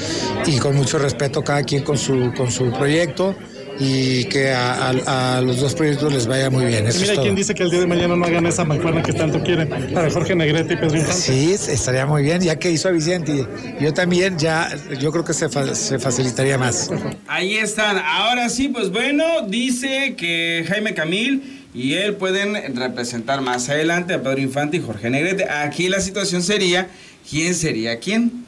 y 0.46 0.58
con 0.58 0.74
mucho 0.74 0.98
respeto 0.98 1.42
cada 1.44 1.62
quien 1.62 1.82
con 1.82 1.98
su, 1.98 2.32
con 2.36 2.50
su 2.50 2.70
proyecto 2.72 3.34
y 3.78 4.24
que 4.26 4.52
a, 4.52 4.90
a- 4.90 5.38
a 5.38 5.40
los 5.40 5.60
dos 5.60 5.74
proyectos 5.74 6.12
les 6.12 6.26
vaya 6.26 6.48
muy 6.50 6.64
bien. 6.66 6.86
Eso 6.86 6.96
es 6.98 7.02
Mira 7.02 7.14
todo. 7.14 7.22
quién 7.24 7.34
dice 7.34 7.54
que 7.54 7.62
el 7.64 7.70
día 7.70 7.80
de 7.80 7.86
mañana 7.86 8.14
no 8.16 8.24
hagan 8.24 8.46
esa 8.46 8.64
mancuerna 8.64 9.02
que 9.02 9.12
tanto 9.12 9.42
quieren 9.42 9.68
para 9.92 10.10
Jorge 10.10 10.34
Negrete 10.34 10.74
y 10.74 10.76
Pedro 10.76 10.96
Infante. 10.96 11.12
Sí, 11.20 11.52
estaría 11.52 12.06
muy 12.06 12.22
bien, 12.22 12.40
ya 12.40 12.56
que 12.58 12.70
hizo 12.70 12.88
a 12.88 12.92
Vicente. 12.92 13.46
Yo 13.80 13.92
también, 13.92 14.38
ya, 14.38 14.70
yo 15.00 15.10
creo 15.10 15.24
que 15.24 15.32
se, 15.34 15.48
fa- 15.48 15.74
se 15.74 15.98
facilitaría 15.98 16.56
más. 16.58 16.90
Ahí 17.26 17.54
están. 17.56 17.98
Ahora 17.98 18.48
sí, 18.48 18.68
pues 18.68 18.90
bueno, 18.90 19.24
dice 19.48 20.14
que 20.16 20.64
Jaime 20.68 20.94
Camil 20.94 21.62
y 21.74 21.94
él 21.94 22.14
pueden 22.14 22.76
representar 22.76 23.40
más 23.40 23.68
adelante 23.68 24.14
a 24.14 24.22
Pedro 24.22 24.40
Infante 24.40 24.76
y 24.76 24.80
Jorge 24.80 25.10
Negrete. 25.10 25.48
Aquí 25.50 25.88
la 25.88 26.00
situación 26.00 26.42
sería, 26.42 26.86
¿quién 27.28 27.54
sería 27.54 27.98
quién? 27.98 28.44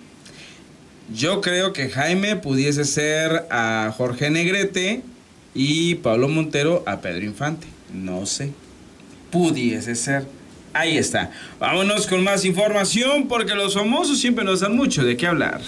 Yo 1.15 1.41
creo 1.41 1.73
que 1.73 1.89
Jaime 1.89 2.37
pudiese 2.37 2.85
ser 2.85 3.47
a 3.51 3.93
Jorge 3.97 4.29
Negrete 4.31 5.03
y 5.57 5.97
Pablo 5.97 6.29
Montero 6.29 6.85
a 6.87 7.01
Pedro 7.01 7.25
Infante. 7.25 7.67
No 7.93 8.27
sé. 8.27 8.53
Pudiese 9.31 9.95
ser. 9.95 10.27
Ahí 10.75 10.99
está. 10.99 11.31
Vámonos 11.59 12.07
con 12.07 12.23
más 12.23 12.45
información 12.45 13.27
porque 13.29 13.55
los 13.55 13.75
famosos 13.75 14.21
siempre 14.21 14.45
nos 14.45 14.61
dan 14.61 14.77
mucho 14.77 15.03
de 15.03 15.17
qué 15.17 15.27
hablar. 15.27 15.63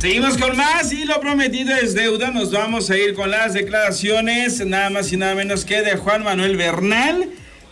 Seguimos 0.00 0.36
con 0.36 0.56
más 0.56 0.92
y 0.92 1.04
lo 1.04 1.20
prometido 1.20 1.76
es 1.76 1.94
deuda. 1.94 2.32
Nos 2.32 2.50
vamos 2.50 2.90
a 2.90 2.96
ir 2.96 3.14
con 3.14 3.30
las 3.30 3.54
declaraciones, 3.54 4.66
nada 4.66 4.90
más 4.90 5.12
y 5.12 5.16
nada 5.16 5.36
menos 5.36 5.64
que 5.64 5.82
de 5.82 5.96
Juan 5.96 6.24
Manuel 6.24 6.56
Bernal, 6.56 7.28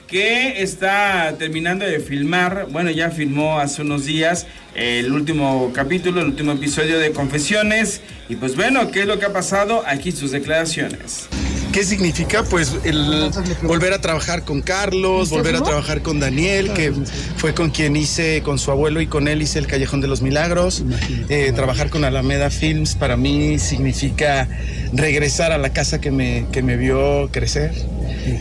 que 0.09 0.63
está 0.63 1.37
terminando 1.39 1.85
de 1.85 2.01
filmar, 2.01 2.69
bueno, 2.71 2.91
ya 2.91 3.11
filmó 3.11 3.61
hace 3.61 3.83
unos 3.83 4.07
días 4.07 4.47
el 4.75 5.13
último 5.13 5.71
capítulo, 5.75 6.23
el 6.23 6.29
último 6.29 6.53
episodio 6.53 6.99
de 6.99 7.13
Confesiones. 7.13 8.01
Y 8.29 8.37
pues 8.37 8.57
bueno, 8.57 8.91
¿qué 8.91 9.03
es 9.03 9.07
lo 9.07 9.19
que 9.19 9.27
ha 9.27 9.33
pasado? 9.33 9.83
Aquí 9.87 10.11
sus 10.11 10.31
declaraciones. 10.31 11.29
¿Qué 11.73 11.85
significa? 11.85 12.43
Pues 12.43 12.75
el 12.85 13.31
volver 13.63 13.93
a 13.93 14.01
trabajar 14.01 14.45
con 14.45 14.63
Carlos, 14.63 15.29
volver 15.29 15.57
a 15.57 15.63
trabajar 15.63 16.01
con 16.03 16.19
Daniel, 16.19 16.73
que 16.73 16.93
fue 17.37 17.53
con 17.53 17.71
quien 17.71 17.95
hice, 17.95 18.43
con 18.43 18.59
su 18.59 18.71
abuelo 18.71 19.03
y 19.03 19.07
con 19.07 19.29
él 19.29 19.43
hice 19.43 19.59
el 19.59 19.67
Callejón 19.67 20.01
de 20.01 20.09
los 20.09 20.23
Milagros. 20.23 20.83
Eh, 21.29 21.53
trabajar 21.55 21.91
con 21.91 22.05
Alameda 22.05 22.49
Films 22.51 22.95
para 22.95 23.17
mí 23.19 23.59
significa 23.59 24.49
regresar 24.93 25.53
a 25.53 25.59
la 25.59 25.73
casa 25.73 26.01
que 26.01 26.11
me, 26.11 26.47
que 26.53 26.63
me 26.63 26.77
vio 26.77 27.29
crecer. 27.31 27.73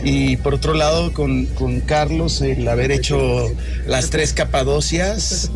Y 0.04 0.36
por 0.38 0.54
otro 0.54 0.74
lado, 0.74 1.12
con, 1.12 1.46
con 1.46 1.80
Carlos, 1.80 2.42
el 2.42 2.66
haber 2.68 2.90
hecho 2.90 3.50
las 3.86 4.10
tres 4.10 4.32
Capadocias, 4.32 5.50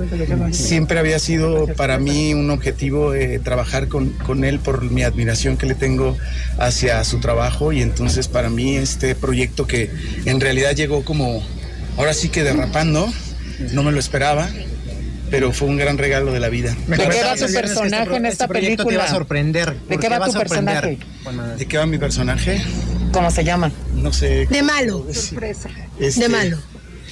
siempre 0.52 0.98
había 0.98 1.18
sido 1.18 1.66
para 1.76 1.98
mí 1.98 2.32
un 2.32 2.50
objetivo 2.50 3.14
eh, 3.14 3.40
trabajar 3.40 3.88
con, 3.88 4.10
con 4.10 4.44
él 4.44 4.58
por 4.58 4.90
mi 4.90 5.02
admiración 5.02 5.56
que 5.56 5.66
le 5.66 5.74
tengo 5.74 6.16
hacia 6.58 7.02
su 7.04 7.20
trabajo 7.20 7.72
y 7.72 7.82
entonces 7.82 8.28
para 8.28 8.48
mí 8.48 8.76
este 8.76 9.14
proyecto 9.14 9.66
que 9.66 9.90
en 10.24 10.40
realidad 10.40 10.74
llegó 10.74 11.04
como 11.04 11.42
ahora 11.96 12.14
sí 12.14 12.28
que 12.28 12.42
derrapando, 12.42 13.12
no 13.72 13.82
me 13.82 13.92
lo 13.92 13.98
esperaba, 13.98 14.48
pero 15.32 15.50
fue 15.50 15.66
un 15.66 15.78
gran 15.78 15.96
regalo 15.96 16.30
de 16.30 16.40
la 16.40 16.50
vida. 16.50 16.76
¿De 16.86 17.08
qué 17.08 17.22
va 17.24 17.34
tu 17.34 17.50
personaje 17.50 18.16
en 18.16 18.26
esta 18.26 18.46
proyecto 18.46 18.82
te 18.82 18.88
película? 18.88 18.98
va 18.98 19.04
a 19.04 19.14
sorprender. 19.14 19.80
¿De 19.88 19.98
qué 19.98 20.08
va 20.10 20.26
tu 20.26 20.32
personaje? 20.34 20.98
¿De 21.56 21.66
qué 21.66 21.78
va 21.78 21.86
mi 21.86 21.96
personaje? 21.96 22.62
¿Cómo 23.12 23.30
se 23.30 23.42
llama? 23.42 23.72
No 23.94 24.12
sé. 24.12 24.46
De 24.50 24.62
malo. 24.62 25.06
Sorpresa. 25.10 25.70
De 25.98 26.28
malo. 26.28 26.58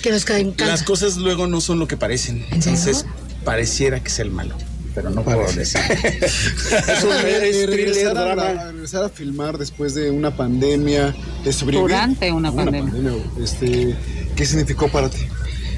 Que 0.02 0.10
nos 0.10 0.26
caen 0.26 0.54
Las 0.58 0.82
cosas 0.82 1.16
luego 1.16 1.46
no 1.46 1.62
son 1.62 1.78
lo 1.78 1.88
que 1.88 1.96
parecen, 1.96 2.44
entonces 2.50 3.06
pareciera 3.42 4.00
que 4.00 4.08
es 4.08 4.18
el 4.18 4.30
malo, 4.30 4.54
pero 4.94 5.08
no 5.10 5.22
puedo 5.22 5.40
decir. 5.52 5.80
Es 6.22 7.04
un 7.04 7.12
Es 7.26 7.66
regresar, 7.66 8.16
a, 8.18 8.70
regresar 8.70 9.04
a 9.04 9.08
filmar 9.08 9.56
después 9.56 9.94
de 9.94 10.10
una 10.10 10.36
pandemia, 10.36 11.14
de 11.42 11.52
sobrevivir. 11.52 11.88
Durante 11.88 12.32
una 12.32 12.52
pandemia. 12.52 13.12
este, 13.42 13.96
¿Qué 14.36 14.46
significó 14.46 14.88
para 14.88 15.08
ti? 15.08 15.20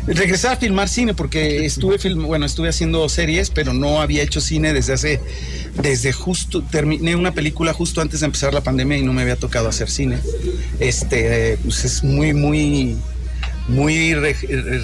Regresar 0.06 0.54
a 0.54 0.56
filmar 0.56 0.88
cine 0.88 1.14
porque 1.14 1.64
estuve 1.64 1.98
film, 1.98 2.24
bueno, 2.26 2.44
estuve 2.44 2.68
haciendo 2.68 3.08
series, 3.08 3.50
pero 3.50 3.72
no 3.72 4.00
había 4.00 4.22
hecho 4.22 4.40
cine 4.40 4.72
desde 4.72 4.94
hace 4.94 5.20
desde 5.80 6.12
justo 6.12 6.62
terminé 6.62 7.14
una 7.14 7.32
película 7.32 7.72
justo 7.72 8.00
antes 8.00 8.20
de 8.20 8.26
empezar 8.26 8.52
la 8.52 8.62
pandemia 8.62 8.98
y 8.98 9.04
no 9.04 9.12
me 9.12 9.22
había 9.22 9.36
tocado 9.36 9.68
hacer 9.68 9.88
cine. 9.88 10.18
Este, 10.80 11.56
pues 11.62 11.84
es 11.84 12.02
muy 12.02 12.34
muy 12.34 12.96
muy 13.68 14.14
re- 14.14 14.34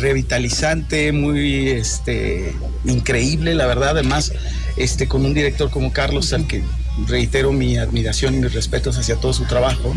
revitalizante, 0.00 1.10
muy 1.10 1.68
este 1.70 2.54
increíble, 2.84 3.56
la 3.56 3.66
verdad, 3.66 3.90
además 3.90 4.32
este 4.76 5.08
con 5.08 5.24
un 5.24 5.34
director 5.34 5.68
como 5.70 5.92
Carlos 5.92 6.32
al 6.32 6.46
que 6.46 6.62
reitero 7.08 7.52
mi 7.52 7.76
admiración 7.76 8.34
y 8.34 8.38
mis 8.38 8.54
respetos 8.54 8.96
hacia 8.96 9.16
todo 9.16 9.32
su 9.32 9.44
trabajo. 9.46 9.94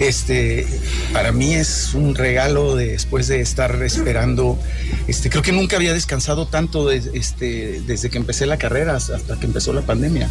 Este, 0.00 0.66
para 1.12 1.30
mí 1.30 1.54
es 1.54 1.90
un 1.94 2.14
regalo 2.14 2.74
de- 2.74 2.92
después 2.92 3.28
de 3.28 3.40
estar 3.40 3.80
esperando. 3.82 4.58
Este, 5.06 5.28
creo 5.30 5.42
que 5.42 5.52
nunca 5.52 5.76
había 5.76 5.92
descansado 5.92 6.46
tanto 6.48 6.88
de- 6.88 7.02
este, 7.14 7.82
desde 7.86 8.08
que 8.10 8.16
empecé 8.18 8.46
la 8.46 8.56
carrera 8.56 8.96
hasta 8.96 9.18
que 9.38 9.46
empezó 9.46 9.72
la 9.72 9.82
pandemia. 9.82 10.28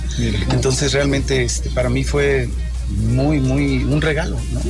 Entonces 0.51 0.91
realmente 0.93 1.43
este, 1.43 1.69
para 1.69 1.89
mí 1.89 2.03
fue 2.03 2.49
muy, 3.11 3.39
muy 3.39 3.83
un 3.83 4.01
regalo. 4.01 4.37
¿no? 4.51 4.61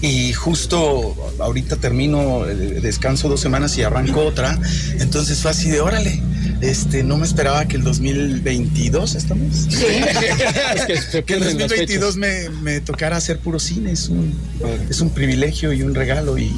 Y 0.00 0.32
justo 0.32 1.14
ahorita 1.38 1.76
termino, 1.76 2.46
eh, 2.48 2.54
descanso 2.80 3.28
dos 3.28 3.40
semanas 3.40 3.76
y 3.76 3.82
arranco 3.82 4.20
otra. 4.24 4.58
Entonces 4.98 5.38
fue 5.40 5.50
así 5.50 5.68
de 5.70 5.80
órale. 5.80 6.22
Este, 6.60 7.02
no 7.02 7.16
me 7.16 7.26
esperaba 7.26 7.66
que 7.66 7.76
el 7.76 7.84
2022 7.84 9.14
estamos. 9.14 9.54
Sí. 9.68 9.86
Es 10.74 10.86
que 10.86 10.96
se 10.96 11.24
que 11.24 11.34
el 11.34 11.40
pierden 11.40 11.58
las 11.58 11.68
2022 11.68 12.16
me, 12.16 12.48
me 12.50 12.80
tocara 12.80 13.16
hacer 13.16 13.38
puro 13.38 13.58
cine. 13.58 13.92
Es 13.92 14.08
un, 14.08 14.34
es 14.90 15.00
un 15.00 15.10
privilegio 15.10 15.72
y 15.72 15.82
un 15.82 15.94
regalo. 15.94 16.38
Y, 16.38 16.52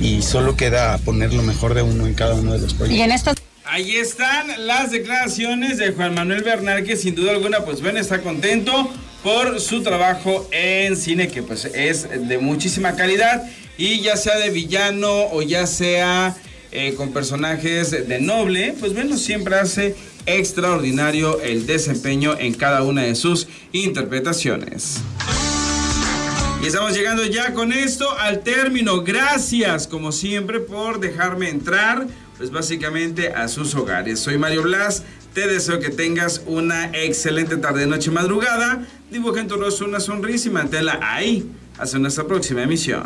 y 0.00 0.22
solo 0.22 0.56
queda 0.56 0.98
poner 0.98 1.32
lo 1.32 1.42
mejor 1.42 1.74
de 1.74 1.82
uno 1.82 2.06
en 2.06 2.14
cada 2.14 2.34
uno 2.34 2.52
de 2.52 2.58
los 2.58 2.74
proyectos. 2.74 2.98
Y 2.98 3.02
en 3.02 3.12
estas 3.12 3.36
Ahí 3.72 3.96
están 3.96 4.66
las 4.66 4.90
declaraciones 4.90 5.78
de 5.78 5.92
Juan 5.92 6.12
Manuel 6.12 6.42
Bernal, 6.42 6.82
que 6.82 6.96
sin 6.96 7.14
duda 7.14 7.30
alguna, 7.30 7.64
pues 7.64 7.80
bueno, 7.80 8.00
está 8.00 8.20
contento 8.20 8.90
por 9.22 9.60
su 9.60 9.82
trabajo 9.84 10.48
en 10.50 10.96
cine, 10.96 11.28
que 11.28 11.44
pues 11.44 11.66
es 11.66 12.08
de 12.10 12.38
muchísima 12.38 12.96
calidad, 12.96 13.44
y 13.78 14.00
ya 14.00 14.16
sea 14.16 14.38
de 14.38 14.50
villano 14.50 15.26
o 15.30 15.42
ya 15.42 15.68
sea 15.68 16.34
eh, 16.72 16.94
con 16.94 17.12
personajes 17.12 17.90
de 17.90 18.20
noble, 18.20 18.74
pues 18.78 18.94
bueno, 18.94 19.16
siempre 19.16 19.56
hace 19.56 19.96
extraordinario 20.26 21.40
el 21.40 21.66
desempeño 21.66 22.36
en 22.38 22.54
cada 22.54 22.82
una 22.82 23.02
de 23.02 23.14
sus 23.14 23.48
interpretaciones. 23.72 25.00
Y 26.62 26.66
estamos 26.66 26.92
llegando 26.92 27.24
ya 27.24 27.54
con 27.54 27.72
esto 27.72 28.06
al 28.18 28.40
término. 28.40 29.02
Gracias, 29.02 29.86
como 29.86 30.12
siempre, 30.12 30.60
por 30.60 31.00
dejarme 31.00 31.48
entrar, 31.48 32.06
pues 32.36 32.50
básicamente 32.50 33.32
a 33.32 33.48
sus 33.48 33.74
hogares. 33.74 34.20
Soy 34.20 34.36
Mario 34.36 34.62
Blas. 34.62 35.02
Te 35.32 35.46
deseo 35.46 35.80
que 35.80 35.88
tengas 35.88 36.42
una 36.46 36.90
excelente 36.92 37.56
tarde, 37.56 37.86
noche, 37.86 38.10
madrugada. 38.10 38.86
Dibuja 39.10 39.40
en 39.40 39.48
tu 39.48 39.56
rostro 39.56 39.86
una 39.86 40.00
sonrisa 40.00 40.48
y 40.48 40.50
manténla 40.50 40.98
ahí. 41.02 41.50
Hasta 41.78 41.98
nuestra 41.98 42.26
próxima 42.26 42.62
emisión. 42.62 43.04